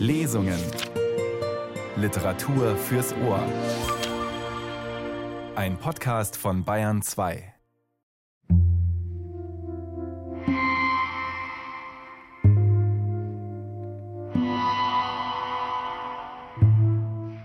Lesungen. 0.00 0.58
Literatur 1.96 2.74
fürs 2.74 3.12
Ohr. 3.22 3.44
Ein 5.56 5.76
Podcast 5.76 6.38
von 6.38 6.64
Bayern 6.64 7.02
2. 7.02 7.52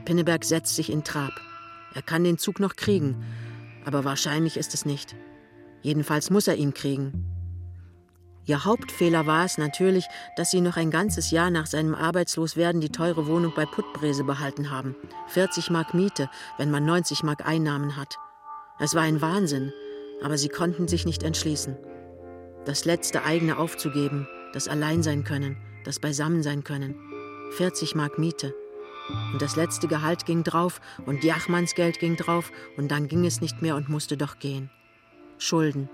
Pinneberg 0.05 0.45
setzt 0.45 0.77
sich 0.77 0.89
in 0.89 1.03
Trab. 1.03 1.33
Er 1.93 2.03
kann 2.03 2.23
den 2.23 2.37
Zug 2.37 2.61
noch 2.61 2.77
kriegen, 2.77 3.21
aber 3.83 4.05
wahrscheinlich 4.05 4.55
ist 4.55 4.73
es 4.73 4.85
nicht. 4.85 5.13
Jedenfalls 5.81 6.29
muss 6.29 6.47
er 6.47 6.55
ihn 6.55 6.73
kriegen. 6.73 7.34
Ihr 8.47 8.63
Hauptfehler 8.63 9.25
war 9.25 9.43
es 9.43 9.57
natürlich, 9.57 10.05
dass 10.35 10.51
sie 10.51 10.61
noch 10.61 10.77
ein 10.77 10.91
ganzes 10.91 11.31
Jahr 11.31 11.49
nach 11.49 11.65
seinem 11.65 11.95
Arbeitsloswerden 11.95 12.79
die 12.79 12.91
teure 12.91 13.25
Wohnung 13.25 13.53
bei 13.55 13.65
Puttbrese 13.65 14.23
behalten 14.23 14.69
haben. 14.69 14.95
40 15.29 15.71
Mark 15.71 15.95
Miete, 15.95 16.29
wenn 16.57 16.69
man 16.69 16.85
90 16.85 17.23
Mark 17.23 17.47
Einnahmen 17.47 17.95
hat. 17.95 18.17
Es 18.77 18.93
war 18.93 19.01
ein 19.01 19.21
Wahnsinn, 19.21 19.73
aber 20.23 20.37
sie 20.37 20.49
konnten 20.49 20.87
sich 20.87 21.05
nicht 21.05 21.23
entschließen. 21.23 21.75
Das 22.65 22.85
letzte 22.85 23.23
eigene 23.23 23.57
aufzugeben, 23.57 24.27
das 24.53 24.67
Alleinsein 24.67 25.23
können, 25.23 25.57
das 25.83 25.99
Beisammensein 25.99 26.63
können. 26.63 26.95
40 27.57 27.95
Mark 27.95 28.19
Miete. 28.19 28.53
Und 29.33 29.41
das 29.41 29.55
letzte 29.55 29.87
Gehalt 29.87 30.25
ging 30.25 30.43
drauf 30.43 30.81
und 31.05 31.23
Jachmannsgeld 31.23 31.99
ging 31.99 32.15
drauf 32.15 32.51
und 32.77 32.89
dann 32.89 33.07
ging 33.07 33.25
es 33.25 33.41
nicht 33.41 33.61
mehr 33.61 33.75
und 33.75 33.89
musste 33.89 34.17
doch 34.17 34.39
gehen. 34.39 34.69
Schulden. 35.37 35.89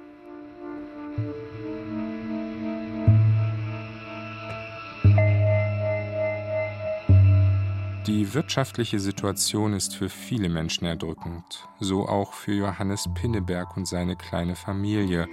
Die 8.07 8.33
wirtschaftliche 8.33 8.99
Situation 8.99 9.73
ist 9.73 9.95
für 9.95 10.09
viele 10.09 10.49
Menschen 10.49 10.85
erdrückend, 10.85 11.67
so 11.79 12.07
auch 12.07 12.33
für 12.33 12.51
Johannes 12.51 13.07
Pinneberg 13.13 13.77
und 13.77 13.87
seine 13.87 14.15
kleine 14.15 14.55
Familie, 14.55 15.27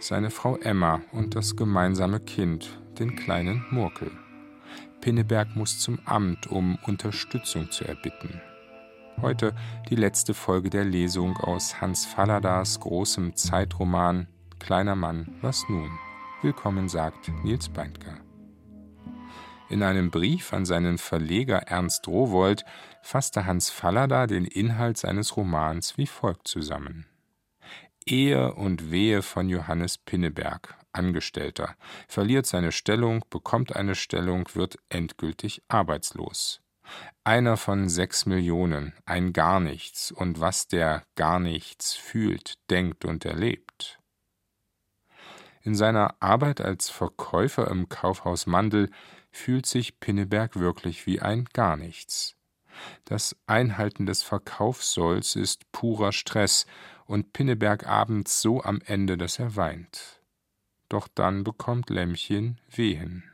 seine 0.00 0.30
Frau 0.30 0.56
Emma 0.56 1.02
und 1.12 1.34
das 1.34 1.56
gemeinsame 1.56 2.20
Kind, 2.20 2.80
den 2.98 3.16
kleinen 3.16 3.66
Murkel. 3.70 4.10
Pinneberg 5.02 5.54
muss 5.56 5.78
zum 5.78 5.98
Amt, 6.06 6.46
um 6.46 6.78
Unterstützung 6.86 7.70
zu 7.70 7.84
erbitten. 7.84 8.40
Heute 9.20 9.54
die 9.90 9.96
letzte 9.96 10.32
Folge 10.32 10.70
der 10.70 10.86
Lesung 10.86 11.36
aus 11.36 11.82
Hans 11.82 12.06
Falladas 12.06 12.80
großem 12.80 13.36
Zeitroman 13.36 14.26
Kleiner 14.58 14.96
Mann, 14.96 15.36
was 15.42 15.68
nun? 15.68 15.90
Willkommen 16.40 16.88
sagt 16.88 17.30
Nils 17.44 17.68
Beindker. 17.68 18.25
In 19.68 19.82
einem 19.82 20.10
Brief 20.10 20.52
an 20.52 20.64
seinen 20.64 20.96
Verleger 20.96 21.58
Ernst 21.58 22.06
Rowold 22.06 22.64
fasste 23.02 23.46
Hans 23.46 23.68
Fallada 23.68 24.28
den 24.28 24.44
Inhalt 24.44 24.96
seines 24.96 25.36
Romans 25.36 25.98
wie 25.98 26.06
folgt 26.06 26.46
zusammen. 26.46 27.06
Ehe 28.06 28.54
und 28.54 28.92
Wehe 28.92 29.22
von 29.22 29.48
Johannes 29.48 29.98
Pinneberg, 29.98 30.76
Angestellter, 30.92 31.74
verliert 32.06 32.46
seine 32.46 32.70
Stellung, 32.70 33.24
bekommt 33.30 33.74
eine 33.74 33.96
Stellung, 33.96 34.48
wird 34.54 34.78
endgültig 34.88 35.62
arbeitslos. 35.66 36.60
Einer 37.24 37.56
von 37.56 37.88
sechs 37.88 38.24
Millionen, 38.24 38.92
ein 39.04 39.32
Gar 39.32 39.58
nichts, 39.58 40.12
und 40.12 40.38
was 40.38 40.68
der 40.68 41.02
Gar 41.16 41.40
nichts 41.40 41.94
fühlt, 41.94 42.54
denkt 42.70 43.04
und 43.04 43.24
erlebt. 43.24 43.98
In 45.62 45.74
seiner 45.74 46.14
Arbeit 46.20 46.60
als 46.60 46.88
Verkäufer 46.88 47.68
im 47.68 47.88
Kaufhaus 47.88 48.46
Mandel 48.46 48.88
fühlt 49.36 49.66
sich 49.66 50.00
Pinneberg 50.00 50.56
wirklich 50.56 51.06
wie 51.06 51.20
ein 51.20 51.44
Gar 51.52 51.76
nichts. 51.76 52.36
Das 53.04 53.36
Einhalten 53.46 54.06
des 54.06 54.22
Verkaufssolls 54.22 55.36
ist 55.36 55.70
purer 55.72 56.12
Stress 56.12 56.66
und 57.04 57.32
Pinneberg 57.32 57.86
abends 57.86 58.42
so 58.42 58.62
am 58.62 58.80
Ende, 58.84 59.16
dass 59.16 59.38
er 59.38 59.56
weint. 59.56 60.20
Doch 60.88 61.08
dann 61.08 61.44
bekommt 61.44 61.90
Lämmchen 61.90 62.60
Wehen. 62.68 63.24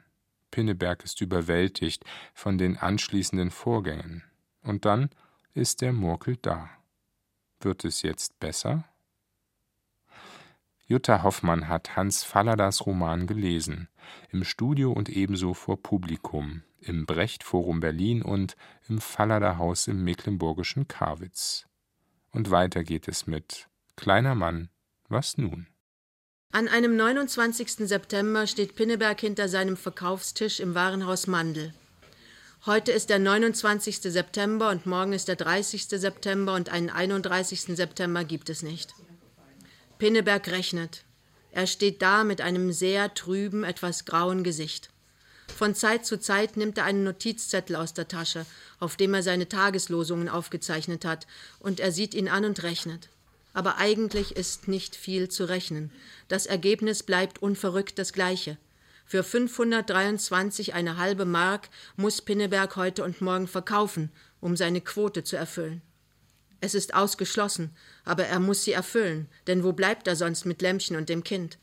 Pinneberg 0.50 1.02
ist 1.04 1.20
überwältigt 1.20 2.04
von 2.34 2.58
den 2.58 2.76
anschließenden 2.76 3.50
Vorgängen. 3.50 4.22
Und 4.62 4.84
dann 4.84 5.10
ist 5.54 5.80
der 5.80 5.92
Murkel 5.92 6.36
da. 6.36 6.68
Wird 7.60 7.84
es 7.84 8.02
jetzt 8.02 8.38
besser? 8.38 8.84
Jutta 10.86 11.22
Hoffmann 11.22 11.68
hat 11.68 11.96
Hans 11.96 12.24
Falladas 12.24 12.86
Roman 12.86 13.26
gelesen, 13.26 13.88
im 14.30 14.44
Studio 14.44 14.92
und 14.92 15.08
ebenso 15.08 15.54
vor 15.54 15.82
Publikum, 15.82 16.62
im 16.80 17.06
Brecht 17.06 17.44
Forum 17.44 17.80
Berlin 17.80 18.22
und 18.22 18.56
im 18.88 19.00
Fallader 19.00 19.58
Haus 19.58 19.86
im 19.86 20.02
mecklenburgischen 20.04 20.88
Karwitz. 20.88 21.66
Und 22.30 22.50
weiter 22.50 22.82
geht 22.82 23.08
es 23.08 23.26
mit 23.26 23.68
Kleiner 23.96 24.34
Mann, 24.34 24.70
was 25.08 25.38
nun? 25.38 25.66
An 26.50 26.68
einem 26.68 26.96
29. 26.96 27.88
September 27.88 28.46
steht 28.46 28.74
Pinneberg 28.74 29.20
hinter 29.20 29.48
seinem 29.48 29.76
Verkaufstisch 29.76 30.60
im 30.60 30.74
Warenhaus 30.74 31.26
Mandel. 31.26 31.72
Heute 32.66 32.92
ist 32.92 33.08
der 33.08 33.18
29. 33.18 34.02
September 34.02 34.70
und 34.70 34.86
morgen 34.86 35.12
ist 35.12 35.28
der 35.28 35.36
30. 35.36 35.88
September 35.88 36.54
und 36.54 36.68
einen 36.68 36.90
31. 36.90 37.62
September 37.76 38.24
gibt 38.24 38.50
es 38.50 38.62
nicht. 38.62 38.94
Pinneberg 40.02 40.48
rechnet. 40.48 41.04
Er 41.52 41.68
steht 41.68 42.02
da 42.02 42.24
mit 42.24 42.40
einem 42.40 42.72
sehr 42.72 43.14
trüben, 43.14 43.62
etwas 43.62 44.04
grauen 44.04 44.42
Gesicht. 44.42 44.90
Von 45.56 45.76
Zeit 45.76 46.04
zu 46.04 46.18
Zeit 46.18 46.56
nimmt 46.56 46.76
er 46.78 46.86
einen 46.86 47.04
Notizzettel 47.04 47.76
aus 47.76 47.94
der 47.94 48.08
Tasche, 48.08 48.44
auf 48.80 48.96
dem 48.96 49.14
er 49.14 49.22
seine 49.22 49.48
Tageslosungen 49.48 50.28
aufgezeichnet 50.28 51.04
hat, 51.04 51.28
und 51.60 51.78
er 51.78 51.92
sieht 51.92 52.14
ihn 52.14 52.28
an 52.28 52.44
und 52.44 52.64
rechnet. 52.64 53.10
Aber 53.54 53.76
eigentlich 53.76 54.34
ist 54.34 54.66
nicht 54.66 54.96
viel 54.96 55.28
zu 55.28 55.44
rechnen. 55.44 55.92
Das 56.26 56.46
Ergebnis 56.46 57.04
bleibt 57.04 57.40
unverrückt 57.40 57.96
das 57.96 58.12
gleiche. 58.12 58.56
Für 59.06 59.22
523 59.22 60.74
eine 60.74 60.96
halbe 60.96 61.26
Mark 61.26 61.68
muss 61.94 62.22
Pinneberg 62.22 62.74
heute 62.74 63.04
und 63.04 63.20
morgen 63.20 63.46
verkaufen, 63.46 64.10
um 64.40 64.56
seine 64.56 64.80
Quote 64.80 65.22
zu 65.22 65.36
erfüllen. 65.36 65.80
Es 66.64 66.76
ist 66.76 66.94
ausgeschlossen, 66.94 67.70
aber 68.04 68.26
er 68.26 68.38
muss 68.38 68.62
sie 68.62 68.70
erfüllen, 68.70 69.26
denn 69.48 69.64
wo 69.64 69.72
bleibt 69.72 70.06
er 70.06 70.14
sonst 70.14 70.46
mit 70.46 70.62
Lämmchen 70.62 70.96
und 70.96 71.08
dem 71.08 71.24
Kind? 71.24 71.58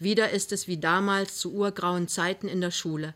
Wieder 0.00 0.30
ist 0.30 0.50
es 0.50 0.66
wie 0.66 0.78
damals 0.78 1.38
zu 1.38 1.54
urgrauen 1.54 2.08
Zeiten 2.08 2.48
in 2.48 2.60
der 2.60 2.72
Schule. 2.72 3.14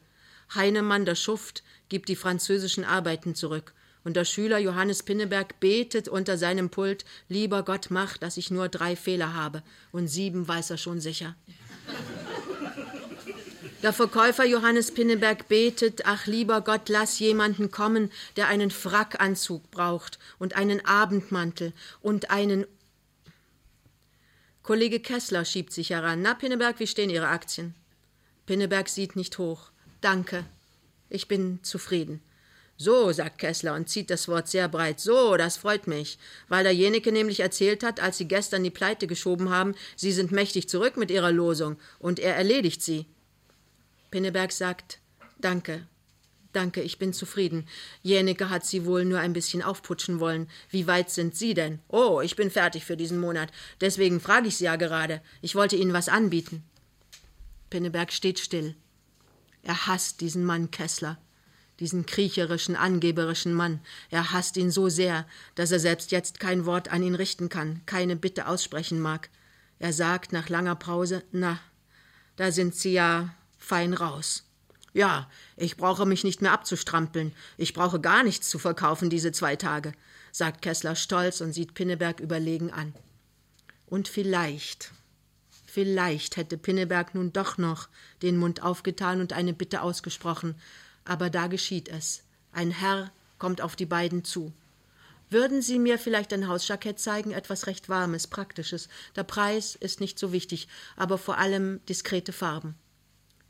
Heinemann, 0.55 1.05
der 1.05 1.17
Schuft, 1.17 1.65
gibt 1.89 2.09
die 2.09 2.15
französischen 2.15 2.85
Arbeiten 2.85 3.35
zurück, 3.35 3.75
und 4.05 4.15
der 4.15 4.25
Schüler 4.25 4.59
Johannes 4.59 5.03
Pinneberg 5.03 5.59
betet 5.59 6.07
unter 6.07 6.39
seinem 6.39 6.71
Pult, 6.71 7.05
lieber 7.29 7.65
Gott 7.65 7.89
mach, 7.91 8.17
dass 8.19 8.37
ich 8.37 8.53
nur 8.53 8.69
drei 8.69 8.95
Fehler 8.95 9.35
habe, 9.35 9.65
und 9.91 10.07
sieben 10.07 10.47
weiß 10.47 10.71
er 10.71 10.79
schon 10.79 11.01
sicher. 11.01 11.35
Der 13.83 13.93
Verkäufer 13.93 14.45
Johannes 14.47 14.91
Pinneberg 14.91 15.49
betet, 15.49 16.07
ach 16.07 16.27
lieber 16.27 16.63
Gott, 16.63 16.89
lass 16.89 17.19
jemanden 17.19 17.71
kommen, 17.71 18.11
der 18.37 18.49
einen 18.49 18.71
Frackanzug 18.71 19.71
braucht 19.71 20.19
und 20.39 20.57
einen 20.57 20.85
Abendmantel 20.87 21.75
und 22.01 22.31
einen. 22.31 22.67
Kollege 24.63 24.99
Kessler 24.99 25.45
schiebt 25.45 25.75
sich 25.75 25.91
heran. 25.91 26.23
Na, 26.23 26.33
Pinneberg, 26.33 26.81
wie 26.81 26.87
stehen 26.87 27.11
Ihre 27.11 27.29
Aktien? 27.29 27.75
Pinneberg 28.47 28.89
sieht 28.89 29.15
nicht 29.15 29.37
hoch. 29.37 29.71
Danke. 30.01 30.45
Ich 31.11 31.29
bin 31.29 31.63
zufrieden. 31.63 32.23
So, 32.79 33.13
sagt 33.13 33.39
Kessler 33.39 33.75
und 33.75 33.89
zieht 33.89 34.09
das 34.11 34.27
Wort 34.27 34.49
sehr 34.49 34.69
breit. 34.69 35.01
So, 35.01 35.37
das 35.37 35.59
freut 35.59 35.87
mich, 35.87 36.19
weil 36.49 36.65
derjenige 36.65 37.13
nämlich 37.13 37.41
erzählt 37.41 37.83
hat, 37.83 38.01
als 38.01 38.19
Sie 38.19 38.27
gestern 38.27 38.65
die 38.65 38.71
Pleite 38.71 39.07
geschoben 39.07 39.51
haben, 39.51 39.75
Sie 39.97 40.13
sind 40.13 40.33
mächtig 40.33 40.69
zurück 40.69 40.97
mit 40.97 41.11
Ihrer 41.11 41.31
Losung 41.31 41.77
und 41.99 42.19
er 42.19 42.37
erledigt 42.37 42.83
sie. 42.83 43.07
Pinneberg 44.11 44.53
sagt 44.53 45.01
Danke, 45.39 45.87
danke, 46.53 46.81
ich 46.81 46.99
bin 46.99 47.13
zufrieden. 47.13 47.69
Jänecke 48.03 48.49
hat 48.49 48.65
Sie 48.65 48.87
wohl 48.87 49.05
nur 49.05 49.19
ein 49.19 49.33
bisschen 49.33 49.63
aufputschen 49.63 50.21
wollen. 50.21 50.49
Wie 50.71 50.87
weit 50.87 51.11
sind 51.11 51.37
Sie 51.37 51.55
denn? 51.55 51.81
Oh, 51.89 52.21
ich 52.23 52.37
bin 52.37 52.51
fertig 52.51 52.85
für 52.85 52.97
diesen 52.97 53.19
Monat. 53.19 53.53
Deswegen 53.81 54.21
frage 54.21 54.49
ich 54.49 54.57
Sie 54.57 54.65
ja 54.65 54.77
gerade. 54.77 55.21
Ich 55.43 55.55
wollte 55.55 55.77
Ihnen 55.77 55.93
was 55.93 56.09
anbieten. 56.09 56.65
Pinneberg 57.69 58.13
steht 58.13 58.39
still. 58.39 58.75
Er 59.63 59.87
hasst 59.87 60.21
diesen 60.21 60.45
Mann 60.45 60.71
Kessler, 60.71 61.19
diesen 61.81 62.07
kriecherischen, 62.07 62.77
angeberischen 62.77 63.53
Mann. 63.53 63.81
Er 64.11 64.33
hasst 64.33 64.57
ihn 64.57 64.71
so 64.71 64.89
sehr, 64.89 65.27
dass 65.57 65.73
er 65.73 65.81
selbst 65.81 66.13
jetzt 66.13 66.39
kein 66.39 66.67
Wort 66.67 66.89
an 66.89 67.03
ihn 67.03 67.17
richten 67.17 67.49
kann, 67.49 67.83
keine 67.85 68.15
Bitte 68.15 68.47
aussprechen 68.47 69.01
mag. 69.01 69.29
Er 69.79 69.93
sagt 69.93 70.33
nach 70.33 70.49
langer 70.49 70.77
Pause 70.77 71.25
Na, 71.33 71.59
da 72.37 72.53
sind 72.53 72.77
Sie 72.77 72.93
ja 72.93 73.35
fein 73.67 73.95
raus. 73.95 74.45
Ja, 74.93 75.29
ich 75.57 75.77
brauche 75.77 76.07
mich 76.07 76.23
nicht 76.23 76.41
mehr 76.41 76.53
abzustrampeln. 76.53 77.35
Ich 77.59 77.75
brauche 77.75 78.01
gar 78.01 78.23
nichts 78.23 78.49
zu 78.49 78.59
verkaufen 78.59 79.11
diese 79.11 79.33
zwei 79.33 79.57
Tage, 79.57 79.93
sagt 80.31 80.63
Kessler 80.63 80.95
stolz 80.95 81.41
und 81.41 81.53
sieht 81.53 81.75
Pinneberg 81.75 82.21
überlegen 82.21 82.71
an. 82.71 82.95
Und 83.87 84.07
vielleicht, 84.07 84.93
vielleicht 85.67 86.37
hätte 86.37 86.57
Pinneberg 86.57 87.15
nun 87.15 87.33
doch 87.33 87.59
noch 87.59 87.89
den 88.23 88.37
Mund 88.37 88.63
aufgetan 88.63 89.21
und 89.21 89.33
eine 89.33 89.53
Bitte 89.53 89.83
ausgesprochen, 89.83 90.55
Aber 91.05 91.31
da 91.31 91.47
geschieht 91.47 91.89
es. 91.89 92.23
Ein 92.53 92.71
Herr 92.73 93.13
kommt 93.39 93.61
auf 93.61 93.77
die 93.77 93.87
beiden 93.87 94.25
zu. 94.25 94.53
Würden 95.31 95.63
Sie 95.63 95.79
mir 95.79 95.99
vielleicht 95.99 96.33
ein 96.33 96.49
Hausjackett 96.49 96.99
zeigen, 96.99 97.33
etwas 97.33 97.67
recht 97.67 97.89
Warmes, 97.89 98.27
Praktisches. 98.27 98.89
Der 99.15 99.25
Preis 99.25 99.77
ist 99.77 100.01
nicht 100.01 100.19
so 100.19 100.33
wichtig, 100.33 100.67
aber 100.97 101.17
vor 101.17 101.39
allem 101.39 101.81
diskrete 101.89 102.33
Farben. 102.33 102.77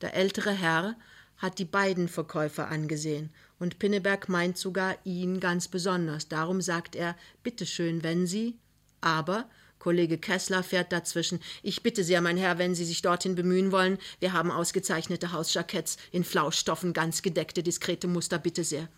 Der 0.01 0.15
ältere 0.15 0.53
Herr 0.53 0.97
hat 1.39 1.59
die 1.59 1.65
beiden 1.65 2.09
Verkäufer 2.09 2.69
angesehen, 2.69 3.31
und 3.59 3.79
Pinneberg 3.79 4.29
meint 4.29 4.59
sogar 4.59 4.97
ihn 5.05 5.41
ganz 5.41 5.69
besonders. 5.69 6.29
Darum 6.29 6.61
sagt 6.61 6.95
er, 6.95 7.17
bitteschön, 7.43 8.03
wenn 8.03 8.27
Sie, 8.27 8.59
aber 9.01 9.49
Kollege 9.79 10.19
Kessler 10.19 10.63
fährt 10.63 10.93
dazwischen. 10.93 11.41
Ich 11.63 11.83
bitte 11.83 12.03
sehr, 12.03 12.21
mein 12.21 12.37
Herr, 12.37 12.59
wenn 12.59 12.75
Sie 12.75 12.85
sich 12.85 13.03
dorthin 13.03 13.35
bemühen 13.35 13.73
wollen, 13.73 13.99
wir 14.19 14.33
haben 14.33 14.51
ausgezeichnete 14.51 15.33
Hausjacketts 15.33 15.97
in 16.11 16.25
Flauschstoffen, 16.25 16.93
ganz 16.93 17.23
gedeckte, 17.23 17.63
diskrete 17.63 18.09
Muster, 18.09 18.39
bitte 18.39 18.65
sehr. 18.65 18.89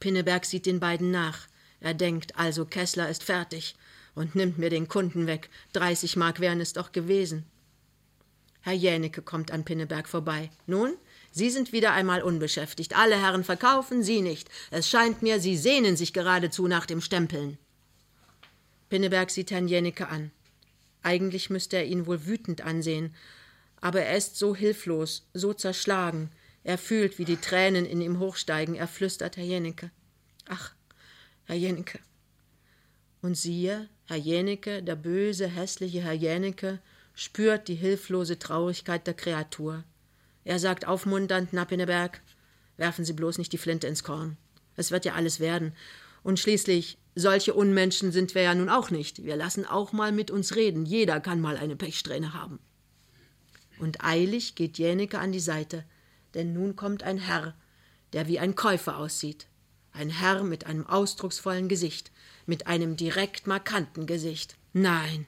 Pinneberg 0.00 0.44
sieht 0.44 0.66
den 0.66 0.80
beiden 0.80 1.10
nach. 1.10 1.46
Er 1.80 1.94
denkt, 1.94 2.36
also 2.36 2.64
Kessler 2.64 3.08
ist 3.08 3.24
fertig 3.24 3.74
und 4.14 4.34
nimmt 4.34 4.58
mir 4.58 4.70
den 4.70 4.88
Kunden 4.88 5.26
weg. 5.26 5.50
30 5.74 6.16
Mark 6.16 6.40
wären 6.40 6.60
es 6.60 6.72
doch 6.72 6.92
gewesen. 6.92 7.46
Herr 8.64 8.72
Jänicke 8.72 9.20
kommt 9.20 9.50
an 9.50 9.66
Pinneberg 9.66 10.08
vorbei. 10.08 10.50
Nun, 10.66 10.96
Sie 11.30 11.50
sind 11.50 11.72
wieder 11.72 11.92
einmal 11.92 12.22
unbeschäftigt. 12.22 12.96
Alle 12.96 13.20
Herren 13.20 13.44
verkaufen, 13.44 14.02
Sie 14.02 14.22
nicht. 14.22 14.48
Es 14.70 14.88
scheint 14.88 15.20
mir, 15.20 15.38
Sie 15.38 15.58
sehnen 15.58 15.98
sich 15.98 16.14
geradezu 16.14 16.66
nach 16.66 16.86
dem 16.86 17.02
Stempeln. 17.02 17.58
Pinneberg 18.88 19.30
sieht 19.30 19.50
Herrn 19.50 19.68
Jänicke 19.68 20.08
an. 20.08 20.30
Eigentlich 21.02 21.50
müsste 21.50 21.76
er 21.76 21.84
ihn 21.84 22.06
wohl 22.06 22.24
wütend 22.24 22.62
ansehen, 22.62 23.14
aber 23.82 24.00
er 24.00 24.16
ist 24.16 24.38
so 24.38 24.56
hilflos, 24.56 25.28
so 25.34 25.52
zerschlagen, 25.52 26.30
er 26.62 26.78
fühlt, 26.78 27.18
wie 27.18 27.26
die 27.26 27.36
Tränen 27.36 27.84
in 27.84 28.00
ihm 28.00 28.18
hochsteigen. 28.18 28.74
Er 28.74 28.88
flüstert 28.88 29.36
Herr 29.36 29.44
Jennecke. 29.44 29.90
Ach, 30.48 30.72
Herr 31.44 31.56
Jennecke. 31.56 31.98
Und 33.20 33.36
siehe, 33.36 33.90
Herr 34.06 34.16
Jennecke, 34.16 34.82
der 34.82 34.96
böse, 34.96 35.48
hässliche 35.48 36.00
Herr 36.00 36.14
Jennecke, 36.14 36.78
spürt 37.14 37.68
die 37.68 37.74
hilflose 37.74 38.38
Traurigkeit 38.38 39.06
der 39.06 39.14
Kreatur. 39.14 39.84
Er 40.44 40.58
sagt 40.58 40.86
aufmunternd, 40.86 41.52
Nappineberg, 41.52 42.20
werfen 42.76 43.04
Sie 43.04 43.12
bloß 43.12 43.38
nicht 43.38 43.52
die 43.52 43.58
Flinte 43.58 43.86
ins 43.86 44.04
Korn. 44.04 44.36
Es 44.76 44.90
wird 44.90 45.04
ja 45.04 45.14
alles 45.14 45.40
werden. 45.40 45.74
Und 46.22 46.40
schließlich, 46.40 46.98
solche 47.14 47.54
Unmenschen 47.54 48.12
sind 48.12 48.34
wir 48.34 48.42
ja 48.42 48.54
nun 48.54 48.68
auch 48.68 48.90
nicht. 48.90 49.24
Wir 49.24 49.36
lassen 49.36 49.64
auch 49.64 49.92
mal 49.92 50.12
mit 50.12 50.30
uns 50.30 50.56
reden. 50.56 50.84
Jeder 50.84 51.20
kann 51.20 51.40
mal 51.40 51.56
eine 51.56 51.76
Pechsträhne 51.76 52.34
haben. 52.34 52.58
Und 53.78 54.04
eilig 54.04 54.54
geht 54.54 54.78
Jänecke 54.78 55.18
an 55.18 55.32
die 55.32 55.40
Seite 55.40 55.84
denn 56.34 56.52
nun 56.52 56.76
kommt 56.76 57.02
ein 57.02 57.18
Herr, 57.18 57.54
der 58.12 58.28
wie 58.28 58.38
ein 58.38 58.54
Käufer 58.54 58.98
aussieht. 58.98 59.46
Ein 59.92 60.10
Herr 60.10 60.42
mit 60.42 60.66
einem 60.66 60.86
ausdrucksvollen 60.86 61.68
Gesicht, 61.68 62.10
mit 62.46 62.66
einem 62.66 62.96
direkt 62.96 63.46
markanten 63.46 64.06
Gesicht. 64.06 64.56
Nein, 64.72 65.26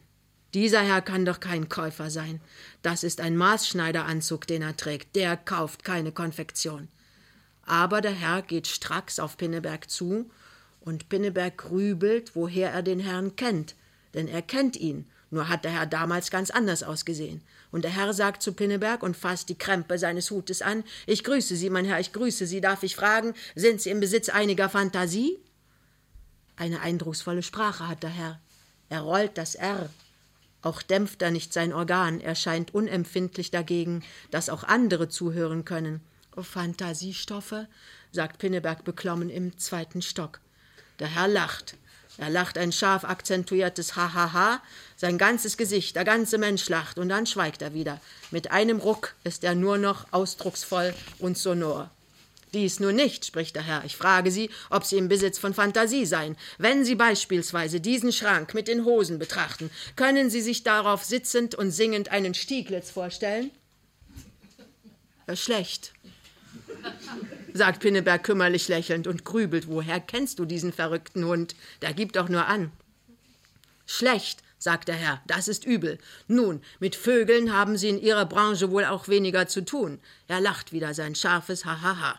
dieser 0.57 0.81
Herr 0.81 1.03
kann 1.03 1.27
doch 1.27 1.39
kein 1.39 1.69
Käufer 1.69 2.09
sein. 2.09 2.41
Das 2.81 3.05
ist 3.05 3.21
ein 3.21 3.37
Maßschneideranzug, 3.37 4.47
den 4.47 4.63
er 4.63 4.75
trägt. 4.75 5.15
Der 5.15 5.37
kauft 5.37 5.85
keine 5.85 6.13
Konfektion. 6.13 6.89
Aber 7.67 8.01
der 8.01 8.13
Herr 8.13 8.41
geht 8.41 8.67
stracks 8.67 9.21
auf 9.21 9.37
Pinneberg 9.37 9.91
zu, 9.91 10.31
und 10.81 11.11
Pinneberg 11.11 11.59
grübelt, 11.59 12.35
woher 12.35 12.71
er 12.71 12.83
den 12.83 13.01
Herrn 13.01 13.37
kennt, 13.37 13.75
denn 14.15 14.29
er 14.29 14.41
kennt 14.41 14.77
ihn, 14.77 15.05
nur 15.31 15.51
hat 15.51 15.65
der 15.65 15.73
Herr 15.73 15.85
damals 15.85 16.31
ganz 16.31 16.51
anders 16.51 16.83
ausgesehen. 16.83 17.43
Und 17.71 17.83
der 17.83 17.91
Herr 17.91 18.15
sagt 18.15 18.41
zu 18.41 18.55
Pinneberg 18.55 19.03
und 19.03 19.15
fasst 19.15 19.51
die 19.51 19.59
Krempe 19.59 19.99
seines 19.99 20.31
Hutes 20.31 20.63
an: 20.63 20.85
Ich 21.05 21.23
grüße 21.23 21.55
Sie, 21.55 21.69
mein 21.69 21.85
Herr, 21.85 22.01
ich 22.01 22.15
grüße 22.15 22.47
Sie. 22.47 22.63
Darf 22.63 22.83
ich 22.83 22.97
fragen, 22.97 23.35
sind 23.55 23.83
Sie 23.83 23.91
im 23.91 24.01
Besitz 24.01 24.31
einiger 24.31 24.71
Fantasie? 24.71 25.39
Eine 26.57 26.81
eindrucksvolle 26.81 27.43
Sprache 27.43 27.89
hat 27.89 28.03
der 28.03 28.11
Herr. 28.11 28.41
Er 28.89 29.03
rollt 29.03 29.37
das 29.37 29.55
R. 29.55 29.91
Auch 30.67 30.83
dämpft 30.83 31.23
er 31.23 31.31
nicht 31.31 31.53
sein 31.53 31.73
Organ, 31.73 32.21
er 32.21 32.35
scheint 32.35 32.75
unempfindlich 32.75 33.53
dagegen, 33.53 34.03
dass 34.33 34.49
auch 34.49 34.65
andere 34.65 35.09
zuhören 35.09 35.65
können. 35.65 36.01
Oh, 36.35 36.43
Fantasiestoffe, 36.43 37.69
sagt 38.11 38.39
Pinneberg 38.39 38.83
beklommen 38.83 39.31
im 39.31 39.57
zweiten 39.59 40.03
Stock. 40.03 40.41
Der 40.99 41.07
Herr 41.07 41.29
lacht. 41.29 41.77
Er 42.19 42.31
lacht 42.31 42.59
ein 42.59 42.73
scharf 42.73 43.05
akzentuiertes 43.05 43.95
Hahaha, 43.95 44.61
sein 44.97 45.19
ganzes 45.19 45.57
Gesicht, 45.57 45.95
der 45.95 46.05
ganze 46.05 46.37
Mensch 46.37 46.69
lacht, 46.69 46.99
und 46.99 47.11
dann 47.11 47.27
schweigt 47.27 47.63
er 47.63 47.73
wieder. 47.73 48.01
Mit 48.33 48.51
einem 48.51 48.81
Ruck 48.81 49.15
ist 49.23 49.45
er 49.45 49.55
nur 49.55 49.79
noch 49.79 50.13
ausdrucksvoll 50.13 50.95
und 51.21 51.39
sonor. 51.39 51.93
Dies 52.57 52.81
nur 52.81 52.93
nicht, 52.93 53.27
spricht 53.27 53.55
der 53.55 53.65
Herr. 53.65 53.85
Ich 53.85 53.97
frage 53.97 54.31
Sie, 54.31 54.49
ob 54.71 54.83
Sie 54.83 54.97
im 54.97 55.09
Besitz 55.09 55.37
von 55.39 55.53
Fantasie 55.53 56.07
seien. 56.07 56.39
Wenn 56.57 56.87
Sie 56.87 56.95
beispielsweise 56.95 57.83
diesen 57.83 58.13
Schrank 58.13 58.55
mit 58.55 58.67
den 58.67 58.87
Hosen 58.87 59.19
betrachten, 59.19 59.69
können 59.95 60.31
Sie 60.31 60.41
sich 60.41 60.63
darauf 60.63 61.05
sitzend 61.05 61.55
und 61.55 61.71
singend 61.71 62.11
einen 62.11 62.33
Stieglitz 62.33 62.91
vorstellen? 62.91 63.51
Schlecht 65.35 65.93
sagt 67.53 67.81
Pinneberg 67.81 68.25
kümmerlich 68.25 68.69
lächelnd 68.69 69.07
und 69.07 69.27
grübelt. 69.27 69.69
Woher 69.69 70.01
kennst 70.01 70.39
du 70.39 70.47
diesen 70.47 70.73
verrückten 70.73 71.27
Hund? 71.27 71.57
Der 71.83 71.93
gibt 71.93 72.17
doch 72.17 72.31
nur 72.31 72.47
an. 72.47 72.73
Schlecht, 73.85 74.43
sagt 74.57 74.89
der 74.89 74.95
Herr, 74.95 75.21
das 75.27 75.47
ist 75.47 75.67
übel. 75.67 75.99
Nun, 76.27 76.63
mit 76.81 76.97
Vögeln 76.97 77.53
haben 77.53 77.77
Sie 77.77 77.91
in 77.91 78.01
Ihrer 78.01 78.25
Branche 78.25 78.71
wohl 78.71 78.87
auch 78.87 79.09
weniger 79.09 79.47
zu 79.47 79.63
tun. 79.63 80.01
Er 80.27 80.41
lacht 80.41 80.73
wieder 80.73 80.95
sein 80.95 81.15
scharfes 81.15 81.67
Hahaha. 81.67 82.19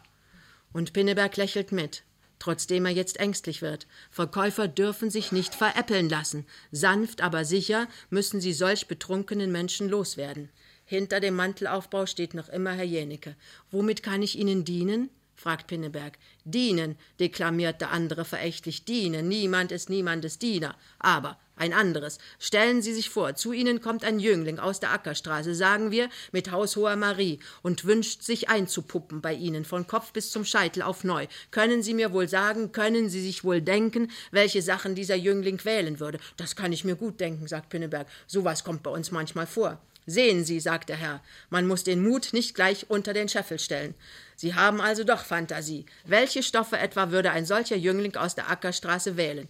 Und 0.77 0.93
Pinneberg 0.93 1.35
lächelt 1.37 1.71
mit, 1.71 2.03
trotzdem 2.37 2.85
er 2.85 2.91
jetzt 2.91 3.19
ängstlich 3.19 3.63
wird. 3.63 3.87
Verkäufer 4.11 4.67
dürfen 4.67 5.09
sich 5.09 5.31
nicht 5.31 5.55
veräppeln 5.55 6.07
lassen. 6.07 6.45
Sanft, 6.71 7.21
aber 7.21 7.45
sicher 7.45 7.87
müssen 8.11 8.41
sie 8.41 8.53
solch 8.53 8.87
betrunkenen 8.87 9.51
Menschen 9.51 9.89
loswerden. 9.89 10.49
Hinter 10.85 11.19
dem 11.19 11.35
Mantelaufbau 11.35 12.05
steht 12.05 12.35
noch 12.35 12.47
immer 12.47 12.73
Herr 12.73 12.83
Jänicke. 12.83 13.35
Womit 13.71 14.03
kann 14.03 14.21
ich 14.21 14.37
Ihnen 14.37 14.65
dienen? 14.65 15.09
Fragt 15.37 15.67
Pinneberg. 15.67 16.17
Dienen, 16.43 16.97
deklamiert 17.19 17.79
der 17.79 17.91
andere 17.91 18.25
verächtlich. 18.25 18.83
Dienen, 18.83 19.29
niemand 19.29 19.71
ist 19.71 19.89
niemandes 19.89 20.39
Diener. 20.39 20.75
Aber 20.99 21.37
ein 21.57 21.73
anderes. 21.73 22.19
Stellen 22.39 22.81
Sie 22.81 22.93
sich 22.93 23.09
vor, 23.09 23.35
zu 23.35 23.51
Ihnen 23.51 23.81
kommt 23.81 24.03
ein 24.03 24.19
Jüngling 24.19 24.59
aus 24.59 24.79
der 24.79 24.91
Ackerstraße, 24.91 25.55
sagen 25.55 25.91
wir, 25.91 26.09
mit 26.31 26.51
haushoher 26.51 26.95
Marie, 26.95 27.39
und 27.63 27.85
wünscht 27.85 28.21
sich 28.21 28.49
einzupuppen 28.49 29.21
bei 29.21 29.33
Ihnen, 29.33 29.65
von 29.65 29.87
Kopf 29.87 30.11
bis 30.11 30.31
zum 30.31 30.45
Scheitel 30.45 30.83
auf 30.83 31.03
neu. 31.03 31.27
Können 31.51 31.81
Sie 31.81 31.93
mir 31.93 32.13
wohl 32.13 32.27
sagen, 32.27 32.71
können 32.71 33.09
Sie 33.09 33.21
sich 33.21 33.43
wohl 33.43 33.61
denken, 33.61 34.11
welche 34.31 34.61
Sachen 34.61 34.93
dieser 34.93 35.15
Jüngling 35.15 35.63
wählen 35.65 35.99
würde? 35.99 36.19
Das 36.37 36.55
kann 36.55 36.71
ich 36.71 36.83
mir 36.83 36.95
gut 36.95 37.19
denken, 37.19 37.47
sagt 37.47 37.69
Pinneberg. 37.69 38.07
So 38.27 38.43
was 38.43 38.63
kommt 38.63 38.83
bei 38.83 38.91
uns 38.91 39.11
manchmal 39.11 39.47
vor. 39.47 39.81
Sehen 40.09 40.45
Sie, 40.45 40.61
sagt 40.61 40.87
der 40.87 40.95
Herr, 40.95 41.21
man 41.49 41.67
muss 41.67 41.83
den 41.83 42.01
Mut 42.01 42.29
nicht 42.31 42.55
gleich 42.55 42.89
unter 42.89 43.11
den 43.11 43.27
Scheffel 43.27 43.59
stellen. 43.59 43.93
Sie 44.37 44.55
haben 44.55 44.79
also 44.79 45.03
doch 45.03 45.25
Fantasie. 45.25 45.85
Welche 46.05 46.43
Stoffe 46.43 46.77
etwa 46.77 47.11
würde 47.11 47.31
ein 47.31 47.45
solcher 47.45 47.75
Jüngling 47.75 48.15
aus 48.15 48.33
der 48.33 48.49
Ackerstraße 48.49 49.17
wählen? 49.17 49.49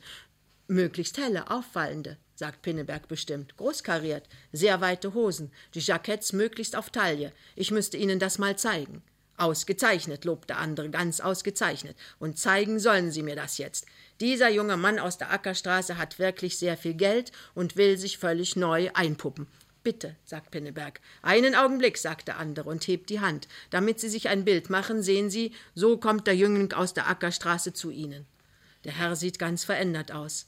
Möglichst 0.67 1.19
helle, 1.19 1.51
auffallende, 1.51 2.17
sagt 2.33 2.63
Pinneberg 2.63 3.07
bestimmt. 3.07 3.55
Großkariert, 3.57 4.27
sehr 4.51 4.81
weite 4.81 5.13
Hosen, 5.13 5.51
die 5.75 5.79
Jacketts 5.79 6.33
möglichst 6.33 6.75
auf 6.75 6.89
Taille. 6.89 7.33
Ich 7.55 7.69
müsste 7.69 7.97
Ihnen 7.97 8.17
das 8.17 8.39
mal 8.39 8.57
zeigen. 8.57 9.03
Ausgezeichnet, 9.37 10.25
lobt 10.25 10.49
der 10.49 10.57
andere, 10.57 10.89
ganz 10.89 11.19
ausgezeichnet. 11.19 11.95
Und 12.17 12.39
zeigen 12.39 12.79
sollen 12.79 13.11
Sie 13.11 13.21
mir 13.21 13.35
das 13.35 13.59
jetzt. 13.59 13.85
Dieser 14.19 14.49
junge 14.49 14.75
Mann 14.75 14.97
aus 14.97 15.19
der 15.19 15.31
Ackerstraße 15.31 15.99
hat 15.99 16.17
wirklich 16.17 16.57
sehr 16.57 16.77
viel 16.77 16.95
Geld 16.95 17.31
und 17.53 17.75
will 17.75 17.99
sich 17.99 18.17
völlig 18.17 18.55
neu 18.55 18.89
einpuppen. 18.95 19.45
Bitte, 19.88 20.17
sagt 20.25 20.51
Pinneberg. 20.51 21.00
Einen 21.22 21.56
Augenblick, 21.56 21.98
sagt 21.98 22.27
der 22.27 22.39
andere 22.39 22.70
und 22.70 22.86
hebt 22.89 23.10
die 23.10 23.22
Hand. 23.22 23.48
Damit 23.70 24.01
Sie 24.01 24.10
sich 24.10 24.27
ein 24.27 24.44
Bild 24.44 24.70
machen, 24.70 25.01
sehen 25.01 25.29
Sie, 25.29 25.53
so 25.75 25.96
kommt 25.96 26.27
der 26.27 26.36
Jüngling 26.36 26.74
aus 26.74 26.94
der 26.94 27.08
Ackerstraße 27.08 27.72
zu 27.72 27.89
Ihnen. 27.89 28.25
Der 28.84 28.91
Herr 28.91 29.15
sieht 29.15 29.39
ganz 29.39 29.63
verändert 29.63 30.12
aus. 30.12 30.48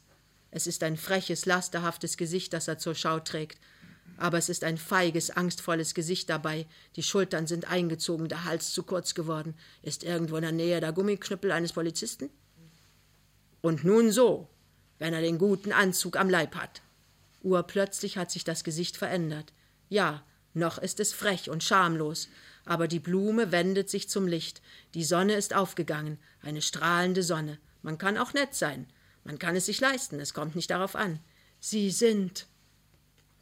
Es 0.52 0.68
ist 0.68 0.84
ein 0.84 0.98
freches, 0.98 1.46
lasterhaftes 1.46 2.18
Gesicht, 2.18 2.52
das 2.52 2.68
er 2.68 2.80
zur 2.80 2.96
Schau 2.96 3.22
trägt. 3.22 3.58
Aber 4.18 4.38
es 4.38 4.50
ist 4.50 4.66
ein 4.66 4.78
feiges, 4.78 5.32
angstvolles 5.32 5.94
Gesicht 5.94 6.30
dabei. 6.30 6.66
Die 6.98 7.04
Schultern 7.04 7.48
sind 7.48 7.72
eingezogen, 7.72 8.28
der 8.28 8.44
Hals 8.44 8.74
zu 8.74 8.84
kurz 8.84 9.14
geworden. 9.16 9.56
Ist 9.84 10.04
irgendwo 10.04 10.36
in 10.36 10.42
der 10.42 10.52
Nähe 10.52 10.82
der 10.82 10.92
Gummiknüppel 10.92 11.54
eines 11.54 11.72
Polizisten? 11.72 12.30
Und 13.62 13.86
nun 13.86 14.12
so, 14.12 14.50
wenn 14.98 15.14
er 15.14 15.22
den 15.22 15.38
guten 15.38 15.72
Anzug 15.72 16.18
am 16.18 16.30
Leib 16.30 16.56
hat. 16.56 16.82
Urplötzlich 17.42 18.18
hat 18.18 18.32
sich 18.32 18.44
das 18.44 18.64
Gesicht 18.64 18.98
verändert. 18.98 19.54
Ja, 19.88 20.24
noch 20.54 20.78
ist 20.78 21.00
es 21.00 21.14
frech 21.14 21.50
und 21.50 21.64
schamlos, 21.64 22.28
aber 22.66 22.88
die 22.88 23.00
Blume 23.00 23.52
wendet 23.52 23.90
sich 23.90 24.10
zum 24.10 24.28
Licht. 24.28 24.62
Die 24.94 25.04
Sonne 25.04 25.34
ist 25.34 25.56
aufgegangen, 25.56 26.20
eine 26.42 26.62
strahlende 26.62 27.24
Sonne. 27.24 27.60
Man 27.82 27.98
kann 27.98 28.18
auch 28.18 28.34
nett 28.34 28.56
sein. 28.56 28.88
Man 29.24 29.40
kann 29.40 29.56
es 29.56 29.68
sich 29.68 29.80
leisten, 29.80 30.20
es 30.20 30.34
kommt 30.34 30.56
nicht 30.56 30.70
darauf 30.70 30.96
an. 30.96 31.20
Sie 31.60 31.92
sind, 31.92 32.48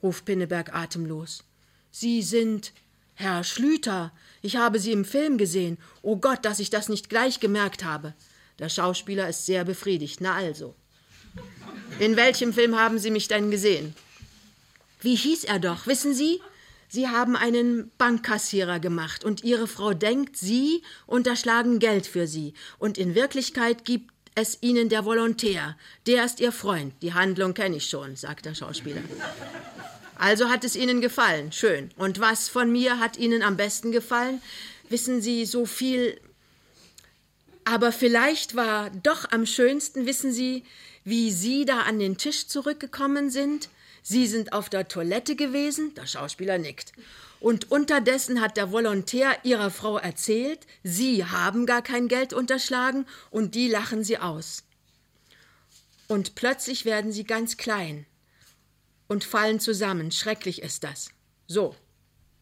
ruft 0.04 0.25
Pinneberg 0.25 0.74
atemlos. 0.74 1.44
Sie 1.92 2.22
sind 2.22 2.74
Herr 3.13 3.44
Schlüter, 3.44 4.13
ich 4.44 4.58
habe 4.58 4.80
Sie 4.80 4.92
im 4.92 5.06
Film 5.06 5.39
gesehen. 5.39 5.80
Oh 6.04 6.18
Gott, 6.18 6.46
dass 6.46 6.60
ich 6.60 6.70
das 6.70 6.88
nicht 6.88 7.10
gleich 7.10 7.39
gemerkt 7.39 7.84
habe. 7.84 8.13
Der 8.60 8.70
Schauspieler 8.70 9.27
ist 9.27 9.46
sehr 9.46 9.66
befriedigt. 9.66 10.22
Na 10.22 10.36
also. 10.36 10.75
In 12.00 12.15
welchem 12.15 12.53
Film 12.53 12.77
haben 12.77 13.00
Sie 13.00 13.12
mich 13.12 13.27
denn 13.27 13.50
gesehen? 13.50 13.96
Wie 15.01 15.15
hieß 15.15 15.46
er 15.46 15.60
doch, 15.60 15.88
wissen 15.88 16.13
Sie? 16.13 16.41
Sie 16.89 17.08
haben 17.08 17.36
einen 17.36 17.91
Bankkassierer 17.98 18.79
gemacht 18.79 19.24
und 19.24 19.44
Ihre 19.44 19.67
Frau 19.67 19.94
denkt, 19.94 20.38
Sie 20.38 20.84
unterschlagen 21.06 21.79
Geld 21.79 22.08
für 22.08 22.27
Sie. 22.27 22.53
Und 22.79 22.98
in 22.98 23.13
Wirklichkeit 23.13 23.84
gibt 23.84 24.12
es 24.36 24.60
Ihnen 24.62 24.89
der 24.89 25.03
Volontär. 25.03 25.75
Der 26.06 26.24
ist 26.24 26.39
Ihr 26.39 26.51
Freund. 26.51 26.94
Die 27.01 27.13
Handlung 27.13 27.53
kenne 27.53 27.77
ich 27.77 27.89
schon, 27.89 28.15
sagt 28.15 28.46
der 28.46 28.56
Schauspieler. 28.56 29.01
Also 30.17 30.50
hat 30.50 30.63
es 30.63 30.75
Ihnen 30.75 31.01
gefallen. 31.01 31.51
Schön. 31.51 31.91
Und 31.98 32.20
was 32.20 32.48
von 32.48 32.72
mir 32.72 33.00
hat 33.00 33.17
Ihnen 33.17 33.44
am 33.44 33.58
besten 33.58 33.91
gefallen? 33.91 34.41
Wissen 34.89 35.22
Sie, 35.22 35.46
so 35.46 35.65
viel. 35.65 36.20
Aber 37.65 37.91
vielleicht 37.91 38.56
war 38.56 38.89
doch 38.91 39.29
am 39.32 39.46
schönsten, 39.46 40.06
wissen 40.06 40.32
Sie, 40.32 40.63
wie 41.08 41.32
Sie 41.32 41.64
da 41.64 41.84
an 41.84 42.00
den 42.00 42.18
Tisch 42.18 42.48
zurückgekommen 42.48 43.30
sind? 43.30 43.70
Sie 44.04 44.28
sind 44.28 44.52
auf 44.52 44.68
der 44.68 44.90
Toilette 44.90 45.38
gewesen, 45.38 45.96
der 45.96 46.06
Schauspieler 46.06 46.58
nickt. 46.58 46.92
Und 47.40 47.72
unterdessen 47.72 48.42
hat 48.42 48.58
der 48.58 48.74
Volontär 48.74 49.38
ihrer 49.44 49.72
Frau 49.72 49.98
erzählt, 49.98 50.68
Sie 50.84 51.24
haben 51.24 51.66
gar 51.66 51.82
kein 51.82 52.10
Geld 52.10 52.34
unterschlagen 52.34 53.06
und 53.32 53.56
die 53.56 53.70
lachen 53.70 54.04
sie 54.04 54.18
aus. 54.18 54.66
Und 56.10 56.36
plötzlich 56.36 56.84
werden 56.84 57.14
sie 57.14 57.24
ganz 57.24 57.56
klein 57.56 58.06
und 59.08 59.24
fallen 59.24 59.62
zusammen. 59.62 60.12
Schrecklich 60.12 60.62
ist 60.62 60.84
das. 60.84 61.12
So, 61.48 61.74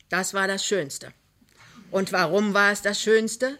das 0.09 0.33
war 0.33 0.47
das 0.47 0.65
Schönste. 0.65 1.13
Und 1.91 2.11
warum 2.11 2.55
war 2.55 2.71
es 2.71 2.81
das 2.81 2.99
Schönste? 2.99 3.59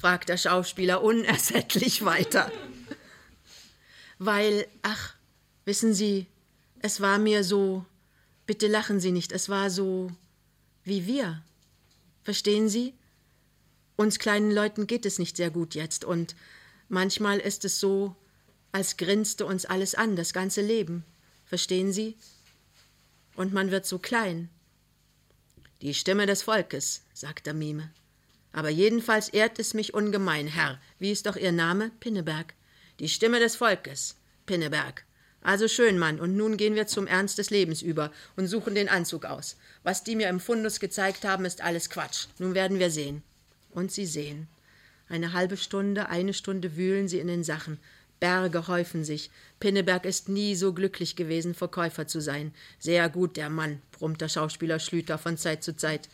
fragt 0.00 0.28
der 0.28 0.36
Schauspieler 0.36 1.02
unersättlich 1.02 2.04
weiter. 2.04 2.52
Weil, 4.18 4.66
ach, 4.82 5.14
wissen 5.64 5.94
Sie, 5.94 6.26
es 6.80 7.00
war 7.00 7.18
mir 7.18 7.44
so, 7.44 7.84
bitte 8.46 8.66
lachen 8.66 9.00
Sie 9.00 9.12
nicht, 9.12 9.32
es 9.32 9.48
war 9.48 9.70
so 9.70 10.10
wie 10.84 11.06
wir. 11.06 11.42
Verstehen 12.22 12.68
Sie? 12.68 12.94
Uns 13.96 14.18
kleinen 14.18 14.50
Leuten 14.50 14.86
geht 14.86 15.06
es 15.06 15.18
nicht 15.18 15.36
sehr 15.36 15.50
gut 15.50 15.74
jetzt 15.74 16.04
und 16.04 16.36
manchmal 16.88 17.38
ist 17.38 17.64
es 17.64 17.80
so, 17.80 18.14
als 18.72 18.96
grinste 18.96 19.46
uns 19.46 19.64
alles 19.64 19.94
an, 19.94 20.16
das 20.16 20.32
ganze 20.32 20.60
Leben. 20.60 21.04
Verstehen 21.46 21.92
Sie? 21.92 22.16
und 23.36 23.52
man 23.52 23.70
wird 23.70 23.86
so 23.86 23.98
klein. 23.98 24.48
Die 25.82 25.94
Stimme 25.94 26.26
des 26.26 26.42
Volkes, 26.42 27.02
sagt 27.12 27.46
der 27.46 27.54
Mime. 27.54 27.90
Aber 28.52 28.70
jedenfalls 28.70 29.28
ehrt 29.28 29.58
es 29.58 29.74
mich 29.74 29.92
ungemein, 29.92 30.46
Herr. 30.46 30.80
Wie 30.98 31.12
ist 31.12 31.26
doch 31.26 31.36
Ihr 31.36 31.52
Name? 31.52 31.90
Pinneberg. 32.00 32.54
Die 32.98 33.08
Stimme 33.10 33.40
des 33.40 33.56
Volkes, 33.56 34.16
Pinneberg. 34.46 35.04
Also 35.42 35.68
schön, 35.68 35.98
Mann, 35.98 36.18
und 36.18 36.36
nun 36.36 36.56
gehen 36.56 36.74
wir 36.74 36.86
zum 36.86 37.06
Ernst 37.06 37.38
des 37.38 37.50
Lebens 37.50 37.82
über 37.82 38.10
und 38.36 38.48
suchen 38.48 38.74
den 38.74 38.88
Anzug 38.88 39.26
aus. 39.26 39.56
Was 39.82 40.02
die 40.02 40.16
mir 40.16 40.28
im 40.28 40.40
Fundus 40.40 40.80
gezeigt 40.80 41.24
haben, 41.24 41.44
ist 41.44 41.60
alles 41.60 41.90
Quatsch. 41.90 42.26
Nun 42.38 42.54
werden 42.54 42.78
wir 42.78 42.90
sehen. 42.90 43.22
Und 43.70 43.92
sie 43.92 44.06
sehen. 44.06 44.48
Eine 45.08 45.34
halbe 45.34 45.56
Stunde, 45.56 46.08
eine 46.08 46.32
Stunde 46.32 46.76
wühlen 46.76 47.06
sie 47.06 47.20
in 47.20 47.28
den 47.28 47.44
Sachen. 47.44 47.78
Berge 48.18 48.66
häufen 48.66 49.04
sich. 49.04 49.30
Pinneberg 49.60 50.04
ist 50.06 50.28
nie 50.30 50.56
so 50.56 50.72
glücklich 50.72 51.16
gewesen, 51.16 51.54
Verkäufer 51.54 52.06
zu 52.06 52.20
sein. 52.20 52.54
Sehr 52.78 53.08
gut, 53.10 53.36
der 53.36 53.50
Mann, 53.50 53.82
brummt 53.92 54.22
der 54.22 54.30
Schauspieler 54.30 54.78
Schlüter 54.78 55.18
von 55.18 55.36
Zeit 55.36 55.62
zu 55.62 55.76
Zeit. 55.76 56.08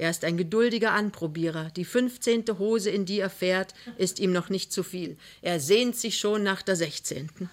Er 0.00 0.08
ist 0.08 0.24
ein 0.24 0.38
geduldiger 0.38 0.92
Anprobierer. 0.92 1.70
Die 1.76 1.84
fünfzehnte 1.84 2.58
Hose, 2.58 2.88
in 2.88 3.04
die 3.04 3.20
er 3.20 3.28
fährt, 3.28 3.74
ist 3.98 4.18
ihm 4.18 4.32
noch 4.32 4.48
nicht 4.48 4.72
zu 4.72 4.82
viel. 4.82 5.18
Er 5.42 5.60
sehnt 5.60 5.94
sich 5.94 6.18
schon 6.18 6.42
nach 6.42 6.62
der 6.62 6.74
sechzehnten. 6.74 7.50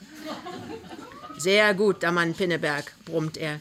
Sehr 1.37 1.73
gut, 1.73 2.03
der 2.03 2.13
Mann 2.13 2.33
Pinneberg, 2.33 2.93
brummt 3.03 3.35
er. 3.35 3.59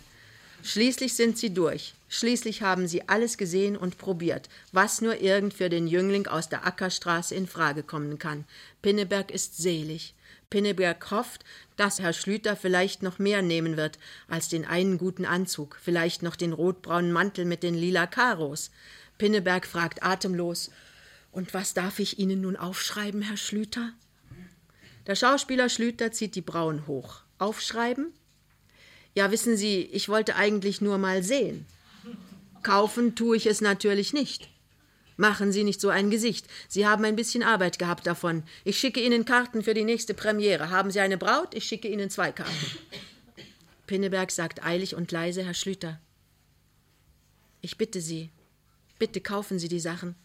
Schließlich 0.62 1.14
sind 1.14 1.36
sie 1.36 1.52
durch. 1.52 1.94
Schließlich 2.08 2.62
haben 2.62 2.86
sie 2.86 3.08
alles 3.08 3.36
gesehen 3.36 3.76
und 3.76 3.98
probiert, 3.98 4.48
was 4.70 5.00
nur 5.00 5.20
irgend 5.20 5.52
für 5.52 5.68
den 5.68 5.88
Jüngling 5.88 6.28
aus 6.28 6.48
der 6.48 6.64
Ackerstraße 6.64 7.34
in 7.34 7.48
Frage 7.48 7.82
kommen 7.82 8.20
kann. 8.20 8.44
Pinneberg 8.82 9.32
ist 9.32 9.56
selig. 9.56 10.14
Pinneberg 10.50 11.10
hofft, 11.10 11.44
dass 11.76 12.00
Herr 12.00 12.12
Schlüter 12.12 12.56
vielleicht 12.56 13.02
noch 13.02 13.18
mehr 13.18 13.42
nehmen 13.42 13.76
wird 13.76 13.98
als 14.28 14.48
den 14.48 14.64
einen 14.64 14.98
guten 14.98 15.24
Anzug, 15.24 15.78
vielleicht 15.82 16.22
noch 16.22 16.36
den 16.36 16.52
rotbraunen 16.52 17.12
Mantel 17.12 17.44
mit 17.44 17.62
den 17.62 17.74
lila 17.74 18.06
Karos. 18.06 18.70
Pinneberg 19.18 19.66
fragt 19.66 20.02
atemlos 20.02 20.70
Und 21.32 21.52
was 21.54 21.74
darf 21.74 21.98
ich 21.98 22.18
Ihnen 22.18 22.40
nun 22.40 22.56
aufschreiben, 22.56 23.22
Herr 23.22 23.36
Schlüter? 23.36 23.92
Der 25.06 25.14
Schauspieler 25.14 25.68
Schlüter 25.68 26.12
zieht 26.12 26.34
die 26.34 26.42
Brauen 26.42 26.86
hoch. 26.86 27.22
Aufschreiben? 27.38 28.12
Ja, 29.14 29.30
wissen 29.30 29.56
Sie, 29.56 29.80
ich 29.80 30.08
wollte 30.08 30.36
eigentlich 30.36 30.80
nur 30.80 30.98
mal 30.98 31.22
sehen. 31.22 31.66
Kaufen 32.62 33.14
tue 33.14 33.36
ich 33.36 33.46
es 33.46 33.60
natürlich 33.60 34.12
nicht. 34.12 34.50
Machen 35.16 35.50
Sie 35.50 35.64
nicht 35.64 35.80
so 35.80 35.88
ein 35.88 36.10
Gesicht. 36.10 36.46
Sie 36.68 36.86
haben 36.86 37.04
ein 37.04 37.16
bisschen 37.16 37.42
Arbeit 37.42 37.78
gehabt 37.78 38.06
davon. 38.06 38.42
Ich 38.64 38.78
schicke 38.78 39.00
Ihnen 39.00 39.24
Karten 39.24 39.62
für 39.62 39.72
die 39.72 39.84
nächste 39.84 40.12
Premiere. 40.12 40.70
Haben 40.70 40.90
Sie 40.90 41.00
eine 41.00 41.16
Braut? 41.16 41.54
Ich 41.54 41.64
schicke 41.64 41.88
Ihnen 41.88 42.10
zwei 42.10 42.32
Karten. 42.32 42.52
Pinneberg 43.86 44.30
sagt 44.30 44.64
eilig 44.64 44.94
und 44.94 45.10
leise, 45.12 45.42
Herr 45.42 45.54
Schlüter. 45.54 46.00
Ich 47.62 47.78
bitte 47.78 48.00
Sie, 48.00 48.30
bitte 48.98 49.20
kaufen 49.20 49.58
Sie 49.58 49.68
die 49.68 49.80
Sachen. 49.80 50.16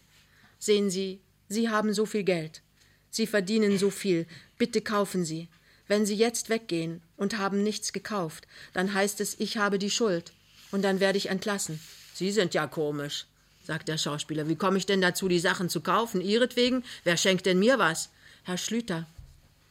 Sehen 0.60 0.90
Sie, 0.90 1.22
Sie 1.48 1.70
haben 1.70 1.94
so 1.94 2.06
viel 2.06 2.24
Geld. 2.24 2.62
Sie 3.10 3.28
verdienen 3.28 3.78
so 3.78 3.90
viel. 3.90 4.28
Bitte 4.58 4.82
kaufen 4.82 5.24
Sie. 5.24 5.48
Wenn 5.88 6.06
Sie 6.06 6.16
jetzt 6.16 6.50
weggehen 6.50 7.02
und 7.18 7.38
haben 7.38 7.64
nichts 7.64 7.94
gekauft, 7.94 8.48
dann 8.74 8.94
heißt 8.94 9.22
es, 9.22 9.40
ich 9.40 9.58
habe 9.58 9.80
die 9.80 9.90
Schuld. 9.90 10.34
Und 10.72 10.84
dann 10.84 11.00
werde 11.00 11.18
ich 11.18 11.30
entlassen. 11.30 11.80
Sie 12.14 12.32
sind 12.32 12.54
ja 12.54 12.68
komisch 12.68 13.26
sagt 13.72 13.88
der 13.88 13.98
Schauspieler. 13.98 14.50
Wie 14.50 14.58
komme 14.58 14.78
ich 14.78 14.86
denn 14.86 15.00
dazu, 15.00 15.30
die 15.30 15.40
Sachen 15.40 15.70
zu 15.70 15.80
kaufen? 15.80 16.20
Ihretwegen? 16.20 16.84
Wer 17.06 17.16
schenkt 17.16 17.46
denn 17.46 17.58
mir 17.58 17.80
was? 17.80 18.10
Herr 18.44 18.58
Schlüter, 18.58 19.08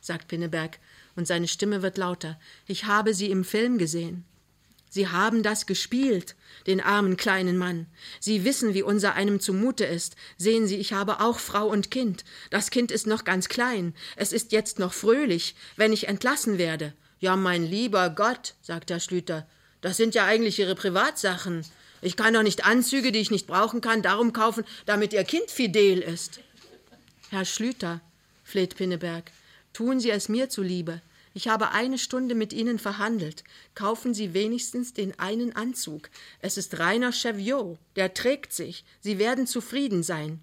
sagt 0.01 0.27
Pinneberg, 0.27 0.79
und 1.17 1.27
seine 1.27 1.47
Stimme 1.47 1.83
wird 1.83 1.99
lauter. 1.99 2.41
Ich 2.67 2.87
habe 2.87 3.13
Sie 3.13 3.31
im 3.31 3.45
Film 3.45 3.77
gesehen. 3.77 4.25
Sie 4.89 5.09
haben 5.09 5.43
das 5.43 5.67
gespielt, 5.67 6.35
den 6.67 6.81
armen 6.81 7.19
kleinen 7.19 7.59
Mann. 7.59 7.89
Sie 8.21 8.47
wissen, 8.47 8.73
wie 8.73 8.83
unser 8.83 9.17
einem 9.17 9.39
zumute 9.39 9.85
ist. 9.85 10.17
Sehen 10.39 10.67
Sie, 10.67 10.77
ich 10.77 10.95
habe 10.95 11.21
auch 11.21 11.39
Frau 11.39 11.67
und 11.67 11.91
Kind. 11.91 12.25
Das 12.49 12.71
Kind 12.71 12.91
ist 12.91 13.07
noch 13.07 13.25
ganz 13.25 13.51
klein. 13.51 13.95
Es 14.17 14.33
ist 14.33 14.51
jetzt 14.51 14.79
noch 14.79 14.95
fröhlich, 14.95 15.55
wenn 15.77 15.93
ich 15.93 16.09
entlassen 16.09 16.57
werde. 16.57 16.95
Ja, 17.19 17.37
mein 17.37 17.67
lieber 17.67 18.09
Gott, 18.09 18.55
sagt 18.63 18.91
Herr 18.91 18.99
Schlüter, 18.99 19.47
das 19.83 19.99
sind 19.99 20.15
ja 20.15 20.25
eigentlich 20.25 20.59
Ihre 20.59 20.75
Privatsachen. 20.75 21.67
Ich 22.03 22.17
kann 22.17 22.35
doch 22.35 22.43
nicht 22.43 22.65
Anzüge, 22.65 23.13
die 23.13 23.19
ich 23.19 23.31
nicht 23.31 23.47
brauchen 23.47 23.81
kann, 23.81 24.03
darum 24.03 24.33
kaufen, 24.33 24.65
damit 24.87 25.13
Ihr 25.13 25.25
Kind 25.25 25.51
fidel 25.51 26.01
ist. 26.01 26.41
Herr 27.31 27.45
Schlüter, 27.45 28.01
fleht 28.43 28.77
Pinneberg, 28.77 29.31
tun 29.73 30.01
Sie 30.01 30.11
es 30.11 30.29
mir 30.29 30.49
zuliebe. 30.49 31.03
Ich 31.33 31.47
habe 31.47 31.71
eine 31.71 31.99
Stunde 31.99 32.35
mit 32.35 32.53
Ihnen 32.53 32.79
verhandelt. 32.79 33.45
Kaufen 33.75 34.15
Sie 34.15 34.35
wenigstens 34.35 34.93
den 34.93 35.17
einen 35.19 35.55
Anzug. 35.55 36.11
Es 36.41 36.57
ist 36.57 36.79
reiner 36.81 37.13
Cheviot, 37.13 37.79
der 37.95 38.15
trägt 38.15 38.53
sich. 38.53 38.85
Sie 39.01 39.19
werden 39.19 39.47
zufrieden 39.47 40.03
sein. 40.03 40.41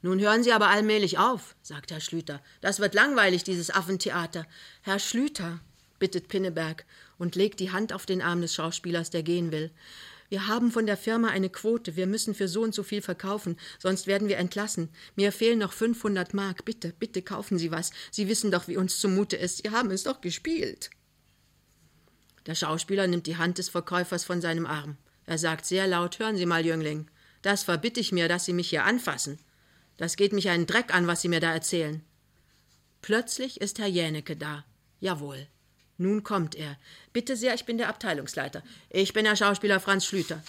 Nun 0.00 0.18
hören 0.20 0.42
Sie 0.42 0.52
aber 0.52 0.68
allmählich 0.68 1.18
auf, 1.18 1.54
sagt 1.62 1.90
Herr 1.90 2.00
Schlüter. 2.00 2.42
Das 2.60 2.80
wird 2.80 2.94
langweilig, 2.94 3.44
dieses 3.44 3.70
Affentheater. 3.70 4.46
Herr 4.80 4.98
Schlüter, 4.98 5.60
bittet 5.98 6.28
Pinneberg 6.28 6.84
und 7.18 7.36
legt 7.36 7.60
die 7.60 7.70
Hand 7.70 7.92
auf 7.92 8.06
den 8.06 8.22
Arm 8.22 8.40
des 8.40 8.54
Schauspielers, 8.54 9.10
der 9.10 9.22
gehen 9.22 9.52
will. 9.52 9.70
Wir 10.32 10.46
haben 10.46 10.70
von 10.70 10.86
der 10.86 10.96
Firma 10.96 11.28
eine 11.28 11.50
Quote. 11.50 11.94
Wir 11.94 12.06
müssen 12.06 12.34
für 12.34 12.48
so 12.48 12.62
und 12.62 12.74
so 12.74 12.82
viel 12.82 13.02
verkaufen, 13.02 13.58
sonst 13.78 14.06
werden 14.06 14.28
wir 14.28 14.38
entlassen. 14.38 14.88
Mir 15.14 15.30
fehlen 15.30 15.58
noch 15.58 15.74
500 15.74 16.32
Mark. 16.32 16.64
Bitte, 16.64 16.94
bitte 16.98 17.20
kaufen 17.20 17.58
Sie 17.58 17.70
was. 17.70 17.90
Sie 18.10 18.30
wissen 18.30 18.50
doch, 18.50 18.66
wie 18.66 18.78
uns 18.78 18.98
zumute 18.98 19.36
ist. 19.36 19.58
Sie 19.58 19.68
haben 19.68 19.90
es 19.90 20.04
doch 20.04 20.22
gespielt. 20.22 20.88
Der 22.46 22.54
Schauspieler 22.54 23.08
nimmt 23.08 23.26
die 23.26 23.36
Hand 23.36 23.58
des 23.58 23.68
Verkäufers 23.68 24.24
von 24.24 24.40
seinem 24.40 24.64
Arm. 24.64 24.96
Er 25.26 25.36
sagt 25.36 25.66
sehr 25.66 25.86
laut: 25.86 26.18
Hören 26.18 26.38
Sie 26.38 26.46
mal, 26.46 26.64
Jüngling, 26.64 27.10
das 27.42 27.64
verbitte 27.64 28.00
ich 28.00 28.10
mir, 28.10 28.26
dass 28.26 28.46
Sie 28.46 28.54
mich 28.54 28.70
hier 28.70 28.84
anfassen. 28.84 29.38
Das 29.98 30.16
geht 30.16 30.32
mich 30.32 30.48
einen 30.48 30.64
Dreck 30.64 30.94
an, 30.94 31.06
was 31.06 31.20
Sie 31.20 31.28
mir 31.28 31.40
da 31.40 31.52
erzählen. 31.52 32.02
Plötzlich 33.02 33.60
ist 33.60 33.78
Herr 33.78 33.86
Jänecke 33.86 34.34
da. 34.34 34.64
Jawohl. 34.98 35.46
Nun 36.02 36.24
kommt 36.24 36.56
er. 36.56 36.76
Bitte 37.12 37.36
sehr, 37.36 37.54
ich 37.54 37.64
bin 37.64 37.78
der 37.78 37.88
Abteilungsleiter. 37.88 38.62
Ich 38.90 39.12
bin 39.12 39.24
der 39.24 39.36
Schauspieler 39.36 39.78
Franz 39.78 40.04
Schlüter. 40.04 40.42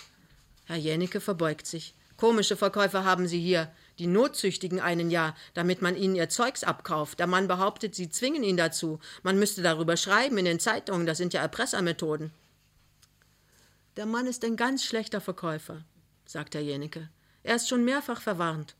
Herr 0.66 0.78
Jennecke 0.78 1.22
verbeugt 1.22 1.68
sich. 1.68 1.94
Komische 2.18 2.58
Verkäufer 2.58 3.04
haben 3.06 3.28
Sie 3.28 3.40
hier. 3.40 3.72
Die 4.00 4.08
Notzüchtigen 4.08 4.80
einen 4.80 5.12
ja, 5.12 5.36
damit 5.54 5.84
man 5.84 5.96
ihnen 5.96 6.16
ihr 6.16 6.28
Zeugs 6.28 6.64
abkauft. 6.64 7.20
Der 7.20 7.28
Mann 7.28 7.48
behauptet, 7.48 7.94
sie 7.94 8.10
zwingen 8.10 8.44
ihn 8.44 8.58
dazu. 8.58 9.00
Man 9.22 9.38
müsste 9.38 9.62
darüber 9.62 9.98
schreiben 9.98 10.40
in 10.40 10.46
den 10.46 10.60
Zeitungen. 10.60 11.06
Das 11.06 11.20
sind 11.20 11.34
ja 11.34 11.42
Erpressermethoden. 11.42 12.32
Der 13.96 14.08
Mann 14.08 14.26
ist 14.26 14.44
ein 14.44 14.56
ganz 14.56 14.84
schlechter 14.84 15.22
Verkäufer. 15.22 15.84
sagt 16.26 16.56
Herr 16.56 16.62
Jenecke. 16.62 17.10
Er 17.44 17.56
ist 17.58 17.70
schon 17.70 17.86
mehrfach 17.86 18.22
verwarnt. 18.22 18.76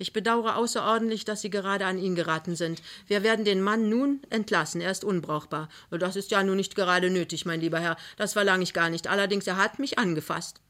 Ich 0.00 0.14
bedauere 0.14 0.56
außerordentlich, 0.56 1.26
dass 1.26 1.42
Sie 1.42 1.50
gerade 1.50 1.84
an 1.84 1.98
ihn 1.98 2.14
geraten 2.14 2.56
sind. 2.56 2.80
Wir 3.06 3.22
werden 3.22 3.44
den 3.44 3.60
Mann 3.60 3.90
nun 3.90 4.22
entlassen. 4.30 4.80
Er 4.80 4.90
ist 4.90 5.04
unbrauchbar. 5.04 5.68
Das 5.90 6.16
ist 6.16 6.30
ja 6.30 6.42
nun 6.42 6.56
nicht 6.56 6.74
gerade 6.74 7.10
nötig, 7.10 7.44
mein 7.44 7.60
lieber 7.60 7.80
Herr. 7.80 7.98
Das 8.16 8.32
verlange 8.32 8.62
ich 8.62 8.72
gar 8.72 8.88
nicht. 8.88 9.08
Allerdings, 9.08 9.46
er 9.46 9.58
hat 9.58 9.78
mich 9.78 9.98
angefasst. 9.98 10.62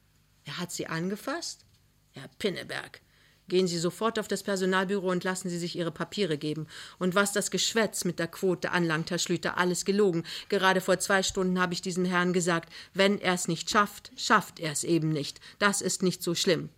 Er 0.43 0.59
hat 0.59 0.73
Sie 0.73 0.89
angefasst? 0.89 1.65
Herr 2.11 2.29
Pinneberg. 2.41 3.03
Gehen 3.47 3.69
Sie 3.69 3.79
sofort 3.79 4.19
auf 4.19 4.27
das 4.27 4.43
Personalbüro 4.43 5.09
und 5.09 5.23
lassen 5.23 5.49
Sie 5.49 5.61
sich 5.61 5.77
Ihre 5.77 5.93
Papiere 5.93 6.37
geben. 6.37 6.67
Und 6.99 7.15
was 7.15 7.33
das 7.33 7.53
Geschwätz 7.53 8.05
mit 8.05 8.19
der 8.19 8.27
Quote 8.27 8.73
anlangt, 8.73 9.13
Herr 9.13 9.19
Schlüter, 9.21 9.59
alles 9.59 9.85
gelogen. 9.85 10.25
Gerade 10.49 10.81
vor 10.81 10.99
zwei 10.99 11.23
Stunden 11.23 11.61
habe 11.61 11.73
ich 11.73 11.83
diesem 11.83 12.05
Herrn 12.05 12.33
gesagt, 12.33 12.73
wenn 12.95 13.21
er 13.21 13.35
es 13.35 13.47
nicht 13.47 13.71
schafft, 13.71 14.11
schafft 14.17 14.59
er 14.59 14.73
es 14.73 14.83
eben 14.83 15.11
nicht. 15.11 15.39
Das 15.61 15.83
ist 15.83 16.03
nicht 16.03 16.21
so 16.21 16.35
schlimm. 16.35 16.69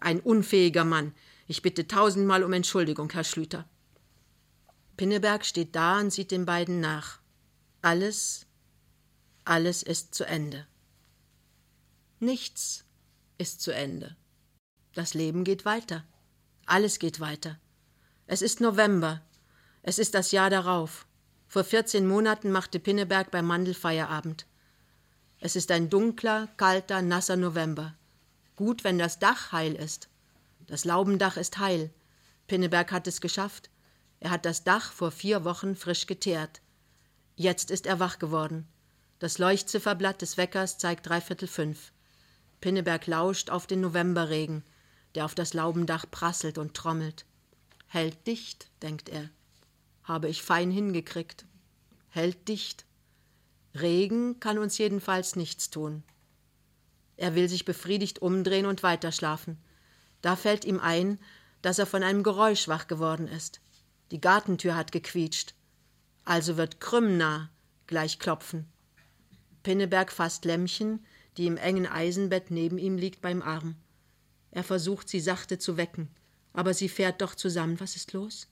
Ein 0.00 0.20
unfähiger 0.20 0.86
Mann. 0.86 1.12
Ich 1.50 1.62
bitte 1.62 1.88
tausendmal 1.88 2.44
um 2.44 2.52
Entschuldigung, 2.52 3.10
Herr 3.10 3.24
Schlüter. 3.24 3.68
Pinneberg 4.96 5.44
steht 5.44 5.74
da 5.74 5.98
und 5.98 6.12
sieht 6.12 6.30
den 6.30 6.46
beiden 6.46 6.78
nach. 6.78 7.18
Alles, 7.82 8.46
alles 9.44 9.82
ist 9.82 10.14
zu 10.14 10.24
Ende. 10.24 10.68
Nichts 12.20 12.84
ist 13.36 13.62
zu 13.62 13.74
Ende. 13.74 14.16
Das 14.94 15.12
Leben 15.14 15.42
geht 15.42 15.64
weiter. 15.64 16.04
Alles 16.66 17.00
geht 17.00 17.18
weiter. 17.18 17.58
Es 18.28 18.42
ist 18.42 18.60
November. 18.60 19.20
Es 19.82 19.98
ist 19.98 20.14
das 20.14 20.30
Jahr 20.30 20.50
darauf. 20.50 21.04
Vor 21.48 21.64
14 21.64 22.06
Monaten 22.06 22.52
machte 22.52 22.78
Pinneberg 22.78 23.32
beim 23.32 23.48
Mandel 23.48 23.74
Feierabend. 23.74 24.46
Es 25.40 25.56
ist 25.56 25.72
ein 25.72 25.90
dunkler, 25.90 26.46
kalter, 26.56 27.02
nasser 27.02 27.34
November. 27.34 27.96
Gut, 28.54 28.84
wenn 28.84 29.00
das 29.00 29.18
Dach 29.18 29.50
heil 29.50 29.74
ist. 29.74 30.09
Das 30.70 30.84
Laubendach 30.84 31.36
ist 31.36 31.58
heil. 31.58 31.90
Pinneberg 32.46 32.92
hat 32.92 33.08
es 33.08 33.20
geschafft. 33.20 33.70
Er 34.20 34.30
hat 34.30 34.44
das 34.44 34.62
Dach 34.62 34.92
vor 34.92 35.10
vier 35.10 35.44
Wochen 35.44 35.74
frisch 35.74 36.06
geteert. 36.06 36.60
Jetzt 37.34 37.72
ist 37.72 37.86
er 37.86 37.98
wach 37.98 38.20
geworden. 38.20 38.68
Das 39.18 39.38
Leuchtzifferblatt 39.38 40.22
des 40.22 40.36
Weckers 40.36 40.78
zeigt 40.78 41.08
dreiviertel 41.08 41.48
fünf. 41.48 41.90
Pinneberg 42.60 43.08
lauscht 43.08 43.50
auf 43.50 43.66
den 43.66 43.80
Novemberregen, 43.80 44.62
der 45.16 45.24
auf 45.24 45.34
das 45.34 45.54
Laubendach 45.54 46.08
prasselt 46.08 46.56
und 46.56 46.74
trommelt. 46.74 47.26
Hält 47.88 48.28
dicht, 48.28 48.70
denkt 48.80 49.08
er. 49.08 49.28
Habe 50.04 50.28
ich 50.28 50.40
fein 50.44 50.70
hingekriegt. 50.70 51.46
Hält 52.10 52.46
dicht. 52.46 52.84
Regen 53.74 54.38
kann 54.38 54.58
uns 54.58 54.78
jedenfalls 54.78 55.34
nichts 55.34 55.70
tun. 55.70 56.04
Er 57.16 57.34
will 57.34 57.48
sich 57.48 57.64
befriedigt 57.64 58.22
umdrehen 58.22 58.66
und 58.66 58.84
weiterschlafen. 58.84 59.58
Da 60.22 60.36
fällt 60.36 60.64
ihm 60.64 60.80
ein, 60.80 61.18
dass 61.62 61.78
er 61.78 61.86
von 61.86 62.02
einem 62.02 62.22
Geräusch 62.22 62.68
wach 62.68 62.86
geworden 62.86 63.28
ist. 63.28 63.60
Die 64.10 64.20
Gartentür 64.20 64.76
hat 64.76 64.92
gequietscht. 64.92 65.54
Also 66.24 66.56
wird 66.56 66.80
Krümna 66.80 67.50
gleich 67.86 68.18
klopfen. 68.18 68.66
Pinneberg 69.62 70.12
fasst 70.12 70.44
Lämmchen, 70.44 71.04
die 71.36 71.46
im 71.46 71.56
engen 71.56 71.86
Eisenbett 71.86 72.50
neben 72.50 72.78
ihm 72.78 72.96
liegt, 72.96 73.20
beim 73.20 73.42
Arm. 73.42 73.76
Er 74.50 74.64
versucht, 74.64 75.08
sie 75.08 75.20
sachte 75.20 75.58
zu 75.58 75.76
wecken, 75.76 76.08
aber 76.52 76.74
sie 76.74 76.88
fährt 76.88 77.20
doch 77.20 77.34
zusammen. 77.34 77.78
Was 77.80 77.96
ist 77.96 78.12
los? 78.12 78.48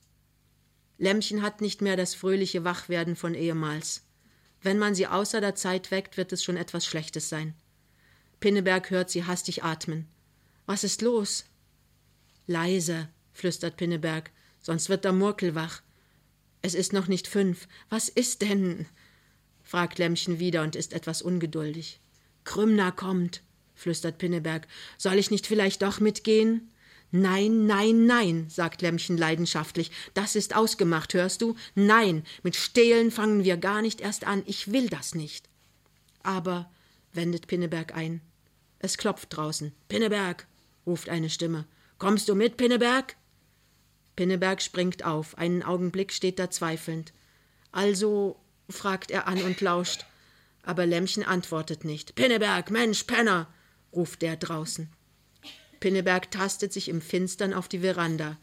Lämmchen 0.98 1.42
hat 1.42 1.60
nicht 1.60 1.80
mehr 1.80 1.96
das 1.96 2.14
fröhliche 2.14 2.64
Wachwerden 2.64 3.16
von 3.16 3.34
ehemals. 3.34 4.02
Wenn 4.62 4.78
man 4.78 4.94
sie 4.94 5.06
außer 5.06 5.40
der 5.40 5.54
Zeit 5.54 5.90
weckt, 5.90 6.16
wird 6.16 6.32
es 6.32 6.42
schon 6.42 6.56
etwas 6.56 6.84
Schlechtes 6.84 7.28
sein. 7.28 7.54
Pinneberg 8.40 8.90
hört 8.90 9.10
sie 9.10 9.24
hastig 9.24 9.64
atmen. 9.64 10.08
Was 10.66 10.84
ist 10.84 11.02
los? 11.02 11.44
Leise, 12.48 13.08
flüstert 13.32 13.76
Pinneberg, 13.76 14.30
sonst 14.60 14.88
wird 14.88 15.04
der 15.04 15.12
Murkel 15.12 15.54
wach. 15.54 15.82
Es 16.62 16.74
ist 16.74 16.92
noch 16.94 17.06
nicht 17.06 17.28
fünf. 17.28 17.68
Was 17.90 18.08
ist 18.08 18.42
denn? 18.42 18.86
fragt 19.62 19.98
Lämmchen 19.98 20.38
wieder 20.38 20.62
und 20.62 20.74
ist 20.74 20.94
etwas 20.94 21.20
ungeduldig. 21.20 22.00
Krümner 22.44 22.90
kommt, 22.90 23.42
flüstert 23.74 24.16
Pinneberg. 24.16 24.66
Soll 24.96 25.18
ich 25.18 25.30
nicht 25.30 25.46
vielleicht 25.46 25.82
doch 25.82 26.00
mitgehen? 26.00 26.70
Nein, 27.10 27.66
nein, 27.66 28.06
nein, 28.06 28.46
sagt 28.48 28.80
Lämmchen 28.80 29.18
leidenschaftlich. 29.18 29.90
Das 30.14 30.34
ist 30.34 30.56
ausgemacht, 30.56 31.12
hörst 31.12 31.42
du? 31.42 31.54
Nein, 31.74 32.24
mit 32.42 32.56
Stehlen 32.56 33.10
fangen 33.10 33.44
wir 33.44 33.58
gar 33.58 33.82
nicht 33.82 34.00
erst 34.00 34.26
an. 34.26 34.42
Ich 34.46 34.72
will 34.72 34.88
das 34.88 35.14
nicht. 35.14 35.50
Aber, 36.22 36.70
wendet 37.12 37.46
Pinneberg 37.46 37.94
ein. 37.94 38.22
Es 38.78 38.96
klopft 38.96 39.36
draußen. 39.36 39.72
Pinneberg, 39.88 40.46
ruft 40.86 41.10
eine 41.10 41.28
Stimme. 41.28 41.66
Kommst 41.98 42.28
du 42.28 42.34
mit, 42.34 42.56
Pinneberg? 42.56 43.16
Pinneberg 44.16 44.62
springt 44.62 45.04
auf. 45.04 45.36
Einen 45.36 45.62
Augenblick 45.62 46.12
steht 46.12 46.38
er 46.38 46.50
zweifelnd. 46.50 47.12
Also, 47.72 48.36
fragt 48.70 49.10
er 49.10 49.26
an 49.26 49.42
und 49.42 49.60
lauscht. 49.60 50.04
Aber 50.62 50.86
Lämmchen 50.86 51.24
antwortet 51.24 51.84
nicht. 51.84 52.14
Pinneberg, 52.14 52.70
Mensch, 52.70 53.04
Penner, 53.04 53.48
ruft 53.92 54.22
der 54.22 54.36
draußen. 54.36 54.88
Pinneberg 55.80 56.30
tastet 56.30 56.72
sich 56.72 56.88
im 56.88 57.00
Finstern 57.00 57.54
auf 57.54 57.68
die 57.68 57.80
Veranda. 57.80 58.36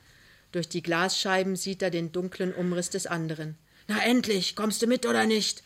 Durch 0.52 0.70
die 0.70 0.82
Glasscheiben 0.82 1.56
sieht 1.56 1.82
er 1.82 1.92
den 1.92 2.12
dunklen 2.12 2.54
Umriss 2.54 2.90
des 2.90 3.08
anderen. 3.08 3.58
Na 3.88 4.02
endlich, 4.04 4.56
kommst 4.56 4.82
du 4.82 4.88
mit 4.88 5.06
oder 5.06 5.26
nicht? 5.26 5.64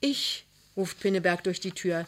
Ich, 0.00 0.44
ruft 0.76 1.00
Pinneberg 1.00 1.44
durch 1.44 1.60
die 1.60 1.72
Tür. 1.72 2.06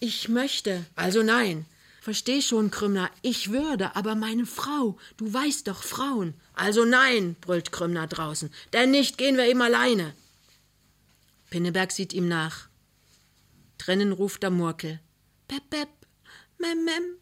Ich 0.00 0.28
möchte. 0.28 0.84
Also 0.94 1.22
nein. 1.22 1.66
Versteh 2.08 2.40
schon, 2.40 2.70
Krümner, 2.70 3.10
ich 3.20 3.50
würde, 3.50 3.94
aber 3.94 4.14
meine 4.14 4.46
Frau, 4.46 4.96
du 5.18 5.30
weißt 5.30 5.68
doch 5.68 5.82
Frauen. 5.82 6.32
Also 6.54 6.86
nein, 6.86 7.36
brüllt 7.42 7.70
Krümner 7.70 8.06
draußen, 8.06 8.50
denn 8.72 8.92
nicht 8.92 9.18
gehen 9.18 9.36
wir 9.36 9.44
eben 9.44 9.60
alleine. 9.60 10.14
Pinneberg 11.50 11.92
sieht 11.92 12.14
ihm 12.14 12.26
nach. 12.26 12.70
Drinnen 13.76 14.12
ruft 14.12 14.42
der 14.42 14.48
Murkel. 14.48 15.00
Pep, 15.48 15.68
pep, 15.68 15.90
mem, 16.56 16.82
mem. 16.86 17.18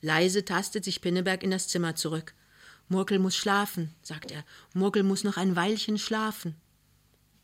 Leise 0.00 0.46
tastet 0.46 0.82
sich 0.82 1.02
Pinneberg 1.02 1.42
in 1.42 1.50
das 1.50 1.68
Zimmer 1.68 1.94
zurück. 1.94 2.32
Murkel 2.88 3.18
muss 3.18 3.36
schlafen, 3.36 3.94
sagt 4.00 4.30
er. 4.30 4.46
Murkel 4.72 5.02
muss 5.02 5.24
noch 5.24 5.36
ein 5.36 5.56
Weilchen 5.56 5.98
schlafen. 5.98 6.56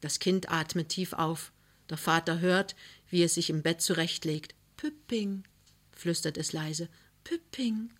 Das 0.00 0.20
Kind 0.20 0.50
atmet 0.50 0.88
tief 0.88 1.12
auf. 1.12 1.52
Der 1.90 1.98
Vater 1.98 2.40
hört, 2.40 2.76
wie 3.10 3.22
es 3.22 3.34
sich 3.34 3.50
im 3.50 3.62
Bett 3.62 3.82
zurechtlegt. 3.82 4.54
Püpping, 4.78 5.44
flüstert 6.00 6.36
es 6.36 6.52
leise. 6.52 6.88
Püpping. 7.24 7.90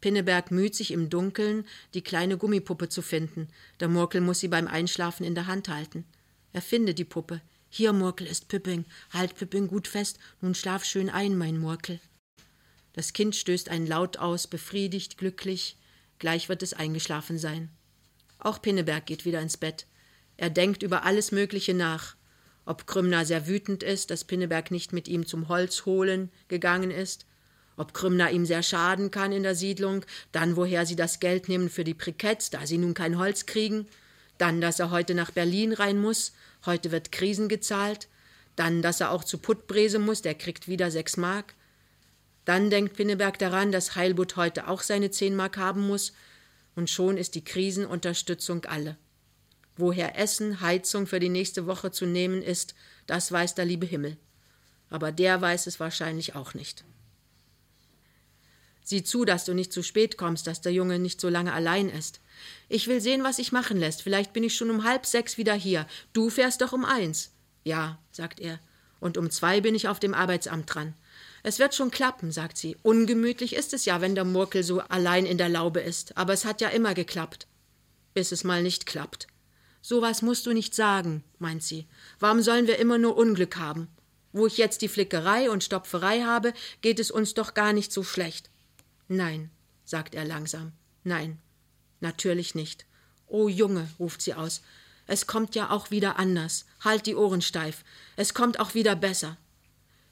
Pinneberg 0.00 0.50
müht 0.50 0.74
sich 0.74 0.90
im 0.90 1.10
Dunkeln, 1.10 1.64
die 1.94 2.02
kleine 2.02 2.36
Gummipuppe 2.36 2.88
zu 2.88 3.02
finden. 3.02 3.48
Der 3.80 3.88
Murkel 3.88 4.20
muss 4.20 4.40
sie 4.40 4.48
beim 4.48 4.66
Einschlafen 4.66 5.24
in 5.24 5.34
der 5.34 5.46
Hand 5.46 5.68
halten. 5.68 6.04
Er 6.52 6.62
findet 6.62 6.98
die 6.98 7.04
Puppe. 7.04 7.40
Hier, 7.70 7.92
Murkel, 7.92 8.26
ist 8.26 8.48
Püpping. 8.48 8.84
Halt 9.10 9.36
Püpping 9.36 9.68
gut 9.68 9.86
fest. 9.86 10.18
Nun 10.40 10.54
schlaf 10.54 10.84
schön 10.84 11.08
ein, 11.08 11.38
mein 11.38 11.58
Murkel. 11.58 12.00
Das 12.92 13.12
Kind 13.12 13.36
stößt 13.36 13.68
einen 13.68 13.86
Laut 13.86 14.18
aus, 14.18 14.46
befriedigt, 14.46 15.16
glücklich. 15.16 15.76
Gleich 16.18 16.48
wird 16.48 16.62
es 16.62 16.74
eingeschlafen 16.74 17.38
sein. 17.38 17.70
Auch 18.38 18.60
Pinneberg 18.60 19.06
geht 19.06 19.24
wieder 19.24 19.40
ins 19.40 19.56
Bett. 19.56 19.86
Er 20.36 20.50
denkt 20.50 20.82
über 20.82 21.04
alles 21.04 21.32
Mögliche 21.32 21.74
nach 21.74 22.16
ob 22.64 22.86
Krümner 22.86 23.24
sehr 23.24 23.46
wütend 23.46 23.82
ist, 23.82 24.10
dass 24.10 24.24
Pinneberg 24.24 24.70
nicht 24.70 24.92
mit 24.92 25.08
ihm 25.08 25.26
zum 25.26 25.48
Holz 25.48 25.84
holen 25.84 26.30
gegangen 26.48 26.90
ist, 26.90 27.26
ob 27.76 27.94
Krümner 27.94 28.30
ihm 28.30 28.46
sehr 28.46 28.62
schaden 28.62 29.10
kann 29.10 29.32
in 29.32 29.42
der 29.42 29.54
Siedlung, 29.54 30.04
dann 30.30 30.56
woher 30.56 30.86
sie 30.86 30.96
das 30.96 31.20
Geld 31.20 31.48
nehmen 31.48 31.70
für 31.70 31.84
die 31.84 31.94
Briketts, 31.94 32.50
da 32.50 32.66
sie 32.66 32.78
nun 32.78 32.94
kein 32.94 33.18
Holz 33.18 33.46
kriegen, 33.46 33.86
dann, 34.38 34.60
dass 34.60 34.78
er 34.78 34.90
heute 34.90 35.14
nach 35.14 35.30
Berlin 35.30 35.72
rein 35.72 36.00
muss, 36.00 36.32
heute 36.66 36.90
wird 36.90 37.12
Krisen 37.12 37.48
gezahlt, 37.48 38.08
dann, 38.56 38.82
dass 38.82 39.00
er 39.00 39.10
auch 39.10 39.24
zu 39.24 39.38
Puttbrese 39.38 39.98
muss, 39.98 40.22
der 40.22 40.34
kriegt 40.34 40.68
wieder 40.68 40.90
sechs 40.90 41.16
Mark, 41.16 41.54
dann 42.44 42.70
denkt 42.70 42.96
Pinneberg 42.96 43.38
daran, 43.38 43.72
dass 43.72 43.94
Heilbutt 43.94 44.36
heute 44.36 44.68
auch 44.68 44.82
seine 44.82 45.10
zehn 45.10 45.36
Mark 45.36 45.56
haben 45.56 45.86
muss, 45.86 46.12
und 46.74 46.88
schon 46.88 47.18
ist 47.18 47.34
die 47.34 47.44
Krisenunterstützung 47.44 48.64
alle. 48.64 48.96
Woher 49.82 50.16
Essen, 50.16 50.60
Heizung 50.60 51.08
für 51.08 51.18
die 51.18 51.28
nächste 51.28 51.66
Woche 51.66 51.90
zu 51.90 52.06
nehmen 52.06 52.40
ist, 52.40 52.76
das 53.08 53.32
weiß 53.32 53.56
der 53.56 53.64
liebe 53.64 53.84
Himmel. 53.84 54.16
Aber 54.90 55.10
der 55.10 55.40
weiß 55.40 55.66
es 55.66 55.80
wahrscheinlich 55.80 56.36
auch 56.36 56.54
nicht. 56.54 56.84
Sieh 58.84 59.02
zu, 59.02 59.24
dass 59.24 59.44
du 59.44 59.54
nicht 59.54 59.72
zu 59.72 59.82
spät 59.82 60.16
kommst, 60.16 60.46
dass 60.46 60.60
der 60.60 60.72
Junge 60.72 61.00
nicht 61.00 61.20
so 61.20 61.28
lange 61.28 61.52
allein 61.52 61.88
ist. 61.88 62.20
Ich 62.68 62.86
will 62.86 63.00
sehen, 63.00 63.24
was 63.24 63.38
sich 63.38 63.50
machen 63.50 63.76
lässt. 63.76 64.02
Vielleicht 64.02 64.32
bin 64.32 64.44
ich 64.44 64.54
schon 64.54 64.70
um 64.70 64.84
halb 64.84 65.04
sechs 65.04 65.36
wieder 65.36 65.54
hier. 65.54 65.88
Du 66.12 66.30
fährst 66.30 66.60
doch 66.60 66.72
um 66.72 66.84
eins. 66.84 67.32
Ja, 67.64 67.98
sagt 68.12 68.38
er. 68.38 68.60
Und 69.00 69.18
um 69.18 69.32
zwei 69.32 69.60
bin 69.60 69.74
ich 69.74 69.88
auf 69.88 69.98
dem 69.98 70.14
Arbeitsamt 70.14 70.72
dran. 70.72 70.94
Es 71.42 71.58
wird 71.58 71.74
schon 71.74 71.90
klappen, 71.90 72.30
sagt 72.30 72.56
sie. 72.56 72.76
Ungemütlich 72.84 73.56
ist 73.56 73.74
es 73.74 73.84
ja, 73.84 74.00
wenn 74.00 74.14
der 74.14 74.24
Murkel 74.24 74.62
so 74.62 74.78
allein 74.78 75.26
in 75.26 75.38
der 75.38 75.48
Laube 75.48 75.80
ist. 75.80 76.16
Aber 76.16 76.34
es 76.34 76.44
hat 76.44 76.60
ja 76.60 76.68
immer 76.68 76.94
geklappt. 76.94 77.48
Bis 78.14 78.30
es 78.30 78.44
mal 78.44 78.62
nicht 78.62 78.86
klappt. 78.86 79.26
Sowas 79.82 80.22
musst 80.22 80.46
du 80.46 80.52
nicht 80.52 80.74
sagen, 80.74 81.22
meint 81.38 81.62
sie. 81.62 81.86
Warum 82.18 82.40
sollen 82.40 82.66
wir 82.66 82.78
immer 82.78 82.98
nur 82.98 83.16
Unglück 83.16 83.56
haben? 83.56 83.88
Wo 84.32 84.46
ich 84.46 84.56
jetzt 84.56 84.80
die 84.80 84.88
Flickerei 84.88 85.50
und 85.50 85.62
Stopferei 85.62 86.22
habe, 86.22 86.54
geht 86.80 86.98
es 86.98 87.10
uns 87.10 87.34
doch 87.34 87.52
gar 87.52 87.74
nicht 87.74 87.92
so 87.92 88.02
schlecht. 88.02 88.48
Nein, 89.08 89.50
sagt 89.84 90.14
er 90.14 90.24
langsam. 90.24 90.72
Nein, 91.04 91.38
natürlich 92.00 92.54
nicht. 92.54 92.86
O 93.26 93.48
Junge, 93.48 93.88
ruft 93.98 94.22
sie 94.22 94.34
aus, 94.34 94.62
es 95.06 95.26
kommt 95.26 95.54
ja 95.54 95.70
auch 95.70 95.90
wieder 95.90 96.18
anders. 96.18 96.64
Halt 96.80 97.06
die 97.06 97.14
Ohren 97.14 97.42
steif. 97.42 97.84
Es 98.16 98.34
kommt 98.34 98.60
auch 98.60 98.74
wieder 98.74 98.96
besser. 98.96 99.36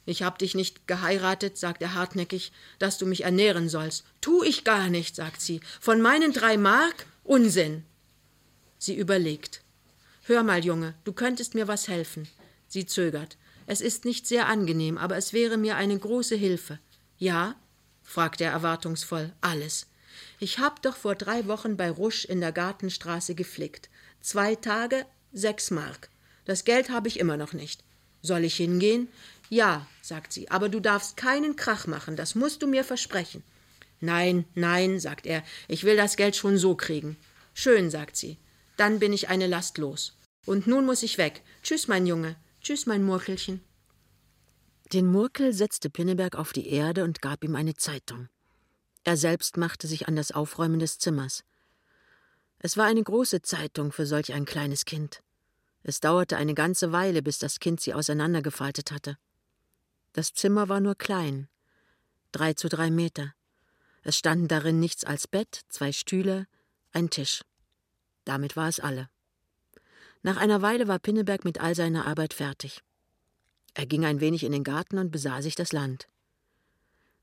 Ich 0.04 0.22
hab 0.22 0.38
dich 0.38 0.54
nicht 0.54 0.88
geheiratet, 0.88 1.56
sagt 1.56 1.82
er 1.82 1.94
hartnäckig, 1.94 2.52
dass 2.78 2.98
du 2.98 3.06
mich 3.06 3.24
ernähren 3.24 3.68
sollst. 3.68 4.04
Tu 4.20 4.42
ich 4.42 4.64
gar 4.64 4.88
nicht, 4.88 5.14
sagt 5.14 5.40
sie. 5.40 5.60
Von 5.80 6.00
meinen 6.00 6.32
drei 6.32 6.56
Mark? 6.56 7.06
Unsinn. 7.22 7.84
Sie 8.80 8.96
überlegt. 8.96 9.60
Hör 10.24 10.42
mal, 10.42 10.64
Junge, 10.64 10.94
du 11.04 11.12
könntest 11.12 11.54
mir 11.54 11.68
was 11.68 11.86
helfen. 11.86 12.26
Sie 12.66 12.86
zögert. 12.86 13.36
Es 13.66 13.82
ist 13.82 14.06
nicht 14.06 14.26
sehr 14.26 14.46
angenehm, 14.46 14.96
aber 14.96 15.18
es 15.18 15.34
wäre 15.34 15.58
mir 15.58 15.76
eine 15.76 15.98
große 15.98 16.34
Hilfe. 16.34 16.78
Ja? 17.18 17.56
fragt 18.02 18.40
er 18.40 18.50
erwartungsvoll. 18.50 19.32
Alles. 19.42 19.86
Ich 20.38 20.58
hab 20.58 20.80
doch 20.80 20.96
vor 20.96 21.14
drei 21.14 21.46
Wochen 21.46 21.76
bei 21.76 21.90
Rusch 21.90 22.24
in 22.24 22.40
der 22.40 22.52
Gartenstraße 22.52 23.34
geflickt. 23.34 23.90
Zwei 24.22 24.54
Tage, 24.54 25.04
sechs 25.34 25.70
Mark. 25.70 26.08
Das 26.46 26.64
Geld 26.64 26.88
habe 26.88 27.08
ich 27.08 27.20
immer 27.20 27.36
noch 27.36 27.52
nicht. 27.52 27.84
Soll 28.22 28.44
ich 28.44 28.56
hingehen? 28.56 29.08
Ja, 29.50 29.86
sagt 30.00 30.32
sie, 30.32 30.50
aber 30.50 30.70
du 30.70 30.80
darfst 30.80 31.18
keinen 31.18 31.54
Krach 31.54 31.86
machen, 31.86 32.16
das 32.16 32.34
musst 32.34 32.62
du 32.62 32.66
mir 32.66 32.84
versprechen. 32.84 33.42
Nein, 34.00 34.46
nein, 34.54 34.98
sagt 34.98 35.26
er, 35.26 35.44
ich 35.68 35.84
will 35.84 35.98
das 35.98 36.16
Geld 36.16 36.34
schon 36.34 36.56
so 36.56 36.74
kriegen. 36.74 37.18
Schön, 37.52 37.90
sagt 37.90 38.16
sie. 38.16 38.38
Dann 38.80 38.98
bin 38.98 39.12
ich 39.12 39.28
eine 39.28 39.46
Last 39.46 39.76
los. 39.76 40.16
Und 40.46 40.66
nun 40.66 40.86
muss 40.86 41.02
ich 41.02 41.18
weg. 41.18 41.42
Tschüss, 41.62 41.86
mein 41.86 42.06
Junge. 42.06 42.36
Tschüss, 42.62 42.86
mein 42.86 43.04
Murkelchen. 43.04 43.60
Den 44.94 45.04
Murkel 45.12 45.52
setzte 45.52 45.90
Pinneberg 45.90 46.34
auf 46.34 46.54
die 46.54 46.66
Erde 46.66 47.04
und 47.04 47.20
gab 47.20 47.44
ihm 47.44 47.56
eine 47.56 47.74
Zeitung. 47.74 48.30
Er 49.04 49.18
selbst 49.18 49.58
machte 49.58 49.86
sich 49.86 50.08
an 50.08 50.16
das 50.16 50.32
Aufräumen 50.32 50.78
des 50.78 50.98
Zimmers. 50.98 51.44
Es 52.58 52.78
war 52.78 52.86
eine 52.86 53.02
große 53.02 53.42
Zeitung 53.42 53.92
für 53.92 54.06
solch 54.06 54.32
ein 54.32 54.46
kleines 54.46 54.86
Kind. 54.86 55.22
Es 55.82 56.00
dauerte 56.00 56.38
eine 56.38 56.54
ganze 56.54 56.90
Weile, 56.90 57.20
bis 57.20 57.38
das 57.38 57.60
Kind 57.60 57.82
sie 57.82 57.92
auseinandergefaltet 57.92 58.92
hatte. 58.92 59.18
Das 60.14 60.32
Zimmer 60.32 60.70
war 60.70 60.80
nur 60.80 60.94
klein, 60.94 61.48
drei 62.32 62.54
zu 62.54 62.70
drei 62.70 62.90
Meter. 62.90 63.34
Es 64.04 64.16
standen 64.16 64.48
darin 64.48 64.80
nichts 64.80 65.04
als 65.04 65.28
Bett, 65.28 65.66
zwei 65.68 65.92
Stühle, 65.92 66.46
ein 66.92 67.10
Tisch. 67.10 67.42
Damit 68.24 68.56
war 68.56 68.68
es 68.68 68.80
alle. 68.80 69.08
Nach 70.22 70.36
einer 70.36 70.62
Weile 70.62 70.88
war 70.88 70.98
Pinneberg 70.98 71.44
mit 71.44 71.60
all 71.60 71.74
seiner 71.74 72.06
Arbeit 72.06 72.34
fertig. 72.34 72.82
Er 73.74 73.86
ging 73.86 74.04
ein 74.04 74.20
wenig 74.20 74.44
in 74.44 74.52
den 74.52 74.64
Garten 74.64 74.98
und 74.98 75.10
besah 75.10 75.42
sich 75.42 75.54
das 75.54 75.72
Land. 75.72 76.08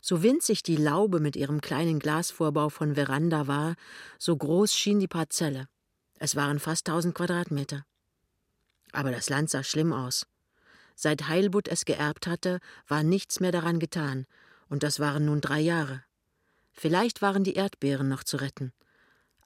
So 0.01 0.23
winzig 0.23 0.63
die 0.63 0.77
Laube 0.77 1.19
mit 1.19 1.35
ihrem 1.35 1.61
kleinen 1.61 1.99
Glasvorbau 1.99 2.69
von 2.69 2.95
Veranda 2.95 3.47
war, 3.47 3.75
so 4.17 4.35
groß 4.35 4.73
schien 4.73 4.99
die 4.99 5.07
Parzelle. 5.07 5.67
Es 6.19 6.35
waren 6.35 6.59
fast 6.59 6.87
tausend 6.87 7.13
Quadratmeter. 7.13 7.85
Aber 8.91 9.11
das 9.11 9.29
Land 9.29 9.49
sah 9.49 9.63
schlimm 9.63 9.93
aus. 9.93 10.25
Seit 10.95 11.27
Heilbutt 11.27 11.67
es 11.67 11.85
geerbt 11.85 12.25
hatte, 12.25 12.59
war 12.87 13.03
nichts 13.03 13.39
mehr 13.39 13.51
daran 13.51 13.79
getan, 13.79 14.25
und 14.69 14.81
das 14.81 14.99
waren 14.99 15.25
nun 15.25 15.41
drei 15.41 15.59
Jahre. 15.59 16.03
Vielleicht 16.71 17.21
waren 17.21 17.43
die 17.43 17.53
Erdbeeren 17.53 18.07
noch 18.07 18.23
zu 18.23 18.37
retten. 18.37 18.73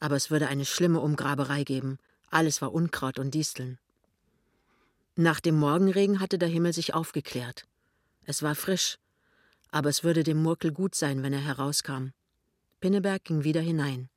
Aber 0.01 0.17
es 0.17 0.29
würde 0.29 0.49
eine 0.49 0.65
schlimme 0.65 0.99
Umgraberei 0.99 1.63
geben. 1.63 1.97
Alles 2.29 2.61
war 2.61 2.73
Unkraut 2.73 3.17
und 3.19 3.33
Disteln. 3.33 3.79
Nach 5.15 5.39
dem 5.39 5.55
Morgenregen 5.55 6.19
hatte 6.19 6.37
der 6.37 6.49
Himmel 6.49 6.73
sich 6.73 6.93
aufgeklärt. 6.93 7.65
Es 8.25 8.43
war 8.43 8.55
frisch, 8.55 8.97
aber 9.69 9.89
es 9.89 10.03
würde 10.03 10.23
dem 10.23 10.43
Murkel 10.43 10.73
gut 10.73 10.95
sein, 10.95 11.23
wenn 11.23 11.31
er 11.31 11.39
herauskam. 11.39 12.09
Pinneberg 12.81 13.23
ging 13.23 13.45
wieder 13.45 13.61
hinein. 13.61 14.09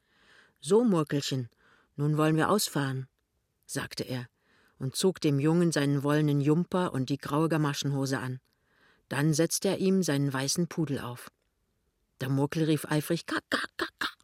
So, 0.61 0.83
Murkelchen, 0.83 1.49
nun 1.95 2.17
wollen 2.17 2.37
wir 2.37 2.51
ausfahren, 2.51 3.07
sagte 3.67 4.03
er 4.03 4.27
und 4.79 4.97
zog 4.97 5.21
dem 5.21 5.39
Jungen 5.39 5.73
seinen 5.73 6.03
wollenen 6.03 6.41
Jumper 6.41 6.93
und 6.93 7.09
die 7.09 7.19
graue 7.19 7.49
Gamaschenhose 7.49 8.19
an. 8.19 8.41
Dann 9.09 9.33
setzte 9.33 9.69
er 9.69 9.79
ihm 9.79 10.03
seinen 10.03 10.33
weißen 10.33 10.67
Pudel 10.67 10.99
auf. 10.99 11.31
Der 12.21 12.29
Murkel 12.29 12.65
rief 12.65 12.85
eifrig 12.87 13.27
Kack, 13.27 13.45
kack, 13.51 13.71
kack, 13.77 13.93
kack. 13.99 14.17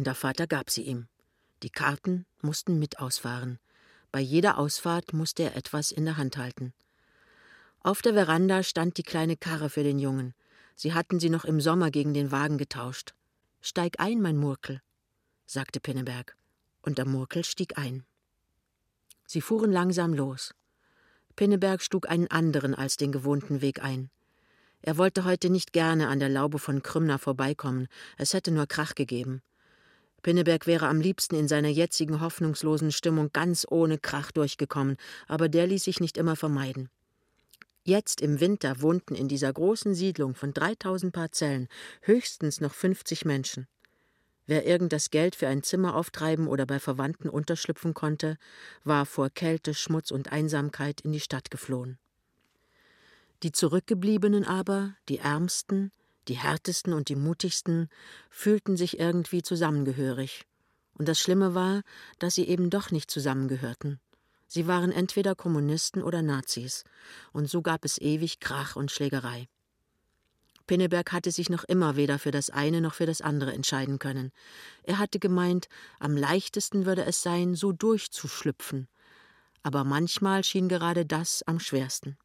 Und 0.00 0.06
der 0.06 0.14
Vater 0.14 0.46
gab 0.46 0.70
sie 0.70 0.80
ihm. 0.80 1.08
Die 1.62 1.68
Karten 1.68 2.24
mussten 2.40 2.78
mit 2.78 3.00
ausfahren. 3.00 3.58
Bei 4.10 4.20
jeder 4.20 4.56
Ausfahrt 4.56 5.12
musste 5.12 5.42
er 5.42 5.56
etwas 5.56 5.92
in 5.92 6.06
der 6.06 6.16
Hand 6.16 6.38
halten. 6.38 6.72
Auf 7.80 8.00
der 8.00 8.14
Veranda 8.14 8.62
stand 8.62 8.96
die 8.96 9.02
kleine 9.02 9.36
Karre 9.36 9.68
für 9.68 9.82
den 9.82 9.98
Jungen. 9.98 10.32
Sie 10.74 10.94
hatten 10.94 11.20
sie 11.20 11.28
noch 11.28 11.44
im 11.44 11.60
Sommer 11.60 11.90
gegen 11.90 12.14
den 12.14 12.30
Wagen 12.32 12.56
getauscht. 12.56 13.12
Steig 13.60 14.00
ein, 14.00 14.22
mein 14.22 14.38
Murkel, 14.38 14.80
sagte 15.44 15.80
Pinneberg. 15.80 16.34
Und 16.80 16.96
der 16.96 17.04
Murkel 17.04 17.44
stieg 17.44 17.76
ein. 17.76 18.06
Sie 19.26 19.42
fuhren 19.42 19.70
langsam 19.70 20.14
los. 20.14 20.54
Pinneberg 21.36 21.82
schlug 21.82 22.08
einen 22.08 22.28
anderen 22.28 22.74
als 22.74 22.96
den 22.96 23.12
gewohnten 23.12 23.60
Weg 23.60 23.84
ein. 23.84 24.08
Er 24.80 24.96
wollte 24.96 25.26
heute 25.26 25.50
nicht 25.50 25.74
gerne 25.74 26.08
an 26.08 26.20
der 26.20 26.30
Laube 26.30 26.58
von 26.58 26.82
Krümner 26.82 27.18
vorbeikommen, 27.18 27.86
es 28.16 28.32
hätte 28.32 28.50
nur 28.50 28.66
Krach 28.66 28.94
gegeben. 28.94 29.42
Pinneberg 30.22 30.66
wäre 30.66 30.88
am 30.88 31.00
liebsten 31.00 31.34
in 31.34 31.48
seiner 31.48 31.68
jetzigen 31.68 32.20
hoffnungslosen 32.20 32.92
Stimmung 32.92 33.30
ganz 33.32 33.66
ohne 33.68 33.98
Krach 33.98 34.30
durchgekommen, 34.32 34.96
aber 35.26 35.48
der 35.48 35.66
ließ 35.66 35.84
sich 35.84 36.00
nicht 36.00 36.16
immer 36.16 36.36
vermeiden. 36.36 36.90
Jetzt 37.84 38.20
im 38.20 38.40
Winter 38.40 38.82
wohnten 38.82 39.14
in 39.14 39.28
dieser 39.28 39.52
großen 39.52 39.94
Siedlung 39.94 40.34
von 40.34 40.52
3000 40.52 41.12
Parzellen 41.12 41.68
höchstens 42.02 42.60
noch 42.60 42.74
50 42.74 43.24
Menschen. 43.24 43.66
Wer 44.46 44.66
irgend 44.66 44.92
das 44.92 45.10
Geld 45.10 45.36
für 45.36 45.48
ein 45.48 45.62
Zimmer 45.62 45.94
auftreiben 45.94 46.46
oder 46.46 46.66
bei 46.66 46.78
Verwandten 46.78 47.28
unterschlüpfen 47.28 47.94
konnte, 47.94 48.36
war 48.84 49.06
vor 49.06 49.30
Kälte, 49.30 49.74
Schmutz 49.74 50.10
und 50.10 50.32
Einsamkeit 50.32 51.00
in 51.00 51.12
die 51.12 51.20
Stadt 51.20 51.50
geflohen. 51.50 51.98
Die 53.42 53.52
Zurückgebliebenen 53.52 54.44
aber, 54.44 54.96
die 55.08 55.18
Ärmsten, 55.18 55.92
die 56.30 56.38
Härtesten 56.38 56.92
und 56.92 57.08
die 57.08 57.16
Mutigsten, 57.16 57.88
fühlten 58.30 58.76
sich 58.76 59.00
irgendwie 59.00 59.42
zusammengehörig. 59.42 60.46
Und 60.94 61.08
das 61.08 61.18
Schlimme 61.18 61.54
war, 61.54 61.82
dass 62.20 62.36
sie 62.36 62.46
eben 62.46 62.70
doch 62.70 62.92
nicht 62.92 63.10
zusammengehörten. 63.10 64.00
Sie 64.46 64.66
waren 64.66 64.92
entweder 64.92 65.34
Kommunisten 65.34 66.02
oder 66.02 66.22
Nazis, 66.22 66.84
und 67.32 67.50
so 67.50 67.62
gab 67.62 67.84
es 67.84 67.98
ewig 67.98 68.38
Krach 68.38 68.76
und 68.76 68.90
Schlägerei. 68.90 69.48
Pinneberg 70.68 71.10
hatte 71.10 71.32
sich 71.32 71.50
noch 71.50 71.64
immer 71.64 71.96
weder 71.96 72.20
für 72.20 72.30
das 72.30 72.48
eine 72.48 72.80
noch 72.80 72.94
für 72.94 73.06
das 73.06 73.20
andere 73.20 73.52
entscheiden 73.52 73.98
können. 73.98 74.30
Er 74.84 74.98
hatte 74.98 75.18
gemeint, 75.18 75.68
am 75.98 76.16
leichtesten 76.16 76.86
würde 76.86 77.04
es 77.04 77.22
sein, 77.22 77.56
so 77.56 77.72
durchzuschlüpfen. 77.72 78.86
Aber 79.64 79.82
manchmal 79.82 80.44
schien 80.44 80.68
gerade 80.68 81.04
das 81.04 81.42
am 81.42 81.58
schwersten. 81.58 82.16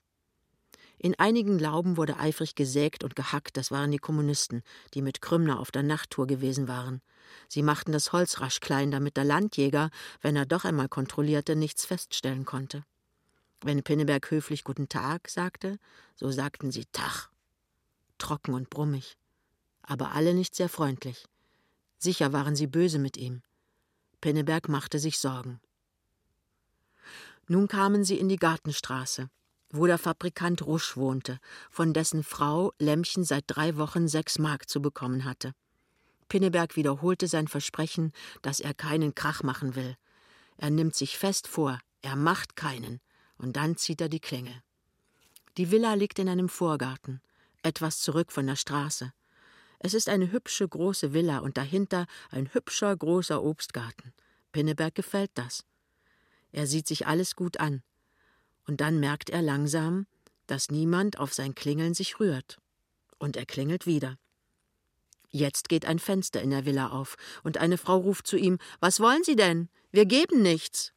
In 0.97 1.15
einigen 1.19 1.59
Lauben 1.59 1.97
wurde 1.97 2.17
eifrig 2.17 2.55
gesägt 2.55 3.03
und 3.03 3.15
gehackt, 3.15 3.57
das 3.57 3.71
waren 3.71 3.91
die 3.91 3.97
Kommunisten, 3.97 4.63
die 4.93 5.01
mit 5.01 5.21
Krümner 5.21 5.59
auf 5.59 5.71
der 5.71 5.83
Nachttour 5.83 6.25
gewesen 6.27 6.67
waren. 6.67 7.01
Sie 7.47 7.63
machten 7.63 7.91
das 7.91 8.13
Holz 8.13 8.39
rasch 8.39 8.59
klein, 8.59 8.91
damit 8.91 9.17
der 9.17 9.25
Landjäger, 9.25 9.89
wenn 10.21 10.35
er 10.35 10.45
doch 10.45 10.63
einmal 10.63 10.87
kontrollierte, 10.87 11.55
nichts 11.55 11.85
feststellen 11.85 12.45
konnte. 12.45 12.85
Wenn 13.61 13.83
Pinneberg 13.83 14.29
höflich 14.31 14.63
Guten 14.63 14.89
Tag 14.89 15.29
sagte, 15.29 15.79
so 16.15 16.31
sagten 16.31 16.71
sie 16.71 16.85
Tach. 16.91 17.29
Trocken 18.17 18.53
und 18.53 18.69
brummig. 18.69 19.17
Aber 19.81 20.11
alle 20.11 20.33
nicht 20.33 20.55
sehr 20.55 20.69
freundlich. 20.69 21.25
Sicher 21.97 22.33
waren 22.33 22.55
sie 22.55 22.67
böse 22.67 22.99
mit 22.99 23.17
ihm. 23.17 23.41
Pinneberg 24.21 24.69
machte 24.69 24.99
sich 24.99 25.19
Sorgen. 25.19 25.59
Nun 27.47 27.67
kamen 27.67 28.03
sie 28.03 28.17
in 28.17 28.29
die 28.29 28.37
Gartenstraße, 28.37 29.29
wo 29.75 29.85
der 29.85 29.97
Fabrikant 29.97 30.61
Rusch 30.65 30.97
wohnte, 30.97 31.39
von 31.69 31.93
dessen 31.93 32.23
Frau 32.23 32.73
Lämmchen 32.79 33.23
seit 33.23 33.43
drei 33.47 33.77
Wochen 33.77 34.07
sechs 34.07 34.39
Mark 34.39 34.69
zu 34.69 34.81
bekommen 34.81 35.25
hatte. 35.25 35.53
Pinneberg 36.29 36.75
wiederholte 36.75 37.27
sein 37.27 37.47
Versprechen, 37.47 38.11
dass 38.41 38.59
er 38.59 38.73
keinen 38.73 39.15
Krach 39.15 39.43
machen 39.43 39.75
will. 39.75 39.95
Er 40.57 40.69
nimmt 40.69 40.95
sich 40.95 41.17
fest 41.17 41.47
vor, 41.47 41.79
er 42.01 42.15
macht 42.15 42.55
keinen, 42.55 42.99
und 43.37 43.57
dann 43.57 43.77
zieht 43.77 44.01
er 44.01 44.09
die 44.09 44.19
Klingel. 44.19 44.61
Die 45.57 45.71
Villa 45.71 45.93
liegt 45.93 46.19
in 46.19 46.29
einem 46.29 46.49
Vorgarten, 46.49 47.21
etwas 47.61 47.99
zurück 47.99 48.31
von 48.31 48.47
der 48.47 48.55
Straße. 48.55 49.13
Es 49.79 49.93
ist 49.93 50.09
eine 50.09 50.31
hübsche 50.31 50.67
große 50.67 51.13
Villa 51.13 51.39
und 51.39 51.57
dahinter 51.57 52.07
ein 52.31 52.53
hübscher 52.53 52.95
großer 52.95 53.43
Obstgarten. 53.43 54.13
Pinneberg 54.51 54.95
gefällt 54.95 55.31
das. 55.35 55.63
Er 56.51 56.67
sieht 56.67 56.87
sich 56.87 57.07
alles 57.07 57.35
gut 57.35 57.59
an. 57.59 57.83
Und 58.67 58.81
dann 58.81 58.99
merkt 58.99 59.29
er 59.29 59.41
langsam, 59.41 60.07
dass 60.47 60.69
niemand 60.69 61.19
auf 61.19 61.33
sein 61.33 61.55
Klingeln 61.55 61.93
sich 61.93 62.19
rührt. 62.19 62.59
Und 63.17 63.37
er 63.37 63.45
klingelt 63.45 63.85
wieder. 63.85 64.17
Jetzt 65.29 65.69
geht 65.69 65.85
ein 65.85 65.99
Fenster 65.99 66.41
in 66.41 66.51
der 66.51 66.65
Villa 66.65 66.89
auf, 66.89 67.15
und 67.43 67.57
eine 67.57 67.77
Frau 67.77 67.97
ruft 67.97 68.27
zu 68.27 68.37
ihm 68.37 68.57
Was 68.79 68.99
wollen 68.99 69.23
Sie 69.23 69.35
denn? 69.35 69.69
Wir 69.91 70.05
geben 70.05 70.41
nichts. 70.41 70.93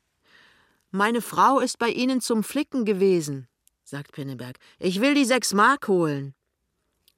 Meine 0.91 1.21
Frau 1.21 1.59
ist 1.59 1.79
bei 1.79 1.89
Ihnen 1.91 2.21
zum 2.21 2.43
Flicken 2.43 2.85
gewesen, 2.85 3.49
sagt 3.85 4.13
Pinneberg. 4.13 4.59
Ich 4.79 5.01
will 5.01 5.15
die 5.15 5.25
sechs 5.25 5.53
Mark 5.53 5.89
holen. 5.89 6.35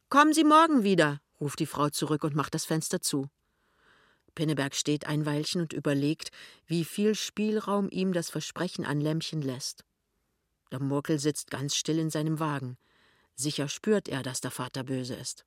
Kommen 0.08 0.32
Sie 0.32 0.44
morgen 0.44 0.82
wieder, 0.82 1.20
ruft 1.40 1.60
die 1.60 1.66
Frau 1.66 1.88
zurück 1.90 2.24
und 2.24 2.34
macht 2.34 2.54
das 2.54 2.64
Fenster 2.64 3.00
zu. 3.00 3.28
Pinneberg 4.34 4.74
steht 4.74 5.06
ein 5.06 5.26
Weilchen 5.26 5.60
und 5.60 5.72
überlegt, 5.72 6.30
wie 6.66 6.84
viel 6.84 7.14
Spielraum 7.14 7.88
ihm 7.90 8.12
das 8.12 8.30
Versprechen 8.30 8.84
an 8.84 9.00
Lämmchen 9.00 9.42
lässt. 9.42 9.84
Der 10.72 10.80
Murkel 10.80 11.18
sitzt 11.18 11.50
ganz 11.50 11.74
still 11.74 11.98
in 11.98 12.11
seinem 12.11 12.38
Wagen. 12.38 12.76
Sicher 13.35 13.68
spürt 13.68 14.09
er, 14.09 14.22
dass 14.22 14.40
der 14.40 14.50
Vater 14.50 14.85
böse 14.85 15.14
ist. 15.14 15.44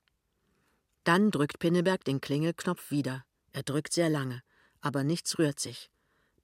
Dann 1.04 1.30
drückt 1.30 1.58
Pinneberg 1.58 2.04
den 2.04 2.20
Klingelknopf 2.20 2.90
wieder. 2.90 3.24
Er 3.52 3.62
drückt 3.62 3.92
sehr 3.92 4.08
lange, 4.08 4.42
aber 4.80 5.04
nichts 5.04 5.38
rührt 5.38 5.60
sich. 5.60 5.90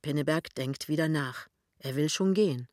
Pinneberg 0.03 0.55
denkt 0.55 0.89
wieder 0.89 1.09
nach. 1.09 1.49
Er 1.79 1.97
will 1.97 2.09
schon 2.09 2.35
gehen. 2.35 2.69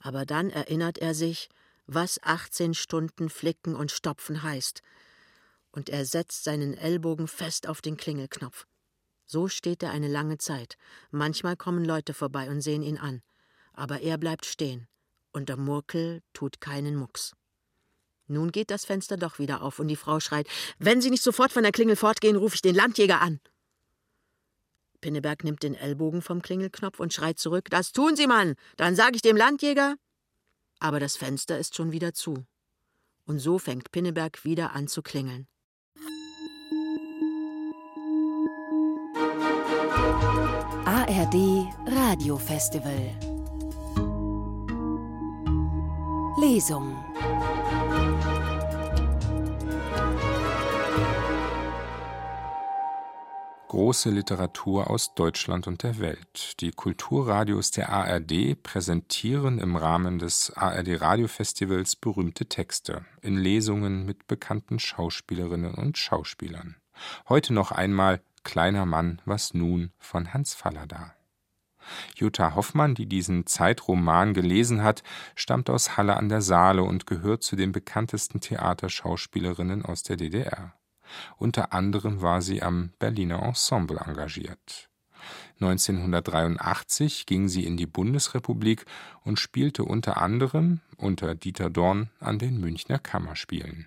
Aber 0.00 0.26
dann 0.26 0.50
erinnert 0.50 0.98
er 0.98 1.14
sich, 1.14 1.48
was 1.86 2.22
18 2.22 2.74
Stunden 2.74 3.28
flicken 3.28 3.74
und 3.74 3.90
stopfen 3.90 4.42
heißt. 4.42 4.82
Und 5.72 5.88
er 5.88 6.04
setzt 6.04 6.44
seinen 6.44 6.74
Ellbogen 6.74 7.28
fest 7.28 7.68
auf 7.68 7.80
den 7.80 7.96
Klingelknopf. 7.96 8.66
So 9.26 9.48
steht 9.48 9.82
er 9.82 9.92
eine 9.92 10.08
lange 10.08 10.38
Zeit. 10.38 10.76
Manchmal 11.10 11.56
kommen 11.56 11.84
Leute 11.84 12.14
vorbei 12.14 12.50
und 12.50 12.60
sehen 12.60 12.82
ihn 12.82 12.98
an. 12.98 13.22
Aber 13.72 14.00
er 14.00 14.18
bleibt 14.18 14.46
stehen. 14.46 14.88
Und 15.32 15.48
der 15.48 15.56
Murkel 15.56 16.22
tut 16.32 16.60
keinen 16.60 16.96
Mucks. 16.96 17.34
Nun 18.26 18.52
geht 18.52 18.70
das 18.70 18.84
Fenster 18.84 19.16
doch 19.16 19.38
wieder 19.38 19.62
auf 19.62 19.78
und 19.78 19.88
die 19.88 19.96
Frau 19.96 20.20
schreit: 20.20 20.48
Wenn 20.78 21.00
Sie 21.00 21.10
nicht 21.10 21.22
sofort 21.22 21.52
von 21.52 21.62
der 21.62 21.72
Klingel 21.72 21.96
fortgehen, 21.96 22.36
rufe 22.36 22.54
ich 22.54 22.62
den 22.62 22.74
Landjäger 22.74 23.20
an. 23.20 23.40
Pinneberg 25.00 25.44
nimmt 25.44 25.62
den 25.62 25.74
Ellbogen 25.74 26.22
vom 26.22 26.42
Klingelknopf 26.42 27.00
und 27.00 27.12
schreit 27.12 27.38
zurück: 27.38 27.66
Das 27.70 27.92
tun 27.92 28.16
Sie, 28.16 28.26
Mann! 28.26 28.54
Dann 28.76 28.94
sage 28.94 29.16
ich 29.16 29.22
dem 29.22 29.36
Landjäger. 29.36 29.96
Aber 30.78 31.00
das 31.00 31.16
Fenster 31.16 31.58
ist 31.58 31.74
schon 31.74 31.92
wieder 31.92 32.14
zu. 32.14 32.46
Und 33.24 33.38
so 33.38 33.58
fängt 33.58 33.92
Pinneberg 33.92 34.44
wieder 34.44 34.72
an 34.72 34.88
zu 34.88 35.02
klingeln. 35.02 35.46
ARD 40.84 41.68
Radiofestival 41.86 43.29
Lesung 46.40 46.96
Große 53.68 54.08
Literatur 54.08 54.88
aus 54.88 55.14
Deutschland 55.14 55.66
und 55.66 55.82
der 55.82 55.98
Welt. 55.98 56.58
Die 56.60 56.70
Kulturradios 56.70 57.72
der 57.72 57.90
ARD 57.90 58.62
präsentieren 58.62 59.58
im 59.58 59.76
Rahmen 59.76 60.18
des 60.18 60.50
ARD 60.56 61.02
Radiofestivals 61.02 61.96
berühmte 61.96 62.46
Texte 62.46 63.04
in 63.20 63.36
Lesungen 63.36 64.06
mit 64.06 64.26
bekannten 64.26 64.78
Schauspielerinnen 64.78 65.74
und 65.74 65.98
Schauspielern. 65.98 66.76
Heute 67.28 67.52
noch 67.52 67.70
einmal 67.70 68.22
Kleiner 68.44 68.86
Mann, 68.86 69.20
was 69.26 69.52
nun 69.52 69.92
von 69.98 70.32
Hans 70.32 70.54
Fallada. 70.54 71.14
Jutta 72.16 72.54
Hoffmann, 72.54 72.94
die 72.94 73.06
diesen 73.06 73.46
Zeitroman 73.46 74.34
gelesen 74.34 74.82
hat, 74.82 75.02
stammt 75.34 75.70
aus 75.70 75.96
Halle 75.96 76.16
an 76.16 76.28
der 76.28 76.42
Saale 76.42 76.82
und 76.82 77.06
gehört 77.06 77.42
zu 77.42 77.56
den 77.56 77.72
bekanntesten 77.72 78.40
Theaterschauspielerinnen 78.40 79.84
aus 79.84 80.02
der 80.02 80.16
DDR. 80.16 80.74
Unter 81.36 81.72
anderem 81.72 82.22
war 82.22 82.42
sie 82.42 82.62
am 82.62 82.90
Berliner 82.98 83.42
Ensemble 83.42 83.98
engagiert. 83.98 84.88
1983 85.60 87.26
ging 87.26 87.48
sie 87.48 87.66
in 87.66 87.76
die 87.76 87.86
Bundesrepublik 87.86 88.86
und 89.22 89.38
spielte 89.38 89.84
unter 89.84 90.16
anderem 90.16 90.80
unter 90.96 91.34
Dieter 91.34 91.68
Dorn 91.68 92.10
an 92.20 92.38
den 92.38 92.58
Münchner 92.60 92.98
Kammerspielen. 92.98 93.86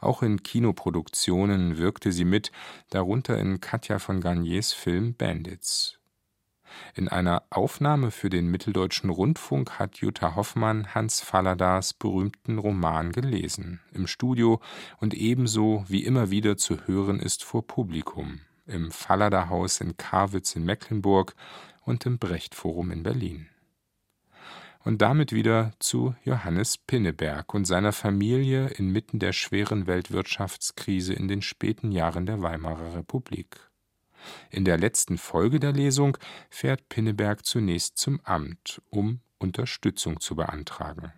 Auch 0.00 0.22
in 0.22 0.42
Kinoproduktionen 0.42 1.78
wirkte 1.78 2.12
sie 2.12 2.24
mit, 2.24 2.50
darunter 2.88 3.38
in 3.38 3.60
Katja 3.60 3.98
von 3.98 4.20
Garniers 4.20 4.72
Film 4.72 5.14
Bandits. 5.14 5.99
In 6.94 7.08
einer 7.08 7.42
Aufnahme 7.50 8.10
für 8.10 8.30
den 8.30 8.48
Mitteldeutschen 8.48 9.10
Rundfunk 9.10 9.78
hat 9.78 9.96
Jutta 9.98 10.36
Hoffmann 10.36 10.94
Hans 10.94 11.20
Falladas 11.20 11.94
berühmten 11.94 12.58
Roman 12.58 13.12
gelesen, 13.12 13.80
im 13.92 14.06
Studio 14.06 14.60
und 14.98 15.14
ebenso 15.14 15.84
wie 15.88 16.04
immer 16.04 16.30
wieder 16.30 16.56
zu 16.56 16.86
hören 16.86 17.20
ist 17.20 17.44
vor 17.44 17.66
Publikum, 17.66 18.40
im 18.66 18.90
Fallada-Haus 18.90 19.80
in 19.80 19.96
Karwitz 19.96 20.56
in 20.56 20.64
Mecklenburg 20.64 21.34
und 21.84 22.06
im 22.06 22.18
Brecht-Forum 22.18 22.90
in 22.90 23.02
Berlin 23.02 23.48
und 24.84 25.02
damit 25.02 25.32
wieder 25.32 25.72
zu 25.78 26.14
Johannes 26.24 26.78
Pinneberg 26.78 27.52
und 27.54 27.66
seiner 27.66 27.92
Familie 27.92 28.68
inmitten 28.68 29.18
der 29.18 29.32
schweren 29.32 29.86
Weltwirtschaftskrise 29.86 31.12
in 31.12 31.28
den 31.28 31.42
späten 31.42 31.92
Jahren 31.92 32.26
der 32.26 32.42
Weimarer 32.42 32.94
Republik. 32.96 33.69
In 34.50 34.64
der 34.64 34.78
letzten 34.78 35.18
Folge 35.18 35.60
der 35.60 35.72
Lesung 35.72 36.16
fährt 36.50 36.88
Pinneberg 36.88 37.44
zunächst 37.44 37.98
zum 37.98 38.20
Amt, 38.24 38.82
um 38.90 39.20
Unterstützung 39.38 40.20
zu 40.20 40.36
beantragen. 40.36 41.12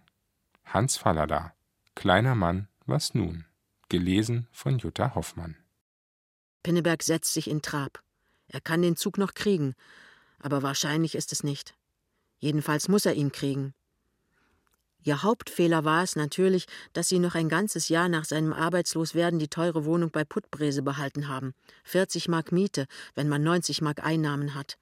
Hans 0.65 0.97
Fallada, 0.97 1.55
Kleiner 1.95 2.35
Mann, 2.35 2.69
was 2.87 3.15
nun? 3.15 3.45
Gelesen 3.88 4.49
von 4.53 4.79
Jutta 4.79 5.15
Hoffmann. 5.15 5.57
Pinneberg 6.62 7.03
setzt 7.03 7.33
sich 7.33 7.51
in 7.51 7.62
Trab. 7.62 8.03
Er 8.49 8.61
kann 8.61 8.83
den 8.83 8.97
Zug 8.97 9.19
noch 9.19 9.35
kriegen, 9.35 9.75
aber 10.38 10.62
wahrscheinlich 10.62 11.15
ist 11.15 11.33
es 11.33 11.43
nicht. 11.43 11.75
Jedenfalls 12.38 12.88
muss 12.88 13.07
er 13.07 13.15
ihn 13.15 13.33
kriegen. 13.33 13.75
Ihr 15.05 15.23
Hauptfehler 15.23 15.85
war 15.85 16.05
es 16.05 16.15
natürlich, 16.15 16.67
dass 16.93 17.09
sie 17.09 17.19
noch 17.19 17.35
ein 17.35 17.49
ganzes 17.49 17.88
Jahr 17.88 18.09
nach 18.09 18.25
seinem 18.25 18.53
Arbeitsloswerden 18.53 19.38
die 19.38 19.49
teure 19.49 19.85
Wohnung 19.85 20.11
bei 20.11 20.25
Puttbrese 20.25 20.83
behalten 20.83 21.29
haben. 21.29 21.55
40 21.85 22.29
Mark 22.29 22.53
Miete, 22.53 22.87
wenn 23.15 23.29
man 23.29 23.43
90 23.43 23.83
Mark 23.83 24.05
Einnahmen 24.05 24.55
hat. 24.55 24.79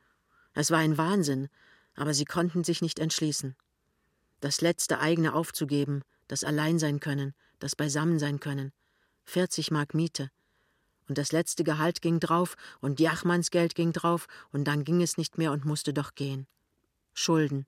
Es 0.53 0.71
war 0.71 0.79
ein 0.79 0.99
Wahnsinn, 0.99 1.49
aber 1.95 2.13
sie 2.13 2.27
konnten 2.27 2.65
sich 2.65 2.83
nicht 2.83 2.99
entschließen. 2.99 3.57
Das 4.41 4.61
letzte 4.61 5.01
eigene 5.01 5.35
aufzugeben, 5.35 6.03
das 6.29 6.45
allein 6.45 6.79
sein 6.79 7.01
können, 7.01 7.35
das 7.59 7.75
beisammen 7.75 8.19
sein 8.19 8.41
können. 8.41 8.73
40 9.25 9.71
Mark 9.71 9.95
Miete. 9.95 10.31
Und 11.09 11.19
das 11.19 11.33
letzte 11.33 11.65
Gehalt 11.65 12.03
ging 12.03 12.21
drauf 12.21 12.57
und 12.81 13.01
Jachmanns 13.01 13.51
Geld 13.51 13.75
ging 13.75 13.93
drauf 13.93 14.29
und 14.53 14.65
dann 14.65 14.85
ging 14.85 15.03
es 15.03 15.17
nicht 15.17 15.39
mehr 15.39 15.51
und 15.51 15.65
musste 15.65 15.93
doch 15.93 16.15
gehen. 16.15 16.47
Schulden. 17.15 17.67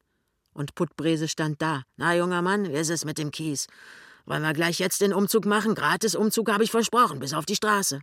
Und 0.52 0.74
Puttbrese 0.74 1.28
stand 1.28 1.62
da. 1.62 1.82
Na, 1.96 2.14
junger 2.14 2.42
Mann, 2.42 2.68
wie 2.68 2.76
ist 2.76 2.90
es 2.90 3.04
mit 3.04 3.18
dem 3.18 3.30
Kies? 3.30 3.66
Wollen 4.26 4.42
wir 4.42 4.52
gleich 4.52 4.78
jetzt 4.78 5.00
den 5.00 5.12
Umzug 5.12 5.46
machen? 5.46 5.74
Gratis 5.74 6.14
Umzug 6.14 6.50
habe 6.50 6.64
ich 6.64 6.70
versprochen, 6.70 7.18
bis 7.18 7.34
auf 7.34 7.46
die 7.46 7.56
Straße. 7.56 8.00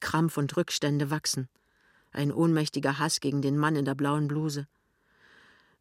Krampf 0.00 0.36
und 0.36 0.56
Rückstände 0.56 1.10
wachsen. 1.10 1.48
Ein 2.10 2.32
ohnmächtiger 2.32 2.98
Hass 2.98 3.20
gegen 3.20 3.42
den 3.42 3.58
Mann 3.58 3.76
in 3.76 3.84
der 3.84 3.94
blauen 3.94 4.28
Bluse. 4.28 4.66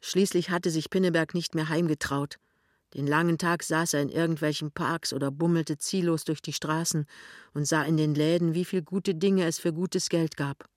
Schließlich 0.02 0.50
hatte 0.50 0.69
sich 0.69 0.89
Pinneberg 0.89 1.34
nicht 1.34 1.56
mehr 1.56 1.69
heimgetraut. 1.69 2.38
Den 2.93 3.08
langen 3.08 3.38
Tag 3.38 3.63
saß 3.63 3.96
er 3.96 4.02
in 4.02 4.10
irgendwelchen 4.10 4.72
Parks 4.72 5.13
oder 5.13 5.32
bummelte 5.32 5.78
ziellos 5.78 6.26
durch 6.26 6.41
die 6.41 6.54
Straßen 6.54 7.06
und 7.54 7.65
sah 7.65 7.84
in 7.84 7.98
den 7.98 8.13
Läden, 8.13 8.54
wie 8.54 8.65
viel 8.65 8.84
gute 8.84 9.15
Dinge 9.15 9.46
es 9.46 9.60
für 9.60 9.74
gutes 9.74 10.10
Geld 10.10 10.38
gab. 10.38 10.69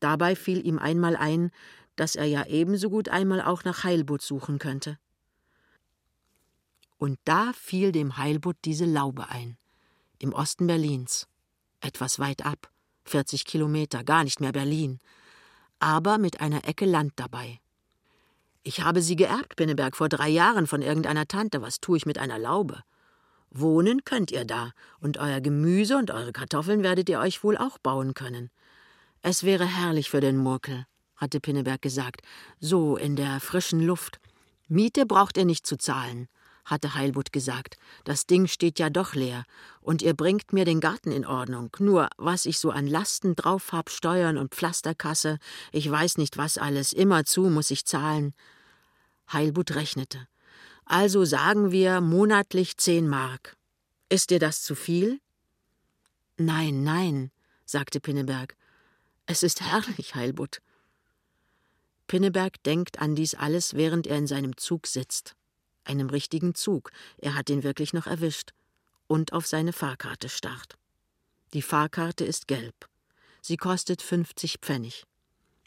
Dabei 0.00 0.36
fiel 0.36 0.66
ihm 0.66 0.78
einmal 0.78 1.16
ein, 1.16 1.50
dass 1.96 2.16
er 2.16 2.24
ja 2.24 2.46
ebenso 2.46 2.90
gut 2.90 3.08
einmal 3.08 3.40
auch 3.40 3.64
nach 3.64 3.84
Heilbutt 3.84 4.22
suchen 4.22 4.58
könnte. 4.58 4.98
Und 6.98 7.18
da 7.24 7.52
fiel 7.52 7.92
dem 7.92 8.16
Heilbutt 8.16 8.56
diese 8.64 8.86
Laube 8.86 9.28
ein, 9.28 9.56
im 10.18 10.32
Osten 10.32 10.66
Berlins, 10.66 11.28
etwas 11.80 12.18
weit 12.18 12.46
ab, 12.46 12.70
40 13.04 13.44
Kilometer, 13.44 14.04
gar 14.04 14.24
nicht 14.24 14.40
mehr 14.40 14.52
Berlin, 14.52 15.00
aber 15.78 16.18
mit 16.18 16.40
einer 16.40 16.66
Ecke 16.66 16.86
Land 16.86 17.12
dabei. 17.16 17.60
Ich 18.62 18.80
habe 18.80 19.02
sie 19.02 19.16
geerbt, 19.16 19.56
Pinneberg, 19.56 19.94
vor 19.94 20.08
drei 20.08 20.30
Jahren 20.30 20.66
von 20.66 20.80
irgendeiner 20.80 21.28
Tante. 21.28 21.60
Was 21.60 21.80
tue 21.80 21.98
ich 21.98 22.06
mit 22.06 22.18
einer 22.18 22.38
Laube? 22.38 22.82
Wohnen 23.50 24.04
könnt 24.04 24.30
ihr 24.30 24.46
da, 24.46 24.72
und 25.00 25.18
euer 25.18 25.42
Gemüse 25.42 25.98
und 25.98 26.10
eure 26.10 26.32
Kartoffeln 26.32 26.82
werdet 26.82 27.10
ihr 27.10 27.20
euch 27.20 27.44
wohl 27.44 27.58
auch 27.58 27.76
bauen 27.78 28.14
können. 28.14 28.50
Es 29.20 29.42
wäre 29.44 29.66
herrlich 29.66 30.08
für 30.08 30.20
den 30.20 30.38
Murkel, 30.38 30.86
hatte 31.16 31.40
Pinneberg 31.40 31.82
gesagt, 31.82 32.22
so 32.60 32.96
in 32.96 33.16
der 33.16 33.40
frischen 33.40 33.80
Luft. 33.80 34.20
Miete 34.68 35.06
braucht 35.06 35.36
ihr 35.36 35.44
nicht 35.44 35.66
zu 35.66 35.76
zahlen, 35.76 36.28
hatte 36.64 36.94
Heilbutt 36.94 37.32
gesagt. 37.32 37.76
Das 38.04 38.26
Ding 38.26 38.46
steht 38.46 38.78
ja 38.78 38.90
doch 38.90 39.14
leer, 39.14 39.44
und 39.80 40.02
ihr 40.02 40.14
bringt 40.14 40.52
mir 40.52 40.64
den 40.64 40.80
Garten 40.80 41.12
in 41.12 41.26
Ordnung. 41.26 41.70
Nur, 41.78 42.08
was 42.16 42.46
ich 42.46 42.58
so 42.58 42.70
an 42.70 42.86
Lasten 42.86 43.36
drauf 43.36 43.72
hab, 43.72 43.90
Steuern 43.90 44.38
und 44.38 44.54
Pflasterkasse, 44.54 45.38
ich 45.72 45.90
weiß 45.90 46.18
nicht 46.18 46.38
was 46.38 46.58
alles, 46.58 46.92
immerzu 46.92 47.42
muss 47.50 47.70
ich 47.70 47.84
zahlen. 47.84 48.34
Heilbutt 49.32 49.74
rechnete. 49.74 50.26
Also 50.86 51.24
sagen 51.24 51.70
wir 51.70 52.00
monatlich 52.00 52.76
zehn 52.76 53.08
Mark. 53.08 53.56
Ist 54.08 54.30
dir 54.30 54.38
das 54.38 54.62
zu 54.62 54.74
viel? 54.74 55.20
Nein, 56.36 56.82
nein, 56.82 57.30
sagte 57.64 58.00
Pinneberg. 58.00 58.56
Es 59.26 59.42
ist 59.42 59.62
herrlich, 59.62 60.14
Heilbutt. 60.14 60.60
Pinneberg 62.06 62.62
denkt 62.64 62.98
an 62.98 63.14
dies 63.14 63.34
alles, 63.34 63.74
während 63.74 64.06
er 64.06 64.18
in 64.18 64.26
seinem 64.26 64.56
Zug 64.56 64.86
sitzt. 64.86 65.34
Einem 65.84 66.08
richtigen 66.08 66.54
Zug. 66.54 66.90
Er 67.18 67.34
hat 67.34 67.50
ihn 67.50 67.62
wirklich 67.62 67.92
noch 67.92 68.06
erwischt. 68.06 68.52
und 69.06 69.34
auf 69.34 69.46
seine 69.46 69.74
Fahrkarte 69.74 70.30
starrt. 70.30 70.76
Die 71.52 71.60
Fahrkarte 71.62 72.24
ist 72.24 72.48
gelb. 72.48 72.88
Sie 73.42 73.58
kostet 73.58 74.00
50 74.00 74.56
Pfennig. 74.62 75.04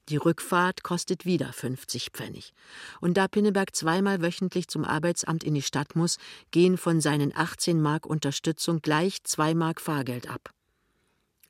Die 0.10 0.18
Rückfahrt 0.18 0.84
kostet 0.84 1.26
wieder 1.26 1.52
50 1.52 2.10
Pfennig. 2.12 2.54
Und 3.02 3.16
da 3.18 3.28
Pinneberg 3.28 3.76
zweimal 3.76 4.22
wöchentlich 4.22 4.70
zum 4.70 4.86
Arbeitsamt 4.86 5.44
in 5.44 5.54
die 5.54 5.62
Stadt 5.62 5.96
muss, 5.96 6.18
gehen 6.52 6.78
von 6.78 7.02
seinen 7.02 7.36
18 7.36 7.82
Mark 7.82 8.06
Unterstützung 8.06 8.82
gleich 8.82 9.24
2 9.24 9.54
Mark 9.54 9.82
Fahrgeld 9.82 10.30
ab. 10.30 10.52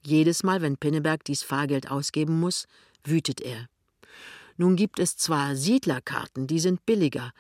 Jedes 0.04 0.44
Mal, 0.44 0.62
wenn 0.62 0.78
Pinneberg 0.78 1.24
dies 1.24 1.44
Fahrgeld 1.44 1.92
ausgeben 1.92 2.40
muss, 2.40 2.66
wütet 3.04 3.42
er. 3.42 3.68
Nun 4.58 4.76
gibt 4.76 5.00
es 5.00 5.18
zwar 5.18 5.56
Siedlerkarten, 5.56 6.48
die 6.48 6.60
sind 6.60 6.86
billiger, 6.86 7.32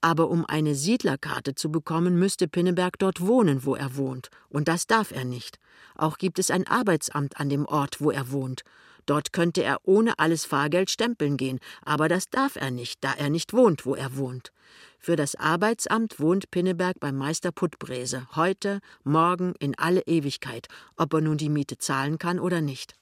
aber 0.00 0.30
um 0.30 0.46
eine 0.46 0.74
Siedlerkarte 0.74 1.54
zu 1.54 1.70
bekommen, 1.72 2.18
müsste 2.18 2.46
Pinneberg 2.46 2.98
dort 2.98 3.20
wohnen, 3.20 3.64
wo 3.64 3.74
er 3.74 3.96
wohnt, 3.96 4.28
und 4.48 4.68
das 4.68 4.86
darf 4.86 5.10
er 5.10 5.24
nicht. 5.24 5.58
Auch 5.96 6.18
gibt 6.18 6.38
es 6.38 6.50
ein 6.50 6.66
Arbeitsamt 6.66 7.40
an 7.40 7.48
dem 7.48 7.66
Ort, 7.66 8.00
wo 8.00 8.10
er 8.10 8.30
wohnt, 8.30 8.62
Dort 9.08 9.32
könnte 9.32 9.62
er 9.62 9.78
ohne 9.84 10.18
alles 10.18 10.44
Fahrgeld 10.44 10.90
stempeln 10.90 11.38
gehen, 11.38 11.60
aber 11.82 12.08
das 12.08 12.28
darf 12.28 12.56
er 12.56 12.70
nicht, 12.70 13.02
da 13.02 13.14
er 13.14 13.30
nicht 13.30 13.54
wohnt, 13.54 13.86
wo 13.86 13.94
er 13.94 14.18
wohnt. 14.18 14.52
Für 14.98 15.16
das 15.16 15.34
Arbeitsamt 15.34 16.20
wohnt 16.20 16.50
Pinneberg 16.50 17.00
beim 17.00 17.16
Meister 17.16 17.50
Puttbrese, 17.50 18.26
heute, 18.36 18.80
morgen, 19.04 19.54
in 19.60 19.74
alle 19.78 20.02
Ewigkeit, 20.02 20.68
ob 20.98 21.14
er 21.14 21.22
nun 21.22 21.38
die 21.38 21.48
Miete 21.48 21.78
zahlen 21.78 22.18
kann 22.18 22.38
oder 22.38 22.60
nicht. 22.60 22.96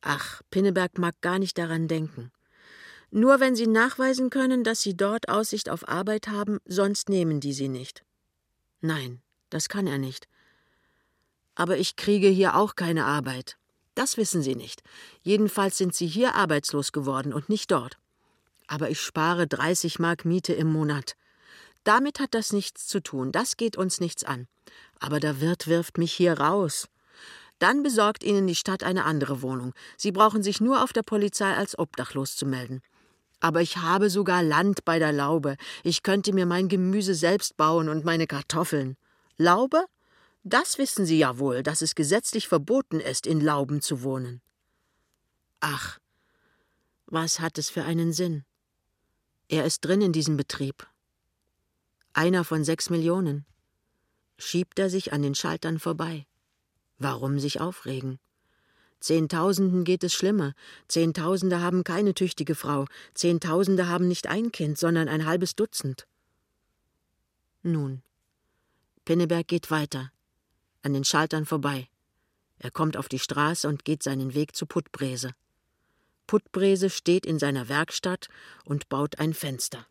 Ach, 0.00 0.42
Pinneberg 0.50 0.98
mag 0.98 1.20
gar 1.20 1.38
nicht 1.38 1.58
daran 1.58 1.88
denken. 1.88 2.30
Nur 3.10 3.40
wenn 3.40 3.56
Sie 3.56 3.66
nachweisen 3.66 4.30
können, 4.30 4.64
dass 4.64 4.82
Sie 4.82 4.96
dort 4.96 5.28
Aussicht 5.28 5.70
auf 5.70 5.88
Arbeit 5.88 6.28
haben, 6.28 6.58
sonst 6.66 7.08
nehmen 7.08 7.40
die 7.40 7.52
Sie 7.52 7.68
nicht. 7.68 8.04
Nein, 8.80 9.22
das 9.50 9.68
kann 9.68 9.86
er 9.86 9.98
nicht. 9.98 10.28
Aber 11.54 11.78
ich 11.78 11.96
kriege 11.96 12.28
hier 12.28 12.54
auch 12.54 12.76
keine 12.76 13.06
Arbeit. 13.06 13.56
Das 13.94 14.16
wissen 14.16 14.42
Sie 14.42 14.54
nicht. 14.54 14.82
Jedenfalls 15.22 15.78
sind 15.78 15.94
Sie 15.94 16.06
hier 16.06 16.34
arbeitslos 16.34 16.92
geworden 16.92 17.32
und 17.32 17.48
nicht 17.48 17.70
dort. 17.72 17.98
Aber 18.68 18.90
ich 18.90 19.00
spare 19.00 19.48
30 19.48 19.98
Mark 19.98 20.24
Miete 20.24 20.52
im 20.52 20.70
Monat. 20.70 21.16
Damit 21.82 22.20
hat 22.20 22.34
das 22.34 22.52
nichts 22.52 22.86
zu 22.86 23.00
tun, 23.00 23.32
das 23.32 23.56
geht 23.56 23.76
uns 23.76 23.98
nichts 23.98 24.22
an. 24.22 24.46
Aber 25.00 25.18
der 25.18 25.40
Wirt 25.40 25.66
wirft 25.66 25.96
mich 25.96 26.12
hier 26.12 26.38
raus. 26.38 26.88
Dann 27.58 27.82
besorgt 27.82 28.22
Ihnen 28.22 28.46
die 28.46 28.54
Stadt 28.54 28.82
eine 28.82 29.04
andere 29.04 29.42
Wohnung. 29.42 29.74
Sie 29.96 30.12
brauchen 30.12 30.42
sich 30.42 30.60
nur 30.60 30.82
auf 30.82 30.92
der 30.92 31.02
Polizei 31.02 31.52
als 31.54 31.78
obdachlos 31.78 32.36
zu 32.36 32.46
melden. 32.46 32.82
Aber 33.40 33.62
ich 33.62 33.76
habe 33.78 34.10
sogar 34.10 34.42
Land 34.42 34.84
bei 34.84 34.98
der 34.98 35.12
Laube. 35.12 35.56
Ich 35.82 36.02
könnte 36.02 36.32
mir 36.32 36.46
mein 36.46 36.68
Gemüse 36.68 37.14
selbst 37.14 37.56
bauen 37.56 37.88
und 37.88 38.04
meine 38.04 38.26
Kartoffeln. 38.26 38.96
Laube? 39.36 39.84
Das 40.44 40.78
wissen 40.78 41.04
Sie 41.04 41.18
ja 41.18 41.38
wohl, 41.38 41.62
dass 41.62 41.82
es 41.82 41.94
gesetzlich 41.94 42.48
verboten 42.48 43.00
ist, 43.00 43.26
in 43.26 43.40
Lauben 43.40 43.80
zu 43.80 44.02
wohnen. 44.02 44.40
Ach, 45.60 45.98
was 47.06 47.40
hat 47.40 47.58
es 47.58 47.70
für 47.70 47.84
einen 47.84 48.12
Sinn? 48.12 48.44
Er 49.48 49.64
ist 49.64 49.80
drin 49.80 50.02
in 50.02 50.12
diesem 50.12 50.36
Betrieb. 50.36 50.86
Einer 52.12 52.44
von 52.44 52.64
sechs 52.64 52.90
Millionen. 52.90 53.46
Schiebt 54.36 54.78
er 54.78 54.90
sich 54.90 55.12
an 55.12 55.22
den 55.22 55.34
Schaltern 55.34 55.78
vorbei. 55.78 56.26
Warum 56.98 57.38
sich 57.38 57.60
aufregen? 57.60 58.18
Zehntausenden 59.00 59.84
geht 59.84 60.02
es 60.02 60.12
schlimmer. 60.12 60.54
Zehntausende 60.88 61.60
haben 61.60 61.84
keine 61.84 62.14
tüchtige 62.14 62.54
Frau. 62.54 62.86
Zehntausende 63.14 63.88
haben 63.88 64.08
nicht 64.08 64.26
ein 64.26 64.50
Kind, 64.50 64.76
sondern 64.76 65.08
ein 65.08 65.24
halbes 65.24 65.54
Dutzend. 65.54 66.06
Nun, 67.62 68.02
Pinneberg 69.04 69.46
geht 69.46 69.70
weiter 69.70 70.10
an 70.82 70.94
den 70.94 71.04
Schaltern 71.04 71.46
vorbei. 71.46 71.88
Er 72.58 72.70
kommt 72.70 72.96
auf 72.96 73.08
die 73.08 73.18
Straße 73.18 73.68
und 73.68 73.84
geht 73.84 74.02
seinen 74.02 74.34
Weg 74.34 74.56
zu 74.56 74.66
Puttbrese. 74.66 75.32
Puttbrese 76.26 76.90
steht 76.90 77.24
in 77.24 77.38
seiner 77.38 77.68
Werkstatt 77.68 78.28
und 78.64 78.88
baut 78.88 79.18
ein 79.18 79.34
Fenster. 79.34 79.86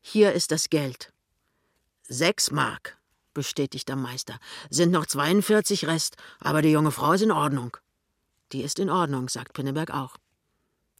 Hier 0.00 0.32
ist 0.32 0.50
das 0.52 0.70
Geld. 0.70 1.12
Sechs 2.02 2.50
Mark, 2.50 2.98
bestätigt 3.34 3.88
der 3.88 3.96
Meister. 3.96 4.38
Sind 4.70 4.92
noch 4.92 5.06
42 5.06 5.86
Rest, 5.86 6.16
aber 6.38 6.62
die 6.62 6.70
junge 6.70 6.90
Frau 6.90 7.12
ist 7.12 7.22
in 7.22 7.32
Ordnung. 7.32 7.76
Die 8.52 8.62
ist 8.62 8.78
in 8.78 8.90
Ordnung, 8.90 9.28
sagt 9.28 9.52
Pinneberg 9.52 9.90
auch. 9.90 10.16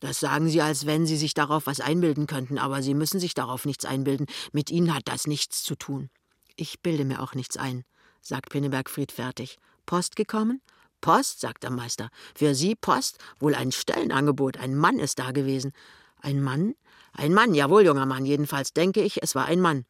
Das 0.01 0.21
sagen 0.21 0.49
Sie, 0.49 0.63
als 0.63 0.87
wenn 0.87 1.07
Sie 1.07 1.17
sich 1.17 1.35
darauf 1.35 1.67
was 1.67 1.81
einbilden 1.81 2.27
könnten, 2.27 2.59
aber 2.59 2.83
Sie 2.83 2.95
müssen 2.95 3.21
sich 3.21 3.35
darauf 3.35 3.67
nichts 3.67 3.85
einbilden. 3.85 4.27
Mit 4.53 4.71
Ihnen 4.71 4.95
hat 4.95 5.03
das 5.07 5.27
nichts 5.27 5.63
zu 5.63 5.75
tun. 5.75 6.11
Ich 6.57 6.81
bilde 6.81 7.05
mir 7.05 7.21
auch 7.21 7.35
nichts 7.35 7.57
ein 7.57 7.85
sagt 8.21 8.51
Pinneberg 8.51 8.91
friedfertig. 8.91 9.59
Post 9.87 10.17
gekommen? 10.17 10.61
Post, 11.01 11.41
sagt 11.41 11.63
der 11.63 11.71
Meister. 11.71 12.11
Für 12.35 12.55
Sie 12.55 12.75
Post? 12.75 13.19
Wohl 13.39 13.55
ein 13.55 13.73
Stellenangebot. 13.73 14.59
Ein 14.59 14.77
Mann 14.77 14.99
ist 14.99 15.19
da 15.19 15.31
gewesen. 15.33 15.73
Ein 16.21 16.43
Mann? 16.43 16.75
Ein 17.13 17.33
Mann, 17.33 17.55
jawohl, 17.55 17.85
junger 17.85 18.07
Mann. 18.07 18.27
Jedenfalls 18.27 18.73
denke 18.73 19.03
ich, 19.03 19.23
es 19.23 19.35
war 19.35 19.47
ein 19.47 19.61
Mann. 19.61 19.87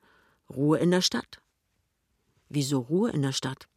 Ruhe 0.48 0.78
in 0.78 0.90
der 0.90 1.02
Stadt. 1.02 1.39
Wieso 2.50 2.80
Ruhe 2.80 3.10
in 3.12 3.22
der 3.22 3.32
Stadt? 3.32 3.68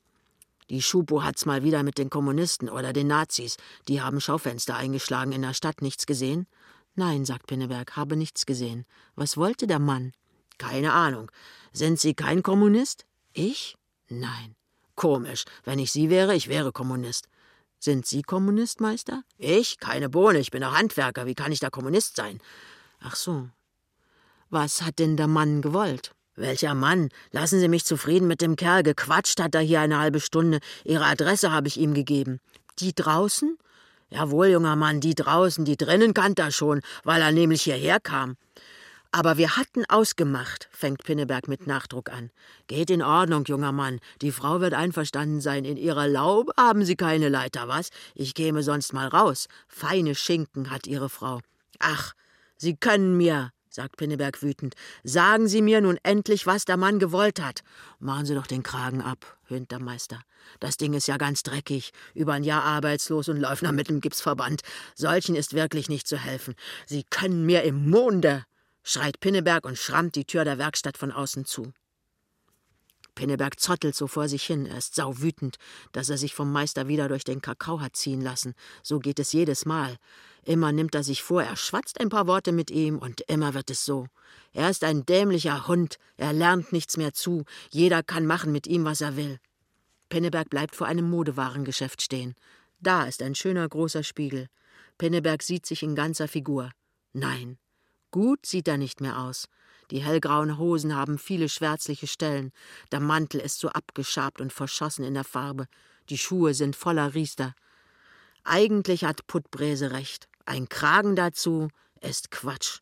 Die 0.69 0.81
Schupo 0.81 1.23
hat's 1.23 1.45
mal 1.45 1.63
wieder 1.63 1.83
mit 1.83 1.99
den 1.99 2.09
Kommunisten 2.09 2.69
oder 2.69 2.91
den 2.91 3.05
Nazis. 3.05 3.57
Die 3.87 4.01
haben 4.01 4.19
Schaufenster 4.19 4.75
eingeschlagen 4.75 5.31
in 5.31 5.43
der 5.43 5.53
Stadt. 5.53 5.83
Nichts 5.83 6.07
gesehen? 6.07 6.47
Nein, 6.95 7.23
sagt 7.23 7.45
Pinneberg, 7.45 7.95
habe 7.95 8.15
nichts 8.15 8.47
gesehen. 8.47 8.85
Was 9.15 9.37
wollte 9.37 9.67
der 9.67 9.77
Mann? 9.77 10.11
Keine 10.57 10.91
Ahnung. 10.93 11.31
Sind 11.71 11.99
Sie 11.99 12.15
kein 12.15 12.41
Kommunist? 12.41 13.05
Ich? 13.33 13.77
Nein. 14.09 14.55
Komisch. 14.95 15.45
Wenn 15.63 15.77
ich 15.77 15.91
Sie 15.91 16.09
wäre, 16.09 16.35
ich 16.35 16.47
wäre 16.47 16.71
Kommunist. 16.71 17.27
Sind 17.77 18.07
Sie 18.07 18.23
Kommunist, 18.23 18.81
Meister? 18.81 19.23
Ich? 19.37 19.77
Keine 19.77 20.09
Bohne. 20.09 20.39
Ich 20.39 20.49
bin 20.49 20.61
doch 20.61 20.75
Handwerker. 20.75 21.27
Wie 21.27 21.35
kann 21.35 21.51
ich 21.51 21.59
da 21.59 21.69
Kommunist 21.69 22.15
sein? 22.15 22.39
Ach 22.99 23.15
so. 23.15 23.49
Was 24.49 24.81
hat 24.81 24.97
denn 24.97 25.15
der 25.15 25.27
Mann 25.27 25.61
gewollt? 25.61 26.15
Welcher 26.35 26.73
Mann? 26.73 27.09
Lassen 27.31 27.59
Sie 27.59 27.67
mich 27.67 27.85
zufrieden 27.85 28.27
mit 28.27 28.41
dem 28.41 28.55
Kerl. 28.55 28.81
Gequatscht 28.83 29.39
hat 29.39 29.53
er 29.53 29.61
hier 29.61 29.81
eine 29.81 29.99
halbe 29.99 30.19
Stunde. 30.19 30.59
Ihre 30.83 31.05
Adresse 31.05 31.51
habe 31.51 31.67
ich 31.67 31.77
ihm 31.77 31.93
gegeben. 31.93 32.39
Die 32.79 32.93
draußen? 32.93 33.57
Jawohl, 34.09 34.47
junger 34.47 34.75
Mann, 34.75 34.99
die 34.99 35.15
draußen. 35.15 35.63
Die 35.63 35.77
drinnen 35.77 36.13
kannte 36.13 36.41
er 36.41 36.51
schon, 36.51 36.81
weil 37.03 37.21
er 37.21 37.31
nämlich 37.31 37.63
hierher 37.63 37.99
kam. 37.99 38.35
Aber 39.11 39.37
wir 39.37 39.57
hatten 39.57 39.85
ausgemacht, 39.89 40.69
fängt 40.71 41.03
Pinneberg 41.03 41.47
mit 41.47 41.67
Nachdruck 41.67 42.09
an. 42.11 42.31
Geht 42.65 42.89
in 42.89 43.03
Ordnung, 43.03 43.45
junger 43.45 43.71
Mann. 43.71 43.99
Die 44.23 44.31
Frau 44.31 44.59
wird 44.59 44.73
einverstanden 44.73 45.39
sein. 45.39 45.65
In 45.65 45.77
ihrer 45.77 46.07
Laube 46.07 46.51
haben 46.57 46.83
Sie 46.83 46.95
keine 46.95 47.29
Leiter, 47.29 47.67
was? 47.67 47.91
Ich 48.15 48.33
käme 48.33 48.63
sonst 48.63 48.91
mal 48.91 49.07
raus. 49.07 49.47
Feine 49.67 50.15
Schinken 50.15 50.71
hat 50.71 50.87
Ihre 50.87 51.09
Frau. 51.09 51.41
Ach, 51.77 52.13
Sie 52.57 52.75
können 52.75 53.15
mir, 53.15 53.51
sagt 53.73 53.97
Pinneberg 53.97 54.41
wütend. 54.43 54.75
Sagen 55.03 55.47
Sie 55.47 55.61
mir 55.61 55.81
nun 55.81 55.97
endlich, 56.03 56.45
was 56.45 56.65
der 56.65 56.77
Mann 56.77 56.99
gewollt 56.99 57.41
hat. 57.41 57.61
Machen 57.99 58.25
Sie 58.25 58.35
doch 58.35 58.45
den 58.45 58.61
Kragen 58.61 59.01
ab, 59.01 59.37
höhnt 59.47 59.71
der 59.71 59.79
Meister. 59.79 60.21
Das 60.59 60.77
Ding 60.77 60.93
ist 60.93 61.07
ja 61.07 61.17
ganz 61.17 61.41
dreckig, 61.41 61.91
über 62.13 62.33
ein 62.33 62.43
Jahr 62.43 62.63
arbeitslos 62.63 63.29
und 63.29 63.37
läuft 63.37 63.63
mit 63.63 63.89
dem 63.89 63.99
Gipsverband. 63.99 64.61
Solchen 64.93 65.35
ist 65.35 65.53
wirklich 65.53 65.89
nicht 65.89 66.07
zu 66.07 66.17
helfen. 66.17 66.53
Sie 66.85 67.03
können 67.09 67.45
mir 67.45 67.63
im 67.63 67.89
Monde 67.89 68.45
schreit 68.83 69.19
Pinneberg 69.19 69.65
und 69.65 69.77
schrammt 69.77 70.15
die 70.15 70.25
Tür 70.25 70.45
der 70.45 70.59
Werkstatt 70.59 70.97
von 70.97 71.11
außen 71.11 71.45
zu. 71.45 71.73
Pinneberg 73.15 73.59
zottelt 73.59 73.95
so 73.95 74.07
vor 74.07 74.27
sich 74.27 74.43
hin, 74.43 74.65
er 74.65 74.77
ist 74.77 74.95
sauwütend, 74.95 75.57
dass 75.91 76.09
er 76.09 76.17
sich 76.17 76.33
vom 76.33 76.51
Meister 76.51 76.87
wieder 76.87 77.07
durch 77.07 77.23
den 77.23 77.41
Kakao 77.41 77.79
hat 77.79 77.95
ziehen 77.95 78.21
lassen. 78.21 78.53
So 78.81 78.99
geht 78.99 79.19
es 79.19 79.33
jedes 79.33 79.65
Mal. 79.65 79.97
Immer 80.45 80.71
nimmt 80.71 80.95
er 80.95 81.03
sich 81.03 81.23
vor, 81.23 81.43
er 81.43 81.55
schwatzt 81.55 81.99
ein 81.99 82.09
paar 82.09 82.27
Worte 82.27 82.51
mit 82.51 82.69
ihm, 82.69 82.97
und 82.97 83.21
immer 83.21 83.53
wird 83.53 83.69
es 83.69 83.85
so. 83.85 84.07
Er 84.51 84.69
ist 84.69 84.83
ein 84.83 85.05
dämlicher 85.05 85.67
Hund, 85.67 85.97
er 86.17 86.33
lernt 86.33 86.73
nichts 86.73 86.97
mehr 86.97 87.13
zu, 87.13 87.45
jeder 87.71 88.03
kann 88.03 88.25
machen 88.25 88.51
mit 88.51 88.67
ihm, 88.67 88.85
was 88.85 89.01
er 89.01 89.15
will. 89.15 89.39
Pinneberg 90.09 90.49
bleibt 90.49 90.75
vor 90.75 90.87
einem 90.87 91.09
Modewarengeschäft 91.09 92.01
stehen. 92.01 92.35
Da 92.79 93.05
ist 93.05 93.21
ein 93.21 93.35
schöner 93.35 93.67
großer 93.67 94.03
Spiegel. 94.03 94.47
Pinneberg 94.97 95.41
sieht 95.41 95.65
sich 95.65 95.81
in 95.81 95.95
ganzer 95.95 96.27
Figur. 96.27 96.71
Nein, 97.13 97.57
Gut 98.13 98.45
sieht 98.45 98.67
er 98.67 98.77
nicht 98.77 99.01
mehr 99.01 99.17
aus. 99.17 99.47
Die 99.89 100.03
hellgrauen 100.03 100.59
Hosen 100.59 100.95
haben 100.95 101.17
viele 101.17 101.49
schwärzliche 101.49 102.05
Stellen, 102.05 102.51
der 102.91 102.99
Mantel 102.99 103.41
ist 103.41 103.57
so 103.57 103.69
abgeschabt 103.69 104.39
und 104.39 104.53
verschossen 104.53 105.03
in 105.03 105.15
der 105.15 105.23
Farbe, 105.23 105.65
die 106.09 106.19
Schuhe 106.19 106.53
sind 106.53 106.75
voller 106.75 107.15
Riester. 107.15 107.55
Eigentlich 108.43 109.03
hat 109.03 109.25
Puttbrese 109.25 109.89
recht. 109.89 110.27
Ein 110.45 110.69
Kragen 110.69 111.15
dazu 111.15 111.69
ist 112.01 112.31
Quatsch. 112.31 112.79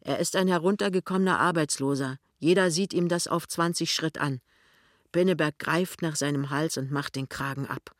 Er 0.00 0.18
ist 0.18 0.36
ein 0.36 0.48
heruntergekommener 0.48 1.40
Arbeitsloser. 1.40 2.18
Jeder 2.38 2.70
sieht 2.70 2.92
ihm 2.92 3.08
das 3.08 3.26
auf 3.26 3.48
zwanzig 3.48 3.92
Schritt 3.92 4.18
an. 4.18 4.40
Pinneberg 5.10 5.58
greift 5.58 6.02
nach 6.02 6.16
seinem 6.16 6.50
Hals 6.50 6.76
und 6.76 6.90
macht 6.90 7.16
den 7.16 7.28
Kragen 7.28 7.66
ab. 7.66 7.94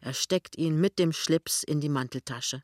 Er 0.00 0.14
steckt 0.14 0.56
ihn 0.56 0.80
mit 0.80 0.98
dem 0.98 1.12
Schlips 1.12 1.62
in 1.62 1.80
die 1.80 1.88
Manteltasche. 1.88 2.62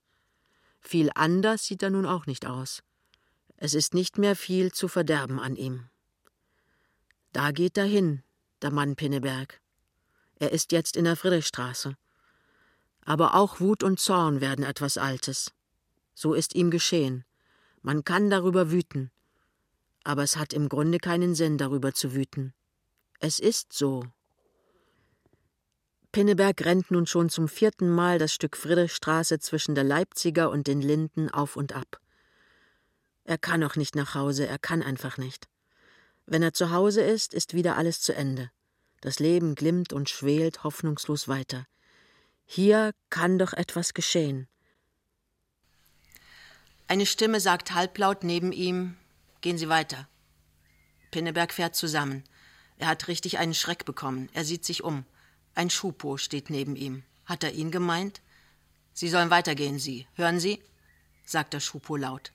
Viel 0.80 1.10
anders 1.14 1.64
sieht 1.64 1.82
er 1.82 1.90
nun 1.90 2.06
auch 2.06 2.26
nicht 2.26 2.46
aus. 2.46 2.82
Es 3.56 3.74
ist 3.74 3.94
nicht 3.94 4.18
mehr 4.18 4.34
viel 4.34 4.72
zu 4.72 4.88
verderben 4.88 5.38
an 5.38 5.54
ihm. 5.54 5.88
Da 7.32 7.52
geht 7.52 7.76
er 7.78 7.84
hin, 7.84 8.22
der 8.62 8.72
Mann 8.72 8.96
Pinneberg. 8.96 9.60
Er 10.36 10.50
ist 10.50 10.72
jetzt 10.72 10.96
in 10.96 11.04
der 11.04 11.16
Friedrichstraße. 11.16 11.96
Aber 13.04 13.34
auch 13.34 13.60
Wut 13.60 13.82
und 13.82 14.00
Zorn 14.00 14.40
werden 14.40 14.64
etwas 14.64 14.98
Altes. 14.98 15.52
So 16.20 16.34
ist 16.34 16.54
ihm 16.54 16.70
geschehen. 16.70 17.24
Man 17.80 18.04
kann 18.04 18.28
darüber 18.28 18.70
wüten. 18.70 19.10
Aber 20.04 20.22
es 20.22 20.36
hat 20.36 20.52
im 20.52 20.68
Grunde 20.68 20.98
keinen 20.98 21.34
Sinn, 21.34 21.56
darüber 21.56 21.94
zu 21.94 22.12
wüten. 22.12 22.52
Es 23.20 23.38
ist 23.38 23.72
so. 23.72 24.04
Pinneberg 26.12 26.62
rennt 26.62 26.90
nun 26.90 27.06
schon 27.06 27.30
zum 27.30 27.48
vierten 27.48 27.88
Mal 27.88 28.18
das 28.18 28.34
Stück 28.34 28.58
Friedrichstraße 28.58 29.38
zwischen 29.38 29.74
der 29.74 29.84
Leipziger 29.84 30.50
und 30.50 30.66
den 30.66 30.82
Linden 30.82 31.30
auf 31.30 31.56
und 31.56 31.74
ab. 31.74 32.02
Er 33.24 33.38
kann 33.38 33.64
auch 33.64 33.76
nicht 33.76 33.94
nach 33.94 34.14
Hause, 34.14 34.46
er 34.46 34.58
kann 34.58 34.82
einfach 34.82 35.16
nicht. 35.16 35.48
Wenn 36.26 36.42
er 36.42 36.52
zu 36.52 36.70
Hause 36.70 37.00
ist, 37.00 37.32
ist 37.32 37.54
wieder 37.54 37.78
alles 37.78 38.02
zu 38.02 38.14
Ende. 38.14 38.50
Das 39.00 39.20
Leben 39.20 39.54
glimmt 39.54 39.94
und 39.94 40.10
schwelt 40.10 40.64
hoffnungslos 40.64 41.28
weiter. 41.28 41.64
Hier 42.44 42.92
kann 43.08 43.38
doch 43.38 43.54
etwas 43.54 43.94
geschehen. 43.94 44.50
Eine 46.90 47.06
Stimme 47.06 47.38
sagt 47.38 47.72
halblaut 47.72 48.24
neben 48.24 48.50
ihm: 48.50 48.96
Gehen 49.42 49.58
Sie 49.58 49.68
weiter. 49.68 50.08
Pinneberg 51.12 51.54
fährt 51.54 51.76
zusammen. 51.76 52.24
Er 52.78 52.88
hat 52.88 53.06
richtig 53.06 53.38
einen 53.38 53.54
Schreck 53.54 53.84
bekommen. 53.84 54.28
Er 54.32 54.44
sieht 54.44 54.64
sich 54.64 54.82
um. 54.82 55.04
Ein 55.54 55.70
Schupo 55.70 56.16
steht 56.16 56.50
neben 56.50 56.74
ihm. 56.74 57.04
Hat 57.26 57.44
er 57.44 57.52
ihn 57.52 57.70
gemeint? 57.70 58.20
Sie 58.92 59.08
sollen 59.08 59.30
weitergehen, 59.30 59.78
Sie. 59.78 60.08
Hören 60.16 60.40
Sie? 60.40 60.60
sagt 61.24 61.52
der 61.52 61.60
Schupo 61.60 61.94
laut. 61.94 62.32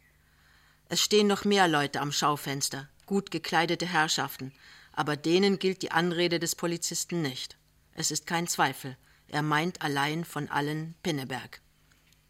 Es 0.88 1.02
stehen 1.02 1.28
noch 1.28 1.44
mehr 1.44 1.68
Leute 1.68 2.00
am 2.00 2.14
Schaufenster, 2.14 2.88
gut 3.06 3.32
gekleidete 3.32 3.86
Herrschaften, 3.86 4.54
aber 4.94 5.18
denen 5.18 5.60
gilt 5.60 5.82
die 5.82 5.92
Anrede 5.92 6.40
des 6.40 6.56
Polizisten 6.56 7.22
nicht. 7.22 7.58
Es 7.94 8.10
ist 8.10 8.26
kein 8.26 8.48
Zweifel. 8.48 8.96
Er 9.28 9.42
meint 9.42 9.82
allein 9.82 10.24
von 10.24 10.48
allen 10.48 10.96
Pinneberg. 11.04 11.60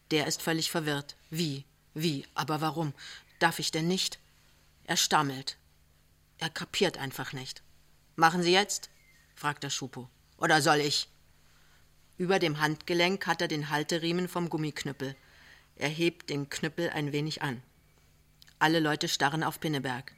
Der 0.09 0.26
ist 0.26 0.41
völlig 0.41 0.71
verwirrt. 0.71 1.17
Wie? 1.30 1.65
Wie? 1.95 2.27
Aber 2.35 2.61
warum? 2.61 2.93
Darf 3.39 3.57
ich 3.57 3.71
denn 3.71 3.87
nicht? 3.87 4.19
Er 4.83 4.97
stammelt. 4.97 5.57
Er 6.37 6.49
kapiert 6.49 6.97
einfach 6.97 7.33
nicht. 7.33 7.63
Machen 8.15 8.43
Sie 8.43 8.51
jetzt? 8.51 8.89
fragt 9.33 9.63
der 9.63 9.69
Schupo. 9.69 10.09
Oder 10.37 10.61
soll 10.61 10.81
ich? 10.81 11.09
Über 12.17 12.37
dem 12.37 12.59
Handgelenk 12.59 13.25
hat 13.27 13.41
er 13.41 13.47
den 13.47 13.69
Halteriemen 13.69 14.27
vom 14.27 14.49
Gummiknüppel. 14.49 15.15
Er 15.77 15.89
hebt 15.89 16.29
den 16.29 16.49
Knüppel 16.49 16.89
ein 16.89 17.13
wenig 17.13 17.41
an. 17.41 17.63
Alle 18.59 18.79
Leute 18.79 19.07
starren 19.07 19.43
auf 19.43 19.59
Pinneberg. 19.59 20.13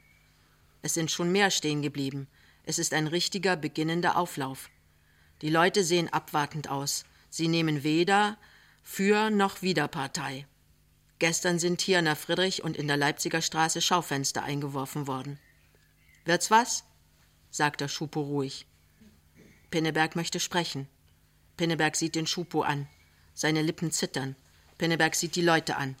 Es 0.82 0.94
sind 0.94 1.10
schon 1.10 1.32
mehr 1.32 1.50
stehen 1.50 1.82
geblieben. 1.82 2.28
Es 2.64 2.78
ist 2.78 2.92
ein 2.92 3.06
richtiger, 3.06 3.56
beginnender 3.56 4.16
Auflauf. 4.16 4.68
Die 5.42 5.50
Leute 5.50 5.84
sehen 5.84 6.12
abwartend 6.12 6.68
aus. 6.68 7.04
Sie 7.30 7.48
nehmen 7.48 7.84
weder 7.84 8.36
für 8.82 9.30
noch 9.30 9.62
wider 9.62 9.86
Partei. 9.86 10.46
Gestern 11.18 11.58
sind 11.58 11.80
hier 11.80 11.98
in 11.98 12.04
der 12.04 12.16
Friedrich 12.16 12.62
und 12.62 12.76
in 12.76 12.86
der 12.86 12.96
Leipziger 12.96 13.42
Straße 13.42 13.80
Schaufenster 13.80 14.42
eingeworfen 14.42 15.06
worden. 15.06 15.38
Wird's 16.24 16.50
was? 16.50 16.84
sagt 17.50 17.80
der 17.80 17.88
Schupo 17.88 18.20
ruhig. 18.20 18.66
Pinneberg 19.70 20.14
möchte 20.14 20.38
sprechen. 20.38 20.88
Pinneberg 21.56 21.96
sieht 21.96 22.14
den 22.14 22.26
Schupo 22.26 22.62
an. 22.62 22.86
Seine 23.34 23.62
Lippen 23.62 23.90
zittern. 23.90 24.36
Pinneberg 24.78 25.14
sieht 25.14 25.34
die 25.34 25.42
Leute 25.42 25.76
an. 25.76 25.96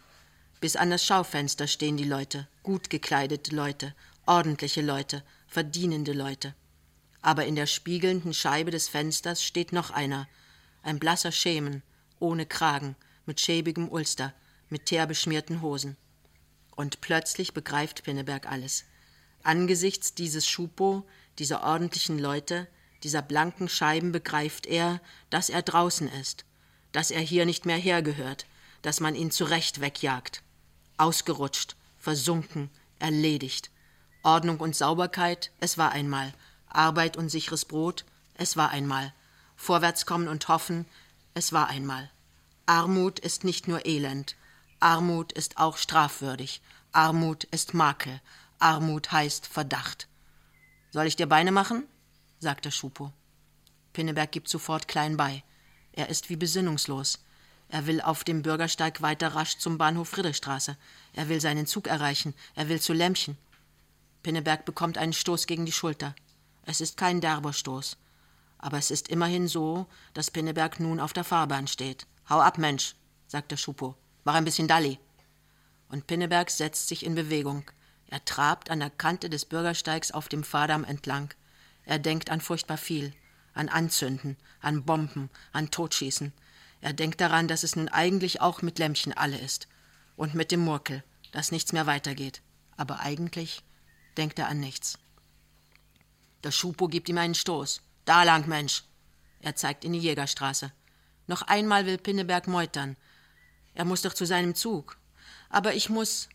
Bis 0.60 0.76
an 0.76 0.90
das 0.90 1.04
Schaufenster 1.04 1.66
stehen 1.66 1.96
die 1.96 2.04
Leute, 2.04 2.48
gut 2.62 2.90
gekleidete 2.90 3.54
Leute, 3.54 3.94
ordentliche 4.26 4.82
Leute, 4.82 5.22
verdienende 5.46 6.12
Leute. 6.12 6.54
Aber 7.22 7.46
in 7.46 7.56
der 7.56 7.66
spiegelnden 7.66 8.34
Scheibe 8.34 8.70
des 8.70 8.88
Fensters 8.88 9.42
steht 9.42 9.72
noch 9.72 9.90
einer, 9.90 10.28
ein 10.82 10.98
blasser 10.98 11.32
Schemen, 11.32 11.82
ohne 12.18 12.46
Kragen, 12.46 12.96
mit 13.26 13.40
schäbigem 13.40 13.88
Ulster, 13.88 14.32
mit 14.68 14.86
teerbeschmierten 14.86 15.62
Hosen. 15.62 15.96
Und 16.76 17.00
plötzlich 17.00 17.54
begreift 17.54 18.04
Pinneberg 18.04 18.46
alles. 18.50 18.84
Angesichts 19.42 20.14
dieses 20.14 20.46
Schupo, 20.46 21.04
dieser 21.38 21.62
ordentlichen 21.62 22.18
Leute, 22.18 22.68
dieser 23.02 23.22
blanken 23.22 23.68
Scheiben 23.68 24.12
begreift 24.12 24.66
er, 24.66 25.00
dass 25.30 25.50
er 25.50 25.62
draußen 25.62 26.08
ist, 26.08 26.44
dass 26.92 27.10
er 27.10 27.20
hier 27.20 27.46
nicht 27.46 27.64
mehr 27.66 27.76
hergehört, 27.76 28.46
dass 28.82 29.00
man 29.00 29.14
ihn 29.14 29.30
zurecht 29.30 29.80
wegjagt. 29.80 30.42
Ausgerutscht, 30.96 31.76
versunken, 31.98 32.70
erledigt. 32.98 33.70
Ordnung 34.22 34.58
und 34.58 34.74
Sauberkeit, 34.74 35.50
es 35.60 35.78
war 35.78 35.92
einmal. 35.92 36.34
Arbeit 36.68 37.16
und 37.16 37.28
sicheres 37.28 37.64
Brot, 37.64 38.04
es 38.34 38.56
war 38.56 38.70
einmal. 38.70 39.12
Vorwärtskommen 39.56 40.28
und 40.28 40.48
hoffen, 40.48 40.86
es 41.34 41.52
war 41.52 41.68
einmal. 41.68 42.10
Armut 42.66 43.18
ist 43.18 43.44
nicht 43.44 43.68
nur 43.68 43.86
Elend. 43.86 44.36
Armut 44.80 45.32
ist 45.32 45.58
auch 45.58 45.76
strafwürdig. 45.76 46.60
Armut 46.92 47.44
ist 47.44 47.74
Makel. 47.74 48.20
Armut 48.58 49.10
heißt 49.10 49.46
Verdacht. 49.46 50.08
Soll 50.90 51.06
ich 51.06 51.16
dir 51.16 51.26
Beine 51.26 51.52
machen? 51.52 51.84
sagt 52.38 52.64
der 52.64 52.70
Schupo. 52.70 53.12
Pinneberg 53.92 54.30
gibt 54.30 54.48
sofort 54.48 54.86
klein 54.86 55.16
bei. 55.16 55.42
Er 55.92 56.08
ist 56.08 56.30
wie 56.30 56.36
besinnungslos. 56.36 57.18
Er 57.68 57.86
will 57.86 58.00
auf 58.00 58.22
dem 58.22 58.42
Bürgersteig 58.42 59.02
weiter 59.02 59.34
rasch 59.34 59.58
zum 59.58 59.76
Bahnhof 59.78 60.08
Friedrichstraße. 60.10 60.76
Er 61.12 61.28
will 61.28 61.40
seinen 61.40 61.66
Zug 61.66 61.88
erreichen. 61.88 62.34
Er 62.54 62.68
will 62.68 62.80
zu 62.80 62.92
Lämmchen. 62.92 63.36
Pinneberg 64.22 64.64
bekommt 64.64 64.96
einen 64.96 65.12
Stoß 65.12 65.46
gegen 65.46 65.66
die 65.66 65.72
Schulter. 65.72 66.14
Es 66.62 66.80
ist 66.80 66.96
kein 66.96 67.20
derber 67.20 67.52
Stoß. 67.52 67.96
Aber 68.58 68.78
es 68.78 68.90
ist 68.90 69.08
immerhin 69.08 69.48
so, 69.48 69.86
dass 70.14 70.30
Pinneberg 70.30 70.80
nun 70.80 71.00
auf 71.00 71.12
der 71.12 71.24
Fahrbahn 71.24 71.66
steht. 71.66 72.06
Hau 72.28 72.40
ab, 72.40 72.58
Mensch, 72.58 72.94
sagt 73.26 73.50
der 73.50 73.56
Schupo. 73.56 73.96
Mach 74.28 74.34
ein 74.34 74.44
bisschen 74.44 74.68
Dalli. 74.68 74.98
Und 75.88 76.06
Pinneberg 76.06 76.50
setzt 76.50 76.88
sich 76.88 77.06
in 77.06 77.14
Bewegung. 77.14 77.64
Er 78.08 78.22
trabt 78.26 78.70
an 78.70 78.80
der 78.80 78.90
Kante 78.90 79.30
des 79.30 79.46
Bürgersteigs 79.46 80.10
auf 80.10 80.28
dem 80.28 80.44
Fahrdamm 80.44 80.84
entlang. 80.84 81.32
Er 81.86 81.98
denkt 81.98 82.28
an 82.28 82.42
furchtbar 82.42 82.76
viel, 82.76 83.14
an 83.54 83.70
Anzünden, 83.70 84.36
an 84.60 84.84
Bomben, 84.84 85.30
an 85.52 85.70
Totschießen. 85.70 86.34
Er 86.82 86.92
denkt 86.92 87.22
daran, 87.22 87.48
dass 87.48 87.62
es 87.62 87.74
nun 87.74 87.88
eigentlich 87.88 88.42
auch 88.42 88.60
mit 88.60 88.78
Lämmchen 88.78 89.14
alle 89.14 89.38
ist. 89.38 89.66
Und 90.14 90.34
mit 90.34 90.50
dem 90.52 90.60
Murkel, 90.60 91.02
dass 91.32 91.50
nichts 91.50 91.72
mehr 91.72 91.86
weitergeht. 91.86 92.42
Aber 92.76 93.00
eigentlich 93.00 93.62
denkt 94.18 94.38
er 94.38 94.48
an 94.48 94.60
nichts. 94.60 94.98
Der 96.44 96.50
Schupo 96.50 96.88
gibt 96.88 97.08
ihm 97.08 97.16
einen 97.16 97.34
Stoß. 97.34 97.80
Da 98.04 98.24
lang, 98.24 98.46
Mensch! 98.46 98.84
Er 99.40 99.56
zeigt 99.56 99.86
in 99.86 99.94
die 99.94 100.00
Jägerstraße. 100.00 100.70
Noch 101.28 101.40
einmal 101.40 101.86
will 101.86 101.96
Pinneberg 101.96 102.46
meutern. 102.46 102.98
Er 103.78 103.84
muss 103.84 104.02
doch 104.02 104.12
zu 104.12 104.26
seinem 104.26 104.56
Zug. 104.56 104.98
Aber 105.50 105.72
ich 105.72 105.88
muss, 105.88 106.28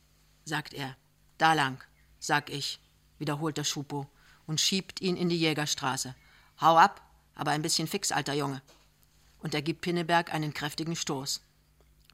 sagt 0.46 0.74
er. 0.74 0.96
Da 1.38 1.52
lang, 1.52 1.84
sag 2.18 2.50
ich, 2.50 2.80
wiederholt 3.20 3.58
der 3.58 3.66
Schupo 3.66 4.08
und 4.48 4.62
schiebt 4.62 5.02
ihn 5.02 5.18
in 5.18 5.28
die 5.28 5.38
Jägerstraße. 5.38 6.16
Hau 6.62 6.78
ab, 6.78 7.02
aber 7.36 7.52
ein 7.52 7.62
bisschen 7.62 7.90
fix, 7.90 8.14
alter 8.14 8.34
Junge. 8.34 8.62
Und 9.40 9.54
er 9.54 9.62
gibt 9.62 9.82
Pinneberg 9.82 10.34
einen 10.34 10.54
kräftigen 10.54 10.96
Stoß. 10.96 11.42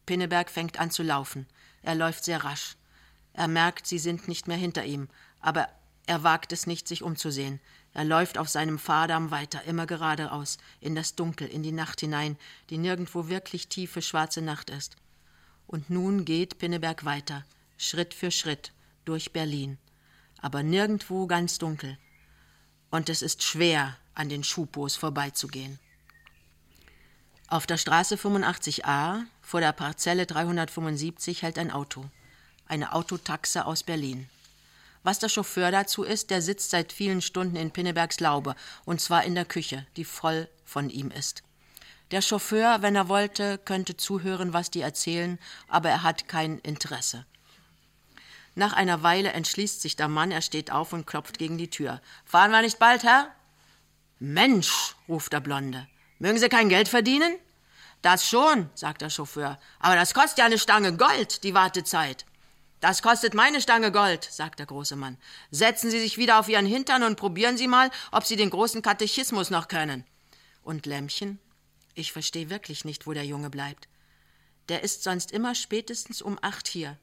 Pinneberg 0.08 0.50
fängt 0.50 0.80
an 0.80 0.90
zu 0.90 1.04
laufen. 1.04 1.46
Er 1.84 1.94
läuft 1.94 2.24
sehr 2.24 2.44
rasch. 2.44 2.76
Er 3.34 3.48
merkt, 3.48 3.86
sie 3.86 4.00
sind 4.00 4.28
nicht 4.28 4.48
mehr 4.48 4.58
hinter 4.58 4.84
ihm, 4.84 5.10
aber 5.42 5.70
er 6.08 6.24
wagt 6.24 6.54
es 6.54 6.66
nicht, 6.66 6.88
sich 6.88 7.04
umzusehen. 7.04 7.60
Er 7.94 8.04
läuft 8.04 8.40
auf 8.40 8.50
seinem 8.50 8.80
Fahrdamm 8.80 9.30
weiter, 9.30 9.64
immer 9.66 9.86
geradeaus, 9.86 10.58
in 10.80 10.96
das 10.96 11.14
Dunkel, 11.14 11.48
in 11.48 11.62
die 11.62 11.72
Nacht 11.72 12.00
hinein, 12.00 12.36
die 12.72 12.80
nirgendwo 12.80 13.28
wirklich 13.28 13.68
tiefe, 13.68 14.02
schwarze 14.02 14.42
Nacht 14.42 14.72
ist. 14.72 14.96
Und 15.70 15.90
nun 15.90 16.26
geht 16.26 16.58
Pinneberg 16.58 17.06
weiter, 17.06 17.46
Schritt 17.78 18.14
für 18.14 18.32
Schritt, 18.32 18.74
durch 19.06 19.32
Berlin. 19.32 19.78
Aber 20.42 20.64
nirgendwo 20.64 21.28
ganz 21.28 21.60
dunkel 21.60 21.98
und 22.90 23.08
es 23.10 23.22
ist 23.22 23.44
schwer, 23.44 23.96
an 24.16 24.30
den 24.30 24.44
Schupos 24.44 24.96
vorbeizugehen. 24.96 25.80
Auf 27.48 27.68
der 27.68 27.78
Straße 27.78 28.16
85a 28.16 29.24
vor 29.42 29.60
der 29.60 29.74
Parzelle 29.74 30.26
375 30.26 31.44
hält 31.44 31.58
ein 31.58 31.72
Auto. 31.72 32.06
Eine 32.68 32.94
Autotaxe 32.94 33.66
aus 33.66 33.84
Berlin. 33.84 34.28
Was 35.04 35.20
der 35.20 35.30
Chauffeur 35.30 35.72
dazu 35.72 36.04
ist, 36.04 36.32
der 36.32 36.42
sitzt 36.42 36.72
seit 36.72 36.92
vielen 36.92 37.22
Stunden 37.22 37.56
in 37.56 37.72
Pinnebergs 37.72 38.20
Laube, 38.20 38.56
und 38.86 39.02
zwar 39.02 39.24
in 39.24 39.36
der 39.36 39.46
Küche, 39.46 39.86
die 39.96 40.04
voll 40.04 40.50
von 40.66 40.90
ihm 40.90 41.12
ist. 41.12 41.44
Der 42.12 42.22
Chauffeur, 42.22 42.82
wenn 42.82 42.96
er 42.96 43.08
wollte, 43.08 43.60
könnte 43.60 43.96
zuhören, 43.96 44.54
was 44.54 44.72
die 44.72 44.82
erzählen, 44.82 45.38
aber 45.68 45.90
er 45.90 46.04
hat 46.04 46.28
kein 46.28 46.58
Interesse. 46.60 47.26
Nach 48.56 48.74
einer 48.74 49.04
Weile 49.04 49.32
entschließt 49.32 49.82
sich 49.82 49.96
der 49.96 50.08
Mann, 50.08 50.32
er 50.32 50.42
steht 50.42 50.72
auf 50.72 50.92
und 50.92 51.06
klopft 51.06 51.38
gegen 51.38 51.58
die 51.58 51.70
Tür. 51.70 52.02
Fahren 52.26 52.52
wir 52.52 52.62
nicht 52.62 52.80
bald, 52.80 53.04
Herr? 53.04 53.30
Mensch, 54.18 54.96
ruft 55.08 55.34
der 55.34 55.40
Blonde. 55.40 55.88
Mögen 56.18 56.40
Sie 56.40 56.50
kein 56.50 56.68
Geld 56.68 56.90
verdienen? 56.90 57.38
Das 58.02 58.28
schon, 58.28 58.70
sagt 58.76 59.02
der 59.02 59.10
Chauffeur. 59.10 59.60
Aber 59.80 59.96
das 59.96 60.14
kostet 60.14 60.40
ja 60.40 60.46
eine 60.46 60.58
Stange 60.58 60.98
Gold, 60.98 61.44
die 61.44 61.54
Wartezeit. 61.54 62.26
Das 62.82 63.02
kostet 63.02 63.34
meine 63.34 63.62
Stange 63.62 63.92
Gold, 63.92 64.24
sagt 64.24 64.60
der 64.60 64.66
große 64.66 64.96
Mann. 64.96 65.18
Setzen 65.52 65.92
Sie 65.92 66.00
sich 66.00 66.18
wieder 66.18 66.40
auf 66.40 66.50
Ihren 66.50 66.66
Hintern 66.66 67.04
und 67.04 67.18
probieren 67.18 67.58
Sie 67.58 67.68
mal, 67.68 67.92
ob 68.12 68.26
Sie 68.26 68.36
den 68.36 68.50
großen 68.50 68.82
Katechismus 68.82 69.50
noch 69.50 69.68
können. 69.68 70.06
Und 70.64 70.86
Lämmchen? 70.86 71.40
Ich 72.00 72.14
verstehe 72.14 72.50
wirklich 72.50 72.86
nicht, 72.86 73.08
wo 73.08 73.12
der 73.12 73.26
Junge 73.26 73.50
bleibt. 73.50 73.90
Der 74.70 74.84
ist 74.84 75.04
sonst 75.04 75.34
immer 75.34 75.54
spätestens 75.54 76.22
um 76.22 76.40
acht 76.42 76.70
hier. 76.70 76.98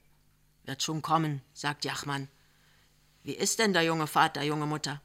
Wird 0.65 0.83
schon 0.83 1.03
kommen, 1.03 1.43
sagt 1.53 1.85
Jachmann. 1.85 2.29
Wie 3.23 3.35
ist 3.35 3.59
denn 3.59 3.75
der 3.75 3.83
junge 3.83 4.07
Vater, 4.07 4.43
junge 4.43 4.65
Mutter? 4.65 5.03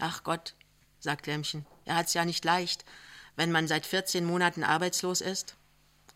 Ach 0.00 0.24
Gott, 0.24 0.56
sagt 0.98 1.28
Lämmchen, 1.28 1.66
er 1.84 1.94
hat's 1.94 2.14
ja 2.14 2.24
nicht 2.24 2.44
leicht, 2.44 2.84
wenn 3.36 3.52
man 3.52 3.68
seit 3.68 3.86
14 3.86 4.24
Monaten 4.24 4.64
arbeitslos 4.64 5.20
ist. 5.20 5.54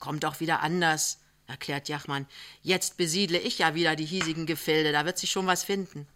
Kommt 0.00 0.24
doch 0.24 0.40
wieder 0.40 0.58
anders, 0.58 1.20
erklärt 1.46 1.88
Jachmann. 1.88 2.26
Jetzt 2.60 2.96
besiedle 2.96 3.38
ich 3.38 3.58
ja 3.58 3.76
wieder 3.76 3.94
die 3.94 4.04
hiesigen 4.04 4.46
Gefilde, 4.46 4.90
da 4.90 5.04
wird 5.04 5.18
sich 5.18 5.30
schon 5.30 5.46
was 5.46 5.62
finden. 5.62 6.08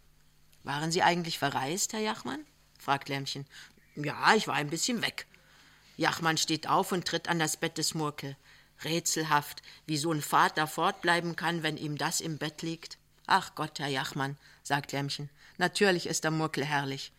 Waren 0.65 0.91
Sie 0.91 1.05
eigentlich 1.05 1.39
verreist, 1.39 1.93
Herr 1.93 2.01
Jachmann? 2.01 2.45
fragt 2.81 3.09
Lämmchen. 3.09 3.47
Ja, 3.95 4.35
ich 4.35 4.49
war 4.49 4.57
ein 4.57 4.71
bisschen 4.71 5.03
weg. 5.03 5.29
Jachmann 5.97 6.37
steht 6.37 6.69
auf 6.69 6.93
und 6.93 7.07
tritt 7.07 7.29
an 7.29 7.39
das 7.39 7.57
Bett 7.57 7.79
des 7.79 7.95
Murkel. 7.95 8.37
Rätselhaft, 8.85 9.63
wie 9.87 9.97
so 9.97 10.13
ein 10.13 10.21
Vater 10.21 10.67
fortbleiben 10.67 11.37
kann, 11.37 11.63
wenn 11.63 11.77
ihm 11.77 11.97
das 11.97 12.21
im 12.21 12.39
Bett 12.39 12.63
liegt. 12.63 12.99
Ach 13.27 13.55
Gott, 13.55 13.79
Herr 13.79 13.89
Jachmann, 13.89 14.37
sagt 14.63 14.93
Lämmchen, 14.93 15.31
natürlich 15.57 16.07
ist 16.07 16.25
der 16.25 16.31
Murkel 16.31 16.65
herrlich. 16.65 17.13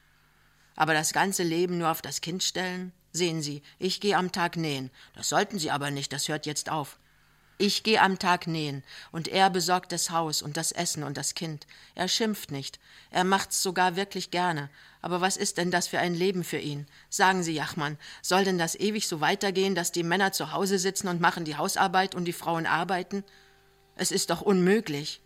Aber 0.75 0.93
das 0.93 1.11
ganze 1.11 1.43
Leben 1.43 1.79
nur 1.79 1.89
auf 1.89 2.01
das 2.01 2.21
Kind 2.21 2.43
stellen? 2.43 2.93
Sehen 3.11 3.41
Sie, 3.41 3.63
ich 3.79 3.99
gehe 3.99 4.15
am 4.15 4.31
Tag 4.31 4.57
nähen. 4.57 4.91
Das 5.15 5.29
sollten 5.29 5.57
Sie 5.57 5.71
aber 5.71 5.89
nicht, 5.89 6.13
das 6.13 6.27
hört 6.27 6.45
jetzt 6.45 6.69
auf. 6.69 6.99
Ich 7.57 7.81
gehe 7.81 7.99
am 7.99 8.19
Tag 8.19 8.45
nähen, 8.45 8.83
und 9.11 9.27
er 9.27 9.49
besorgt 9.49 9.91
das 9.91 10.11
Haus 10.11 10.43
und 10.43 10.57
das 10.57 10.71
Essen 10.71 11.03
und 11.03 11.17
das 11.17 11.33
Kind. 11.33 11.65
Er 11.95 12.07
schimpft 12.07 12.51
nicht, 12.51 12.79
er 13.09 13.23
macht's 13.23 13.63
sogar 13.63 13.95
wirklich 13.95 14.29
gerne. 14.29 14.69
Aber 15.07 15.21
was 15.21 15.37
ist 15.37 15.57
denn 15.57 15.71
das 15.71 15.87
für 15.87 15.99
ein 15.99 16.15
Leben 16.15 16.43
für 16.43 16.57
ihn? 16.57 16.85
Sagen 17.09 17.41
Sie, 17.41 17.53
Jachmann, 17.53 17.97
soll 18.21 18.43
denn 18.43 18.57
das 18.57 18.75
ewig 18.75 19.07
so 19.07 19.21
weitergehen, 19.21 19.73
dass 19.73 19.93
die 19.93 20.03
Männer 20.03 20.33
zu 20.33 20.51
Hause 20.51 20.77
sitzen 20.77 21.07
und 21.07 21.21
machen 21.21 21.45
die 21.45 21.55
Hausarbeit 21.55 22.13
und 22.13 22.25
die 22.25 22.33
Frauen 22.33 22.65
arbeiten? 22.65 23.23
Es 23.95 24.11
ist 24.11 24.31
doch 24.31 24.41
unmöglich. 24.41 25.21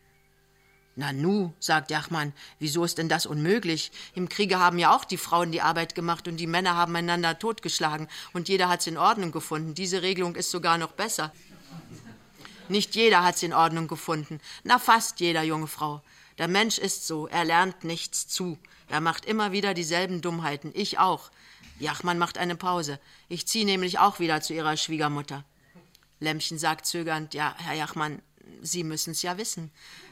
Na 0.96 1.12
nu, 1.14 1.52
sagt 1.60 1.90
Jachmann, 1.90 2.32
wieso 2.60 2.84
ist 2.84 3.00
denn 3.00 3.10
das 3.10 3.26
unmöglich? 3.26 3.92
Im 4.14 4.30
Kriege 4.30 4.60
haben 4.60 4.78
ja 4.78 4.96
auch 4.96 5.04
die 5.04 5.18
Frauen 5.18 5.52
die 5.52 5.64
Arbeit 5.64 5.96
gemacht 5.96 6.28
und 6.28 6.38
die 6.38 6.46
Männer 6.46 6.76
haben 6.76 6.96
einander 6.96 7.40
totgeschlagen 7.40 8.08
und 8.34 8.50
jeder 8.50 8.70
hat's 8.70 8.86
in 8.86 9.00
Ordnung 9.00 9.32
gefunden. 9.32 9.74
Diese 9.74 10.04
Regelung 10.04 10.36
ist 10.36 10.52
sogar 10.52 10.78
noch 10.78 10.92
besser. 10.92 11.34
Nicht 12.70 12.94
jeder 12.94 13.24
hat's 13.24 13.42
in 13.42 13.52
Ordnung 13.52 13.88
gefunden. 13.88 14.42
Na, 14.64 14.78
fast 14.78 15.20
jeder, 15.22 15.42
junge 15.42 15.66
Frau. 15.66 16.04
Der 16.38 16.48
Mensch 16.48 16.78
ist 16.78 17.08
so, 17.08 17.26
er 17.26 17.46
lernt 17.46 17.84
nichts 17.84 18.28
zu. 18.28 18.60
Er 18.92 19.00
macht 19.00 19.26
immer 19.26 19.54
wieder 19.54 19.74
dieselben 19.74 20.20
Dummheiten. 20.20 20.72
Ich 20.74 21.00
auch. 21.00 21.32
Jachmann 21.80 22.18
macht 22.18 22.38
eine 22.38 22.58
Pause. 22.58 23.00
Ich 23.30 23.48
ziehe 23.48 23.66
nämlich 23.66 24.00
auch 24.00 24.20
wieder 24.20 24.42
zu 24.42 24.54
ihrer 24.54 24.76
Schwiegermutter. 24.76 25.46
Lämmchen 26.20 26.60
sagt 26.60 26.86
zögernd, 26.86 27.34
ja, 27.34 27.56
Herr 27.58 27.74
Jachmann, 27.74 28.22
Sie 28.62 28.84
müssen's 28.84 29.22
ja 29.22 29.38
wissen. 29.38 29.72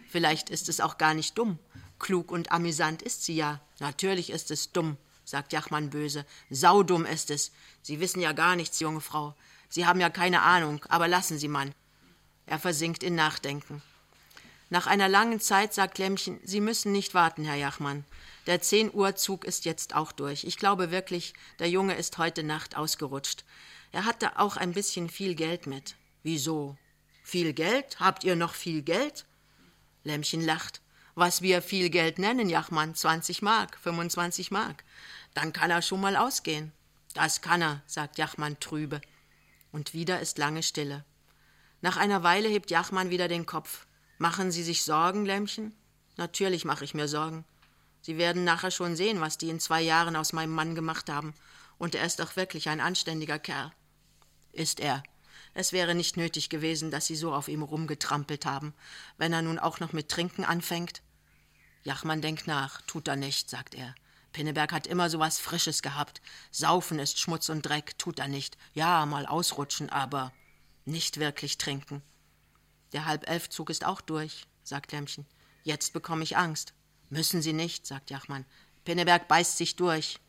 Vielleicht 0.09 0.49
ist 0.49 0.69
es 0.69 0.79
auch 0.79 0.97
gar 0.97 1.13
nicht 1.13 1.37
dumm. 1.37 1.59
Klug 1.99 2.31
und 2.31 2.53
amüsant 2.53 3.01
ist 3.01 3.25
sie 3.25 3.35
ja. 3.35 3.59
Natürlich 3.79 4.29
ist 4.29 4.49
es 4.49 4.71
dumm, 4.71 4.95
sagt 5.25 5.51
Jachmann 5.51 5.89
böse. 5.89 6.25
Saudumm 6.49 7.05
ist 7.05 7.31
es. 7.31 7.51
Sie 7.81 7.99
wissen 7.99 8.21
ja 8.21 8.31
gar 8.31 8.55
nichts, 8.55 8.79
junge 8.79 9.01
Frau. 9.01 9.35
Sie 9.67 9.85
haben 9.85 9.99
ja 9.99 10.09
keine 10.09 10.41
Ahnung, 10.41 10.85
aber 10.87 11.09
lassen 11.09 11.37
Sie, 11.37 11.49
Mann. 11.49 11.73
Er 12.45 12.59
versinkt 12.59 13.03
in 13.03 13.15
Nachdenken. 13.15 13.81
Nach 14.69 14.87
einer 14.87 15.09
langen 15.09 15.41
Zeit 15.41 15.73
sagt 15.73 15.97
Lämmchen, 15.97 16.39
Sie 16.43 16.61
müssen 16.61 16.93
nicht 16.93 17.13
warten, 17.13 17.43
Herr 17.43 17.55
Jachmann. 17.55 18.05
Der 18.47 18.61
zehn 18.61 18.93
Uhr 18.93 19.15
Zug 19.15 19.45
ist 19.45 19.65
jetzt 19.65 19.95
auch 19.95 20.11
durch. 20.11 20.43
Ich 20.43 20.57
glaube 20.57 20.91
wirklich, 20.91 21.33
der 21.59 21.69
Junge 21.69 21.95
ist 21.95 22.17
heute 22.17 22.43
Nacht 22.43 22.75
ausgerutscht. 22.77 23.43
Er 23.91 24.05
hatte 24.05 24.39
auch 24.39 24.57
ein 24.57 24.73
bisschen 24.73 25.09
viel 25.09 25.35
Geld 25.35 25.67
mit. 25.67 25.95
Wieso? 26.23 26.77
Viel 27.23 27.53
Geld? 27.53 27.99
Habt 27.99 28.23
ihr 28.23 28.35
noch 28.35 28.53
viel 28.53 28.81
Geld? 28.81 29.25
Lämmchen 30.03 30.43
lacht. 30.45 30.81
Was 31.15 31.41
wir 31.41 31.61
viel 31.61 31.89
Geld 31.89 32.17
nennen, 32.17 32.49
Jachmann, 32.49 32.95
20 32.95 33.41
Mark, 33.41 33.77
25 33.79 34.51
Mark. 34.51 34.83
Dann 35.33 35.53
kann 35.53 35.71
er 35.71 35.81
schon 35.81 36.01
mal 36.01 36.15
ausgehen. 36.15 36.71
Das 37.13 37.41
kann 37.41 37.61
er, 37.61 37.81
sagt 37.85 38.17
Jachmann 38.17 38.59
trübe. 38.59 39.01
Und 39.71 39.93
wieder 39.93 40.19
ist 40.19 40.37
lange 40.37 40.63
Stille. 40.63 41.03
Nach 41.81 41.97
einer 41.97 42.23
Weile 42.23 42.47
hebt 42.47 42.71
Jachmann 42.71 43.09
wieder 43.09 43.27
den 43.27 43.45
Kopf. 43.45 43.85
Machen 44.17 44.51
Sie 44.51 44.63
sich 44.63 44.83
Sorgen, 44.83 45.25
Lämmchen? 45.25 45.75
Natürlich 46.17 46.65
mache 46.65 46.83
ich 46.83 46.93
mir 46.93 47.07
Sorgen. 47.07 47.45
Sie 48.01 48.17
werden 48.17 48.43
nachher 48.43 48.71
schon 48.71 48.95
sehen, 48.95 49.21
was 49.21 49.37
die 49.37 49.49
in 49.49 49.59
zwei 49.59 49.81
Jahren 49.81 50.15
aus 50.15 50.33
meinem 50.33 50.53
Mann 50.53 50.75
gemacht 50.75 51.09
haben. 51.09 51.33
Und 51.77 51.95
er 51.95 52.05
ist 52.05 52.19
doch 52.19 52.35
wirklich 52.35 52.69
ein 52.69 52.81
anständiger 52.81 53.39
Kerl. 53.39 53.71
Ist 54.51 54.79
er. 54.79 55.03
Es 55.53 55.73
wäre 55.73 55.95
nicht 55.95 56.17
nötig 56.17 56.49
gewesen, 56.49 56.91
dass 56.91 57.07
Sie 57.07 57.15
so 57.15 57.33
auf 57.33 57.47
ihm 57.47 57.63
rumgetrampelt 57.63 58.45
haben, 58.45 58.73
wenn 59.17 59.33
er 59.33 59.41
nun 59.41 59.59
auch 59.59 59.79
noch 59.79 59.93
mit 59.93 60.09
Trinken 60.09 60.43
anfängt. 60.43 61.01
Jachmann 61.83 62.21
denkt 62.21 62.47
nach, 62.47 62.81
tut 62.81 63.07
er 63.07 63.15
nicht, 63.15 63.49
sagt 63.49 63.75
er. 63.75 63.95
Pinneberg 64.31 64.71
hat 64.71 64.85
immer 64.85 65.09
so 65.09 65.19
was 65.19 65.39
Frisches 65.39 65.81
gehabt. 65.81 66.21
Saufen 66.51 66.99
ist 66.99 67.19
Schmutz 67.19 67.49
und 67.49 67.63
Dreck, 67.63 67.97
tut 67.97 68.19
er 68.19 68.27
nicht. 68.27 68.57
Ja, 68.73 69.05
mal 69.05 69.25
ausrutschen, 69.25 69.89
aber 69.89 70.31
nicht 70.85 71.19
wirklich 71.19 71.57
trinken. 71.57 72.03
Der 72.93 73.05
Halbelfzug 73.05 73.69
ist 73.69 73.85
auch 73.85 74.01
durch, 74.01 74.45
sagt 74.63 74.91
Lämmchen. 74.91 75.25
Jetzt 75.63 75.93
bekomme 75.93 76.23
ich 76.23 76.37
Angst. 76.37 76.73
Müssen 77.09 77.41
Sie 77.41 77.53
nicht, 77.53 77.85
sagt 77.85 78.09
Jachmann. 78.09 78.45
Pinneberg 78.85 79.27
beißt 79.27 79.57
sich 79.57 79.75
durch. 79.75 80.19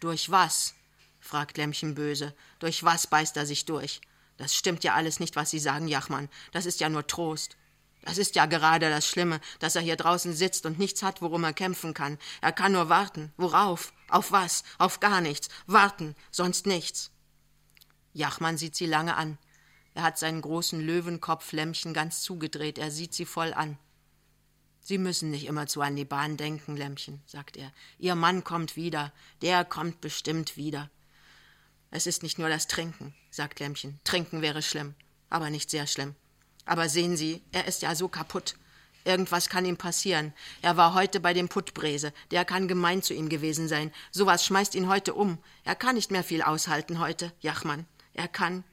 Durch 0.00 0.30
was? 0.30 0.74
fragt 1.20 1.56
Lämmchen 1.56 1.94
böse. 1.94 2.34
Durch 2.58 2.84
was 2.84 3.06
beißt 3.06 3.36
er 3.36 3.46
sich 3.46 3.64
durch? 3.64 4.00
Das 4.36 4.54
stimmt 4.54 4.84
ja 4.84 4.94
alles 4.94 5.20
nicht, 5.20 5.36
was 5.36 5.50
Sie 5.50 5.58
sagen, 5.58 5.88
Jachmann. 5.88 6.28
Das 6.52 6.66
ist 6.66 6.80
ja 6.80 6.88
nur 6.88 7.06
Trost. 7.06 7.56
Das 8.02 8.18
ist 8.18 8.36
ja 8.36 8.46
gerade 8.46 8.88
das 8.88 9.06
Schlimme, 9.06 9.40
dass 9.58 9.74
er 9.74 9.82
hier 9.82 9.96
draußen 9.96 10.32
sitzt 10.32 10.64
und 10.66 10.78
nichts 10.78 11.02
hat, 11.02 11.20
worum 11.20 11.44
er 11.44 11.52
kämpfen 11.52 11.94
kann. 11.94 12.18
Er 12.40 12.52
kann 12.52 12.72
nur 12.72 12.88
warten. 12.88 13.32
Worauf? 13.36 13.92
Auf 14.08 14.32
was? 14.32 14.62
Auf 14.78 15.00
gar 15.00 15.20
nichts. 15.20 15.48
Warten, 15.66 16.14
sonst 16.30 16.66
nichts. 16.66 17.10
Jachmann 18.12 18.56
sieht 18.56 18.76
sie 18.76 18.86
lange 18.86 19.16
an. 19.16 19.38
Er 19.94 20.04
hat 20.04 20.18
seinen 20.18 20.40
großen 20.40 20.80
Löwenkopf-Lämmchen 20.80 21.92
ganz 21.92 22.22
zugedreht. 22.22 22.78
Er 22.78 22.90
sieht 22.90 23.14
sie 23.14 23.26
voll 23.26 23.52
an. 23.52 23.78
Sie 24.88 24.96
müssen 24.96 25.30
nicht 25.30 25.46
immerzu 25.46 25.82
an 25.82 25.96
die 25.96 26.06
Bahn 26.06 26.38
denken, 26.38 26.74
Lämmchen, 26.74 27.20
sagt 27.26 27.58
er. 27.58 27.70
Ihr 27.98 28.14
Mann 28.14 28.42
kommt 28.42 28.74
wieder. 28.74 29.12
Der 29.42 29.66
kommt 29.66 30.00
bestimmt 30.00 30.56
wieder. 30.56 30.88
Es 31.90 32.06
ist 32.06 32.22
nicht 32.22 32.38
nur 32.38 32.48
das 32.48 32.68
Trinken, 32.68 33.14
sagt 33.30 33.60
Lämmchen. 33.60 34.00
Trinken 34.04 34.40
wäre 34.40 34.62
schlimm, 34.62 34.94
aber 35.28 35.50
nicht 35.50 35.68
sehr 35.68 35.86
schlimm. 35.86 36.14
Aber 36.64 36.88
sehen 36.88 37.18
Sie, 37.18 37.42
er 37.52 37.66
ist 37.66 37.82
ja 37.82 37.94
so 37.94 38.08
kaputt. 38.08 38.56
Irgendwas 39.04 39.50
kann 39.50 39.66
ihm 39.66 39.76
passieren. 39.76 40.32
Er 40.62 40.78
war 40.78 40.94
heute 40.94 41.20
bei 41.20 41.34
dem 41.34 41.50
Puttbrese. 41.50 42.14
Der 42.30 42.46
kann 42.46 42.66
gemein 42.66 43.02
zu 43.02 43.12
ihm 43.12 43.28
gewesen 43.28 43.68
sein. 43.68 43.92
Sowas 44.10 44.42
schmeißt 44.46 44.74
ihn 44.74 44.88
heute 44.88 45.12
um. 45.12 45.36
Er 45.64 45.74
kann 45.74 45.96
nicht 45.96 46.10
mehr 46.10 46.24
viel 46.24 46.40
aushalten 46.40 46.98
heute, 46.98 47.34
Jachmann. 47.40 47.84
Er 48.14 48.26
kann. 48.26 48.64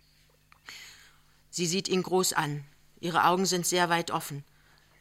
Sie 1.50 1.68
sieht 1.68 1.90
ihn 1.90 2.04
groß 2.04 2.32
an. 2.32 2.64
Ihre 3.02 3.26
Augen 3.26 3.46
sind 3.46 3.68
sehr 3.68 3.90
weit 3.90 4.12
offen. 4.12 4.46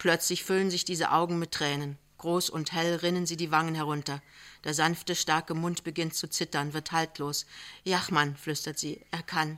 Plötzlich 0.04 0.44
füllen 0.44 0.70
sich 0.70 0.84
diese 0.84 1.12
Augen 1.12 1.38
mit 1.38 1.52
Tränen. 1.52 1.96
Groß 2.18 2.50
und 2.50 2.72
hell 2.72 2.96
rinnen 2.96 3.24
sie 3.24 3.38
die 3.38 3.50
Wangen 3.50 3.74
herunter. 3.74 4.20
Der 4.62 4.74
sanfte, 4.74 5.14
starke 5.14 5.54
Mund 5.54 5.82
beginnt 5.82 6.14
zu 6.14 6.28
zittern, 6.28 6.74
wird 6.74 6.92
haltlos. 6.92 7.46
Jachmann, 7.84 8.36
flüstert 8.36 8.78
sie, 8.78 9.00
er 9.10 9.22
kann. 9.22 9.56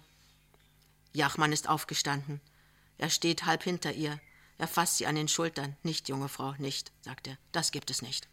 Jachmann 1.13 1.51
ist 1.51 1.69
aufgestanden. 1.69 2.41
Er 2.97 3.11
steht 3.11 3.45
halb 3.45 3.65
hinter 3.65 3.93
ihr. 3.93 4.21
Er 4.57 4.69
fasst 4.69 4.99
sie 4.99 5.09
an 5.09 5.17
den 5.17 5.27
Schultern. 5.27 5.77
Nicht, 5.83 6.09
junge 6.09 6.29
Frau, 6.29 6.53
nicht, 6.59 6.93
sagt 7.01 7.27
er. 7.27 7.39
Das 7.51 7.73
gibt 7.73 7.91
es 7.91 8.01
nicht. 8.01 8.29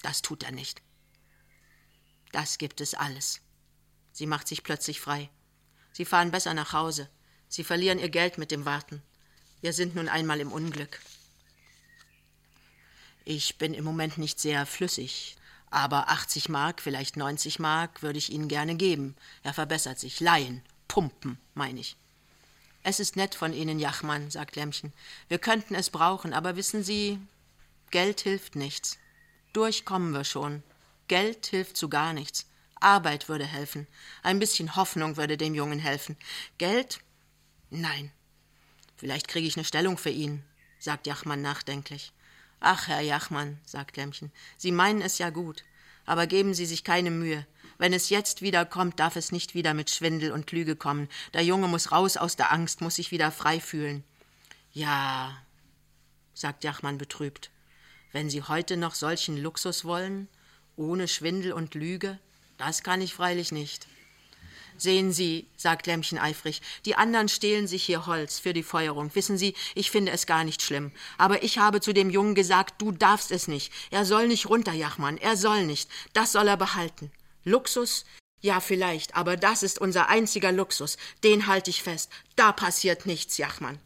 Das 0.00 0.22
tut 0.22 0.44
er 0.44 0.52
nicht. 0.52 0.80
Das 2.32 2.56
gibt 2.56 2.80
es 2.80 2.94
alles. 2.94 3.42
Sie 4.12 4.24
macht 4.24 4.48
sich 4.48 4.62
plötzlich 4.62 5.02
frei. 5.02 5.28
Sie 5.92 6.06
fahren 6.06 6.30
besser 6.30 6.54
nach 6.54 6.72
Hause. 6.72 7.10
Sie 7.50 7.64
verlieren 7.64 7.98
ihr 7.98 8.08
Geld 8.08 8.38
mit 8.38 8.50
dem 8.50 8.64
Warten. 8.64 9.02
Wir 9.60 9.72
sind 9.72 9.94
nun 9.94 10.08
einmal 10.08 10.40
im 10.40 10.52
Unglück. 10.52 11.00
Ich 13.24 13.58
bin 13.58 13.74
im 13.74 13.84
Moment 13.84 14.18
nicht 14.18 14.38
sehr 14.38 14.66
flüssig, 14.66 15.36
aber 15.70 16.08
80 16.08 16.48
Mark, 16.48 16.80
vielleicht 16.80 17.16
90 17.16 17.58
Mark 17.58 18.02
würde 18.02 18.18
ich 18.18 18.30
Ihnen 18.30 18.48
gerne 18.48 18.76
geben. 18.76 19.16
Er 19.42 19.52
verbessert 19.52 19.98
sich. 19.98 20.20
Leihen, 20.20 20.62
pumpen, 20.88 21.38
meine 21.54 21.80
ich. 21.80 21.96
Es 22.82 23.00
ist 23.00 23.16
nett 23.16 23.34
von 23.34 23.52
Ihnen, 23.52 23.80
Jachmann, 23.80 24.30
sagt 24.30 24.54
Lämmchen. 24.54 24.92
Wir 25.28 25.38
könnten 25.38 25.74
es 25.74 25.90
brauchen, 25.90 26.32
aber 26.32 26.54
wissen 26.54 26.84
Sie, 26.84 27.18
Geld 27.90 28.20
hilft 28.20 28.54
nichts. 28.54 28.98
Durchkommen 29.52 30.12
wir 30.12 30.24
schon. 30.24 30.62
Geld 31.08 31.46
hilft 31.46 31.76
zu 31.76 31.88
gar 31.88 32.12
nichts. 32.12 32.46
Arbeit 32.78 33.28
würde 33.28 33.46
helfen. 33.46 33.88
Ein 34.22 34.38
bisschen 34.38 34.76
Hoffnung 34.76 35.16
würde 35.16 35.36
dem 35.36 35.54
Jungen 35.54 35.78
helfen. 35.78 36.16
Geld 36.58 37.00
Nein. 37.70 38.12
Vielleicht 38.96 39.28
kriege 39.28 39.46
ich 39.46 39.56
eine 39.56 39.64
Stellung 39.64 39.98
für 39.98 40.10
ihn. 40.10 40.42
sagt 40.78 41.06
Jachmann 41.06 41.42
nachdenklich. 41.42 42.12
Ach, 42.60 42.88
Herr 42.88 43.00
Jachmann, 43.00 43.58
sagt 43.64 43.96
Lämmchen, 43.96 44.32
Sie 44.56 44.72
meinen 44.72 45.02
es 45.02 45.18
ja 45.18 45.30
gut, 45.30 45.64
aber 46.06 46.26
geben 46.26 46.54
Sie 46.54 46.66
sich 46.66 46.84
keine 46.84 47.10
Mühe. 47.10 47.46
Wenn 47.78 47.92
es 47.92 48.08
jetzt 48.08 48.40
wieder 48.40 48.64
kommt, 48.64 48.98
darf 48.98 49.16
es 49.16 49.32
nicht 49.32 49.54
wieder 49.54 49.74
mit 49.74 49.90
Schwindel 49.90 50.32
und 50.32 50.50
Lüge 50.52 50.76
kommen. 50.76 51.08
Der 51.34 51.44
Junge 51.44 51.68
muss 51.68 51.92
raus 51.92 52.16
aus 52.16 52.36
der 52.36 52.52
Angst, 52.52 52.80
muss 52.80 52.94
sich 52.96 53.10
wieder 53.10 53.30
frei 53.30 53.60
fühlen. 53.60 54.02
Ja, 54.72 55.36
sagt 56.32 56.64
Jachmann 56.64 56.98
betrübt, 56.98 57.50
wenn 58.12 58.30
Sie 58.30 58.42
heute 58.42 58.76
noch 58.76 58.94
solchen 58.94 59.36
Luxus 59.36 59.84
wollen, 59.84 60.28
ohne 60.76 61.08
Schwindel 61.08 61.52
und 61.52 61.74
Lüge, 61.74 62.18
das 62.56 62.82
kann 62.82 63.02
ich 63.02 63.14
freilich 63.14 63.52
nicht. 63.52 63.86
Sehen 64.78 65.12
Sie, 65.12 65.46
sagt 65.56 65.86
Lämmchen 65.86 66.18
eifrig, 66.18 66.60
die 66.84 66.96
anderen 66.96 67.28
stehlen 67.28 67.66
sich 67.66 67.84
hier 67.84 68.06
Holz 68.06 68.38
für 68.38 68.52
die 68.52 68.62
Feuerung. 68.62 69.14
Wissen 69.14 69.38
Sie, 69.38 69.54
ich 69.74 69.90
finde 69.90 70.12
es 70.12 70.26
gar 70.26 70.44
nicht 70.44 70.62
schlimm. 70.62 70.92
Aber 71.16 71.42
ich 71.42 71.58
habe 71.58 71.80
zu 71.80 71.94
dem 71.94 72.10
Jungen 72.10 72.34
gesagt, 72.34 72.80
du 72.80 72.92
darfst 72.92 73.30
es 73.30 73.48
nicht. 73.48 73.72
Er 73.90 74.04
soll 74.04 74.28
nicht 74.28 74.48
runter, 74.48 74.72
Jachmann, 74.72 75.16
er 75.16 75.36
soll 75.36 75.64
nicht. 75.64 75.88
Das 76.12 76.32
soll 76.32 76.48
er 76.48 76.56
behalten. 76.56 77.10
Luxus? 77.44 78.04
Ja, 78.42 78.60
vielleicht, 78.60 79.16
aber 79.16 79.36
das 79.36 79.62
ist 79.62 79.80
unser 79.80 80.08
einziger 80.08 80.52
Luxus. 80.52 80.98
Den 81.24 81.46
halte 81.46 81.70
ich 81.70 81.82
fest. 81.82 82.10
Da 82.36 82.52
passiert 82.52 83.06
nichts, 83.06 83.38
Jachmann. 83.38 83.78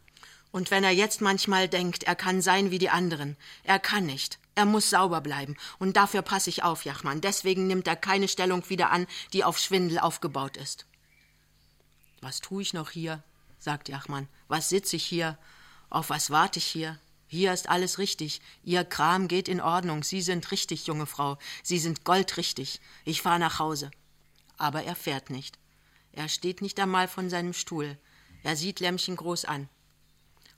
Und 0.51 0.71
wenn 0.71 0.83
er 0.83 0.91
jetzt 0.91 1.21
manchmal 1.21 1.69
denkt, 1.69 2.03
er 2.03 2.15
kann 2.15 2.41
sein 2.41 2.71
wie 2.71 2.79
die 2.79 2.89
anderen, 2.89 3.37
er 3.63 3.79
kann 3.79 4.05
nicht. 4.05 4.40
Er 4.61 4.65
muss 4.65 4.91
sauber 4.91 5.21
bleiben. 5.21 5.57
Und 5.79 5.97
dafür 5.97 6.21
passe 6.21 6.51
ich 6.51 6.61
auf, 6.61 6.85
Jachmann. 6.85 7.19
Deswegen 7.19 7.65
nimmt 7.65 7.87
er 7.87 7.95
keine 7.95 8.27
Stellung 8.27 8.69
wieder 8.69 8.91
an, 8.91 9.07
die 9.33 9.43
auf 9.43 9.57
Schwindel 9.57 9.97
aufgebaut 9.97 10.55
ist. 10.55 10.85
Was 12.21 12.41
tue 12.41 12.61
ich 12.61 12.71
noch 12.71 12.91
hier? 12.91 13.23
sagt 13.57 13.89
Jachmann. 13.89 14.27
Was 14.49 14.69
sitze 14.69 14.97
ich 14.97 15.03
hier? 15.03 15.39
Auf 15.89 16.11
was 16.11 16.29
warte 16.29 16.59
ich 16.59 16.65
hier? 16.65 16.99
Hier 17.25 17.51
ist 17.53 17.69
alles 17.69 17.97
richtig. 17.97 18.39
Ihr 18.63 18.83
Kram 18.83 19.27
geht 19.27 19.49
in 19.49 19.61
Ordnung. 19.61 20.03
Sie 20.03 20.21
sind 20.21 20.51
richtig, 20.51 20.85
junge 20.85 21.07
Frau. 21.07 21.39
Sie 21.63 21.79
sind 21.79 22.05
goldrichtig. 22.05 22.79
Ich 23.03 23.23
fahre 23.23 23.39
nach 23.39 23.57
Hause. 23.57 23.89
Aber 24.57 24.83
er 24.83 24.95
fährt 24.95 25.31
nicht. 25.31 25.57
Er 26.11 26.29
steht 26.29 26.61
nicht 26.61 26.79
einmal 26.79 27.07
von 27.07 27.31
seinem 27.31 27.53
Stuhl. 27.53 27.97
Er 28.43 28.55
sieht 28.55 28.79
Lämmchen 28.79 29.15
groß 29.15 29.45
an. 29.45 29.69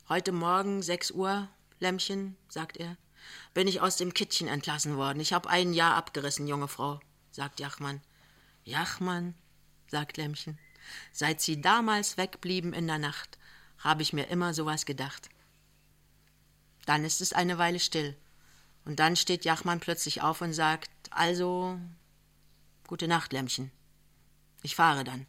Heute 0.10 0.34
Morgen, 0.34 0.82
sechs 0.82 1.10
Uhr, 1.10 1.47
Lämmchen, 1.80 2.36
sagt 2.49 2.76
er, 2.76 2.97
bin 3.54 3.68
ich 3.68 3.82
aus 3.82 3.98
dem 3.98 4.14
Kittchen 4.14 4.48
entlassen 4.48 4.98
worden. 4.98 5.20
Ich 5.20 5.34
habe 5.34 5.50
ein 5.50 5.74
Jahr 5.74 5.96
abgerissen, 5.96 6.48
junge 6.48 6.68
Frau, 6.68 7.00
sagt 7.32 7.60
Jachmann. 7.60 8.02
Jachmann, 8.64 9.36
sagt 9.88 10.18
Lämmchen, 10.18 10.58
seit 11.12 11.42
Sie 11.42 11.62
damals 11.62 12.18
wegblieben 12.18 12.74
in 12.74 12.88
der 12.88 13.00
Nacht, 13.00 13.38
habe 13.78 14.02
ich 14.02 14.14
mir 14.14 14.28
immer 14.28 14.54
sowas 14.54 14.86
gedacht. 14.86 15.30
Dann 16.86 17.06
ist 17.06 17.22
es 17.22 17.34
eine 17.34 17.58
Weile 17.58 17.80
still. 17.80 18.18
Und 18.86 19.00
dann 19.00 19.16
steht 19.16 19.46
Jachmann 19.46 19.80
plötzlich 19.80 20.22
auf 20.22 20.42
und 20.42 20.54
sagt: 20.54 20.90
Also, 21.12 21.80
gute 22.88 23.08
Nacht, 23.08 23.32
Lämmchen. 23.34 23.72
Ich 24.62 24.76
fahre 24.76 25.04
dann. 25.04 25.26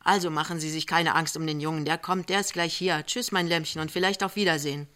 Also 0.00 0.30
machen 0.30 0.58
Sie 0.58 0.70
sich 0.70 0.86
keine 0.86 1.14
Angst 1.14 1.36
um 1.36 1.46
den 1.46 1.60
Jungen, 1.60 1.84
der 1.84 1.98
kommt, 1.98 2.28
der 2.28 2.40
ist 2.40 2.52
gleich 2.52 2.74
hier. 2.76 3.04
Tschüss, 3.06 3.32
mein 3.32 3.46
Lämmchen, 3.46 3.80
und 3.80 3.90
vielleicht 3.90 4.22
auf 4.22 4.36
Wiedersehen. 4.36 4.88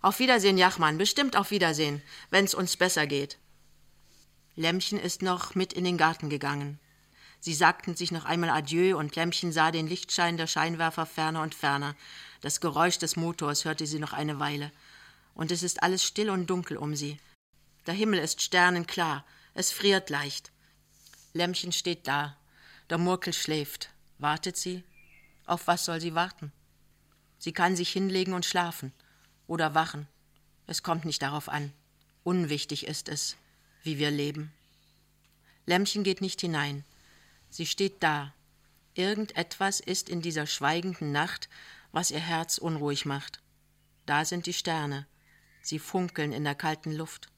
Auf 0.00 0.20
Wiedersehen, 0.20 0.58
Jachmann, 0.58 0.96
bestimmt 0.96 1.36
auf 1.36 1.50
Wiedersehen, 1.50 2.02
wenn's 2.30 2.54
uns 2.54 2.76
besser 2.76 3.06
geht. 3.08 3.38
Lämmchen 4.54 4.98
ist 4.98 5.22
noch 5.22 5.56
mit 5.56 5.72
in 5.72 5.82
den 5.82 5.98
Garten 5.98 6.30
gegangen. 6.30 6.78
Sie 7.40 7.54
sagten 7.54 7.96
sich 7.96 8.12
noch 8.12 8.24
einmal 8.24 8.50
Adieu, 8.50 8.96
und 8.96 9.16
Lämmchen 9.16 9.50
sah 9.50 9.72
den 9.72 9.88
Lichtschein 9.88 10.36
der 10.36 10.46
Scheinwerfer 10.46 11.04
ferner 11.04 11.42
und 11.42 11.54
ferner. 11.54 11.96
Das 12.42 12.60
Geräusch 12.60 12.98
des 12.98 13.16
Motors 13.16 13.64
hörte 13.64 13.86
sie 13.86 13.98
noch 13.98 14.12
eine 14.12 14.38
Weile. 14.38 14.70
Und 15.34 15.50
es 15.50 15.64
ist 15.64 15.82
alles 15.82 16.04
still 16.04 16.30
und 16.30 16.46
dunkel 16.46 16.76
um 16.76 16.94
sie. 16.94 17.18
Der 17.86 17.94
Himmel 17.94 18.20
ist 18.20 18.42
sternenklar, 18.42 19.24
es 19.54 19.72
friert 19.72 20.10
leicht. 20.10 20.52
Lämmchen 21.32 21.72
steht 21.72 22.06
da, 22.06 22.36
der 22.88 22.98
Murkel 22.98 23.32
schläft. 23.32 23.90
Wartet 24.18 24.56
sie? 24.56 24.84
Auf 25.44 25.66
was 25.66 25.84
soll 25.84 26.00
sie 26.00 26.14
warten? 26.14 26.52
Sie 27.38 27.52
kann 27.52 27.74
sich 27.76 27.90
hinlegen 27.90 28.34
und 28.34 28.46
schlafen 28.46 28.92
oder 29.48 29.74
wachen. 29.74 30.06
Es 30.68 30.84
kommt 30.84 31.04
nicht 31.04 31.22
darauf 31.22 31.48
an. 31.48 31.72
Unwichtig 32.22 32.86
ist 32.86 33.08
es, 33.08 33.36
wie 33.82 33.98
wir 33.98 34.12
leben. 34.12 34.52
Lämmchen 35.66 36.04
geht 36.04 36.20
nicht 36.20 36.40
hinein. 36.40 36.84
Sie 37.50 37.66
steht 37.66 38.02
da. 38.02 38.32
Irgendetwas 38.94 39.80
ist 39.80 40.08
in 40.08 40.22
dieser 40.22 40.46
schweigenden 40.46 41.10
Nacht, 41.10 41.48
was 41.90 42.10
ihr 42.10 42.20
Herz 42.20 42.58
unruhig 42.58 43.06
macht. 43.06 43.40
Da 44.06 44.24
sind 44.24 44.46
die 44.46 44.52
Sterne. 44.52 45.06
Sie 45.62 45.78
funkeln 45.78 46.32
in 46.32 46.44
der 46.44 46.54
kalten 46.54 46.92
Luft. 46.92 47.28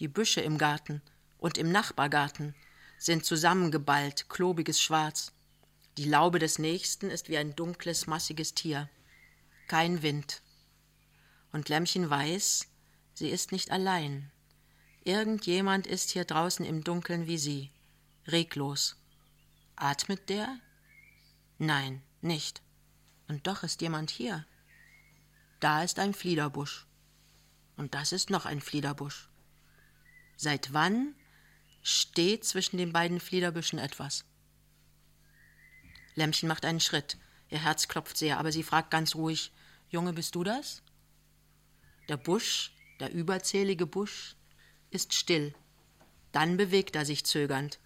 Die 0.00 0.08
Büsche 0.08 0.40
im 0.40 0.58
Garten 0.58 1.02
und 1.38 1.58
im 1.58 1.70
Nachbargarten 1.70 2.54
sind 2.98 3.24
zusammengeballt, 3.24 4.28
klobiges 4.28 4.80
Schwarz. 4.80 5.32
Die 5.96 6.04
Laube 6.04 6.38
des 6.38 6.58
Nächsten 6.58 7.10
ist 7.10 7.28
wie 7.28 7.38
ein 7.38 7.56
dunkles, 7.56 8.06
massiges 8.06 8.54
Tier. 8.54 8.88
Kein 9.68 10.02
Wind. 10.02 10.42
Und 11.52 11.68
Lämmchen 11.68 12.08
weiß, 12.08 12.68
sie 13.14 13.28
ist 13.28 13.52
nicht 13.52 13.70
allein. 13.70 14.30
Irgendjemand 15.04 15.86
ist 15.86 16.10
hier 16.10 16.24
draußen 16.24 16.64
im 16.64 16.84
Dunkeln 16.84 17.26
wie 17.26 17.38
sie, 17.38 17.70
reglos. 18.26 18.96
Atmet 19.76 20.28
der? 20.28 20.58
Nein, 21.58 22.02
nicht. 22.20 22.62
Und 23.28 23.46
doch 23.46 23.62
ist 23.62 23.80
jemand 23.80 24.10
hier. 24.10 24.46
Da 25.58 25.82
ist 25.82 25.98
ein 25.98 26.14
Fliederbusch. 26.14 26.86
Und 27.76 27.94
das 27.94 28.12
ist 28.12 28.30
noch 28.30 28.44
ein 28.46 28.60
Fliederbusch. 28.60 29.28
Seit 30.36 30.72
wann 30.72 31.14
steht 31.82 32.44
zwischen 32.44 32.76
den 32.76 32.92
beiden 32.92 33.20
Fliederbüschen 33.20 33.78
etwas? 33.78 34.24
Lämmchen 36.14 36.48
macht 36.48 36.64
einen 36.64 36.80
Schritt. 36.80 37.18
Ihr 37.48 37.62
Herz 37.62 37.88
klopft 37.88 38.16
sehr, 38.16 38.38
aber 38.38 38.52
sie 38.52 38.62
fragt 38.62 38.90
ganz 38.90 39.14
ruhig: 39.14 39.52
Junge, 39.88 40.12
bist 40.12 40.34
du 40.34 40.44
das? 40.44 40.82
Der 42.10 42.16
Busch, 42.16 42.72
der 42.98 43.12
überzählige 43.12 43.86
Busch, 43.86 44.34
ist 44.90 45.14
still. 45.14 45.54
Dann 46.32 46.56
bewegt 46.56 46.96
er 46.96 47.06
sich 47.06 47.24
zögernd. 47.24 47.78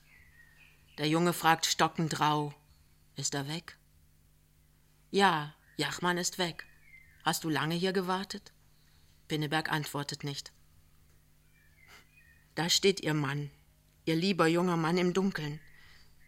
Der 0.96 1.06
Junge 1.06 1.34
fragt 1.34 1.66
stockend 1.66 2.20
rau: 2.20 2.54
Ist 3.16 3.34
er 3.34 3.48
weg? 3.48 3.76
Ja, 5.10 5.54
Jachmann 5.76 6.16
ist 6.16 6.38
weg. 6.38 6.64
Hast 7.22 7.44
du 7.44 7.50
lange 7.50 7.74
hier 7.74 7.92
gewartet? 7.92 8.54
Pinneberg 9.28 9.70
antwortet 9.70 10.24
nicht. 10.24 10.52
Da 12.54 12.70
steht 12.70 13.00
ihr 13.00 13.12
Mann, 13.12 13.50
ihr 14.06 14.16
lieber 14.16 14.46
junger 14.46 14.78
Mann 14.78 14.96
im 14.96 15.12
Dunkeln, 15.12 15.60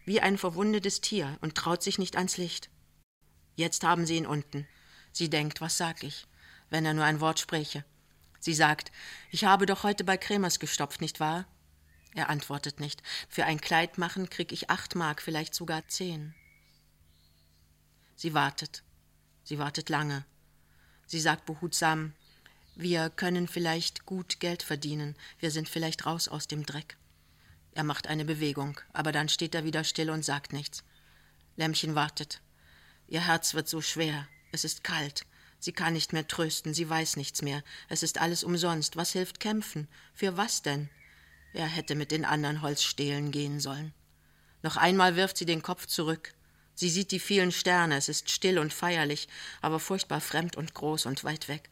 wie 0.05 0.21
ein 0.21 0.37
verwundetes 0.37 1.01
Tier 1.01 1.39
und 1.41 1.55
traut 1.55 1.81
sich 1.81 1.97
nicht 1.97 2.15
ans 2.15 2.37
Licht. 2.37 2.69
Jetzt 3.55 3.83
haben 3.83 4.05
sie 4.05 4.17
ihn 4.17 4.27
unten. 4.27 4.67
Sie 5.13 5.31
denkt, 5.31 5.61
was 5.61 5.77
sag 5.77 6.03
ich, 6.03 6.27
wenn 6.69 6.85
er 6.85 6.93
nur 6.93 7.05
ein 7.05 7.19
Wort 7.19 7.39
spräche. 7.39 7.83
Sie 8.39 8.53
sagt, 8.53 8.91
ich 9.31 9.45
habe 9.45 9.65
doch 9.65 9.83
heute 9.83 10.03
bei 10.03 10.17
Kremers 10.17 10.59
gestopft, 10.59 11.01
nicht 11.01 11.19
wahr? 11.19 11.45
Er 12.13 12.29
antwortet 12.29 12.79
nicht. 12.79 13.03
Für 13.29 13.45
ein 13.45 13.61
Kleid 13.61 13.97
machen 13.97 14.29
krieg 14.29 14.51
ich 14.51 14.69
acht 14.69 14.95
Mark, 14.95 15.21
vielleicht 15.21 15.53
sogar 15.53 15.87
zehn. 15.87 16.33
Sie 18.15 18.33
wartet. 18.33 18.83
Sie 19.43 19.59
wartet 19.59 19.89
lange. 19.89 20.25
Sie 21.05 21.19
sagt 21.19 21.45
behutsam, 21.45 22.13
wir 22.75 23.09
können 23.09 23.47
vielleicht 23.47 24.05
gut 24.05 24.39
Geld 24.39 24.61
verdienen, 24.61 25.15
wir 25.39 25.51
sind 25.51 25.69
vielleicht 25.69 26.05
raus 26.05 26.27
aus 26.27 26.47
dem 26.47 26.65
Dreck. 26.65 26.97
Er 27.73 27.83
macht 27.83 28.07
eine 28.07 28.25
Bewegung, 28.25 28.79
aber 28.93 29.11
dann 29.11 29.29
steht 29.29 29.55
er 29.55 29.63
wieder 29.63 29.83
still 29.83 30.09
und 30.09 30.25
sagt 30.25 30.53
nichts. 30.53 30.83
Lämmchen 31.55 31.95
wartet. 31.95 32.41
Ihr 33.07 33.25
Herz 33.25 33.53
wird 33.53 33.69
so 33.69 33.81
schwer, 33.81 34.27
es 34.51 34.63
ist 34.63 34.83
kalt. 34.83 35.25
Sie 35.59 35.71
kann 35.71 35.93
nicht 35.93 36.13
mehr 36.13 36.27
trösten, 36.27 36.73
sie 36.73 36.89
weiß 36.89 37.17
nichts 37.17 37.41
mehr. 37.41 37.63
Es 37.89 38.03
ist 38.03 38.19
alles 38.19 38.43
umsonst. 38.43 38.95
Was 38.95 39.11
hilft 39.11 39.39
kämpfen? 39.39 39.87
Für 40.13 40.37
was 40.37 40.61
denn? 40.61 40.89
Er 41.53 41.67
hätte 41.67 41.95
mit 41.95 42.11
den 42.11 42.25
anderen 42.25 42.61
Holzstehlen 42.61 43.31
gehen 43.31 43.59
sollen. 43.59 43.93
Noch 44.61 44.77
einmal 44.77 45.15
wirft 45.15 45.37
sie 45.37 45.45
den 45.45 45.63
Kopf 45.63 45.85
zurück. 45.87 46.33
Sie 46.75 46.89
sieht 46.89 47.11
die 47.11 47.19
vielen 47.19 47.51
Sterne, 47.51 47.97
es 47.97 48.07
ist 48.07 48.29
still 48.29 48.59
und 48.59 48.71
feierlich, 48.71 49.27
aber 49.61 49.79
furchtbar 49.79 50.21
fremd 50.21 50.55
und 50.55 50.75
groß 50.75 51.07
und 51.07 51.23
weit 51.23 51.47
weg. 51.47 51.71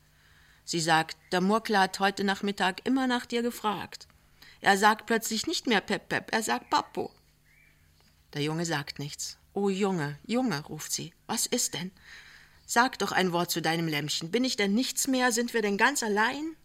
Sie 0.64 0.80
sagt, 0.80 1.16
der 1.32 1.42
Murkler 1.42 1.82
hat 1.82 2.00
heute 2.00 2.24
Nachmittag 2.24 2.86
immer 2.88 3.06
nach 3.06 3.28
dir 3.28 3.44
gefragt. 3.44 4.08
Er 4.62 4.78
sagt 4.78 5.06
plötzlich 5.06 5.46
nicht 5.46 5.68
mehr 5.68 5.82
Pep 5.82 6.10
Pep, 6.10 6.34
er 6.34 6.42
sagt 6.42 6.72
Papo. 6.72 7.12
Der 8.34 8.42
Junge 8.42 8.66
sagt 8.66 8.98
nichts. 8.98 9.38
Oh 9.54 9.70
Junge, 9.70 10.18
Junge, 10.26 10.60
ruft 10.66 10.92
sie, 10.92 11.14
was 11.28 11.46
ist 11.46 11.76
denn? 11.76 11.92
Sag 12.66 12.98
doch 13.00 13.12
ein 13.12 13.32
Wort 13.32 13.52
zu 13.52 13.62
deinem 13.62 13.88
Lämmchen. 13.88 14.32
Bin 14.32 14.44
ich 14.44 14.58
denn 14.58 14.74
nichts 14.74 15.08
mehr? 15.08 15.32
Sind 15.32 15.54
wir 15.54 15.62
denn 15.62 15.78
ganz 15.78 16.02
allein? 16.02 16.56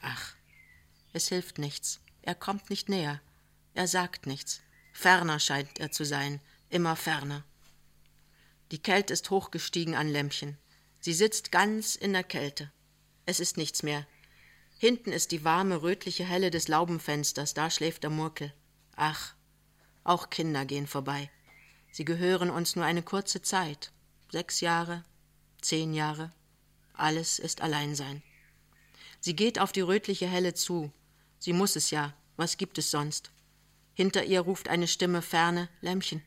Ach, 0.00 0.34
es 1.12 1.28
hilft 1.28 1.58
nichts. 1.58 2.00
Er 2.22 2.34
kommt 2.34 2.70
nicht 2.70 2.88
näher. 2.88 3.20
Er 3.74 3.86
sagt 3.86 4.26
nichts. 4.26 4.60
Ferner 4.92 5.38
scheint 5.38 5.78
er 5.78 5.90
zu 5.90 6.04
sein, 6.04 6.40
immer 6.68 6.96
ferner. 6.96 7.44
Die 8.70 8.82
Kälte 8.82 9.12
ist 9.12 9.30
hochgestiegen 9.30 9.94
an 9.94 10.08
Lämpchen. 10.08 10.58
Sie 11.00 11.12
sitzt 11.12 11.52
ganz 11.52 11.94
in 11.94 12.12
der 12.12 12.24
Kälte. 12.24 12.70
Es 13.26 13.40
ist 13.40 13.56
nichts 13.56 13.82
mehr. 13.82 14.06
Hinten 14.78 15.12
ist 15.12 15.30
die 15.30 15.44
warme, 15.44 15.82
rötliche 15.82 16.24
Helle 16.24 16.50
des 16.50 16.68
Laubenfensters, 16.68 17.54
da 17.54 17.70
schläft 17.70 18.02
der 18.02 18.10
Murkel. 18.10 18.52
Ach, 18.96 19.34
auch 20.04 20.30
Kinder 20.30 20.64
gehen 20.64 20.86
vorbei. 20.86 21.30
Sie 21.92 22.04
gehören 22.04 22.50
uns 22.50 22.74
nur 22.74 22.84
eine 22.84 23.02
kurze 23.02 23.42
Zeit. 23.42 23.92
Sechs 24.30 24.60
Jahre, 24.60 25.04
zehn 25.62 25.94
Jahre. 25.94 26.30
Alles 26.92 27.38
ist 27.38 27.60
Alleinsein. 27.60 28.22
Sie 29.20 29.34
geht 29.34 29.58
auf 29.58 29.72
die 29.72 29.80
rötliche 29.80 30.26
Helle 30.26 30.54
zu. 30.54 30.92
Sie 31.38 31.52
muss 31.52 31.76
es 31.76 31.90
ja. 31.90 32.14
Was 32.36 32.56
gibt 32.56 32.78
es 32.78 32.90
sonst? 32.90 33.30
Hinter 33.94 34.24
ihr 34.24 34.40
ruft 34.40 34.68
eine 34.68 34.88
Stimme 34.88 35.22
ferne 35.22 35.68
Lämmchen. 35.80 36.22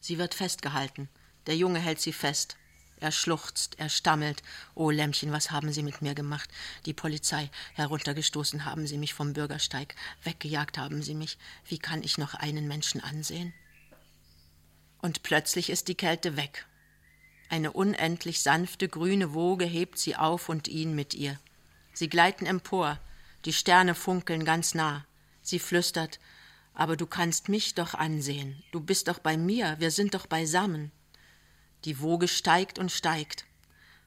Sie 0.00 0.18
wird 0.18 0.34
festgehalten. 0.34 1.08
Der 1.46 1.56
Junge 1.56 1.80
hält 1.80 2.00
sie 2.00 2.12
fest. 2.12 2.56
Er 3.00 3.12
schluchzt, 3.12 3.78
er 3.78 3.88
stammelt. 3.88 4.42
Oh 4.74 4.90
Lämmchen, 4.90 5.32
was 5.32 5.50
haben 5.50 5.72
Sie 5.72 5.82
mit 5.82 6.02
mir 6.02 6.14
gemacht? 6.14 6.50
Die 6.84 6.92
Polizei. 6.92 7.50
Heruntergestoßen 7.74 8.66
haben 8.66 8.86
Sie 8.86 8.98
mich 8.98 9.14
vom 9.14 9.32
Bürgersteig. 9.32 9.94
Weggejagt 10.22 10.76
haben 10.76 11.02
Sie 11.02 11.14
mich. 11.14 11.38
Wie 11.66 11.78
kann 11.78 12.02
ich 12.02 12.18
noch 12.18 12.34
einen 12.34 12.68
Menschen 12.68 13.00
ansehen? 13.00 13.54
Und 14.98 15.22
plötzlich 15.22 15.70
ist 15.70 15.88
die 15.88 15.94
Kälte 15.94 16.36
weg. 16.36 16.66
Eine 17.50 17.72
unendlich 17.72 18.42
sanfte 18.42 18.88
grüne 18.88 19.34
Woge 19.34 19.64
hebt 19.64 19.98
sie 19.98 20.14
auf 20.14 20.48
und 20.48 20.68
ihn 20.68 20.94
mit 20.94 21.14
ihr. 21.14 21.36
Sie 21.92 22.08
gleiten 22.08 22.46
empor. 22.46 23.00
Die 23.44 23.52
Sterne 23.52 23.96
funkeln 23.96 24.44
ganz 24.44 24.72
nah. 24.72 25.04
Sie 25.42 25.58
flüstert, 25.58 26.20
aber 26.74 26.96
du 26.96 27.06
kannst 27.06 27.48
mich 27.48 27.74
doch 27.74 27.94
ansehen. 27.94 28.62
Du 28.70 28.78
bist 28.78 29.08
doch 29.08 29.18
bei 29.18 29.36
mir. 29.36 29.74
Wir 29.80 29.90
sind 29.90 30.14
doch 30.14 30.28
beisammen. 30.28 30.92
Die 31.84 32.00
Woge 32.00 32.28
steigt 32.28 32.78
und 32.78 32.92
steigt. 32.92 33.46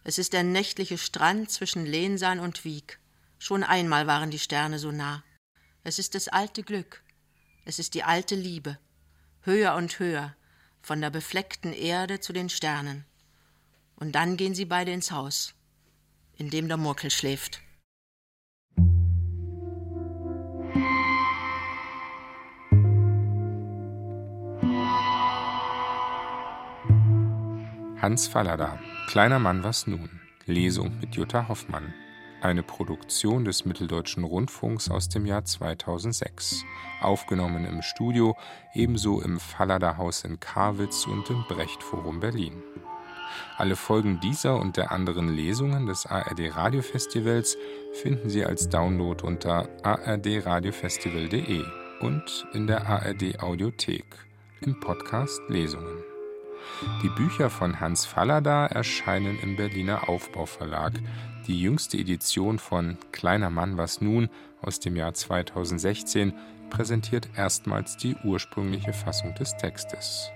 Es 0.05 0.17
ist 0.17 0.31
der 0.31 0.43
nächtliche 0.43 0.97
Strand 0.97 1.51
zwischen 1.51 1.85
Lehnsaan 1.85 2.39
und 2.39 2.63
Wieg. 2.63 2.97
Schon 3.39 3.65
einmal 3.65 4.07
waren 4.07 4.31
die 4.31 4.39
Sterne 4.39 4.79
so 4.79 4.93
nah. 4.93 5.21
Es 5.83 5.99
ist 5.99 6.15
das 6.15 6.29
alte 6.29 6.63
Glück. 6.63 7.03
Es 7.65 7.77
ist 7.77 7.93
die 7.93 8.05
alte 8.05 8.35
Liebe. 8.35 8.79
Höher 9.41 9.75
und 9.75 9.99
höher, 9.99 10.33
von 10.81 11.01
der 11.01 11.09
befleckten 11.09 11.73
Erde 11.73 12.21
zu 12.21 12.31
den 12.31 12.47
Sternen. 12.47 13.03
Und 14.03 14.11
dann 14.11 14.35
gehen 14.35 14.53
sie 14.53 14.65
beide 14.65 14.91
ins 14.91 15.13
Haus, 15.13 15.53
in 16.35 16.49
dem 16.49 16.67
der 16.67 16.75
Murkel 16.75 17.09
schläft. 17.09 17.61
Hans 28.01 28.27
Fallada, 28.27 28.77
Kleiner 29.07 29.39
Mann 29.39 29.63
was 29.63 29.87
nun? 29.87 30.19
Lesung 30.45 30.99
mit 30.99 31.15
Jutta 31.15 31.47
Hoffmann. 31.47 31.93
Eine 32.41 32.61
Produktion 32.61 33.45
des 33.45 33.63
Mitteldeutschen 33.63 34.25
Rundfunks 34.25 34.91
aus 34.91 35.07
dem 35.07 35.25
Jahr 35.25 35.45
2006. 35.45 36.65
Aufgenommen 36.99 37.63
im 37.63 37.81
Studio, 37.81 38.35
ebenso 38.73 39.21
im 39.21 39.39
Fallada 39.39 39.95
Haus 39.95 40.25
in 40.25 40.41
Karwitz 40.41 41.07
und 41.07 41.29
im 41.29 41.45
Brecht 41.47 41.81
Forum 41.81 42.19
Berlin. 42.19 42.61
Alle 43.57 43.75
Folgen 43.75 44.19
dieser 44.19 44.59
und 44.59 44.77
der 44.77 44.91
anderen 44.91 45.29
Lesungen 45.29 45.86
des 45.86 46.05
ARD 46.05 46.55
Radiofestivals 46.55 47.57
finden 48.01 48.29
Sie 48.29 48.45
als 48.45 48.69
Download 48.69 49.25
unter 49.25 49.69
ardradiofestival.de 49.84 51.63
und 52.01 52.47
in 52.53 52.67
der 52.67 52.88
ARD 52.88 53.41
Audiothek 53.41 54.05
im 54.61 54.79
Podcast 54.79 55.41
Lesungen. 55.47 56.03
Die 57.01 57.09
Bücher 57.09 57.49
von 57.49 57.79
Hans 57.79 58.05
Fallada 58.05 58.65
erscheinen 58.67 59.39
im 59.39 59.55
Berliner 59.55 60.09
Aufbauverlag. 60.09 60.93
Die 61.47 61.59
jüngste 61.61 61.97
Edition 61.97 62.57
von 62.59 62.97
Kleiner 63.11 63.49
Mann 63.49 63.77
was 63.77 64.01
nun 64.01 64.29
aus 64.61 64.79
dem 64.79 64.95
Jahr 64.95 65.13
2016 65.13 66.34
präsentiert 66.69 67.29
erstmals 67.36 67.97
die 67.97 68.15
ursprüngliche 68.23 68.93
Fassung 68.93 69.36
des 69.36 69.55
Textes. 69.57 70.29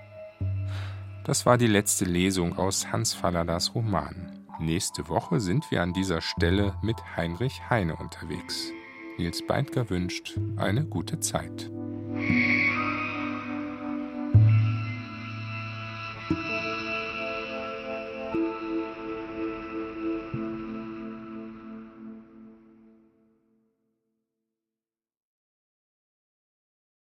Das 1.28 1.44
war 1.44 1.58
die 1.58 1.66
letzte 1.66 2.06
Lesung 2.06 2.56
aus 2.56 2.90
Hans 2.90 3.12
Falladas 3.12 3.74
Roman. 3.74 4.32
Nächste 4.60 5.10
Woche 5.10 5.40
sind 5.40 5.70
wir 5.70 5.82
an 5.82 5.92
dieser 5.92 6.22
Stelle 6.22 6.74
mit 6.80 6.96
Heinrich 7.18 7.68
Heine 7.68 7.96
unterwegs. 7.96 8.72
Nils 9.18 9.46
Beindker 9.46 9.90
wünscht 9.90 10.40
eine 10.56 10.86
gute 10.86 11.20
Zeit. 11.20 11.70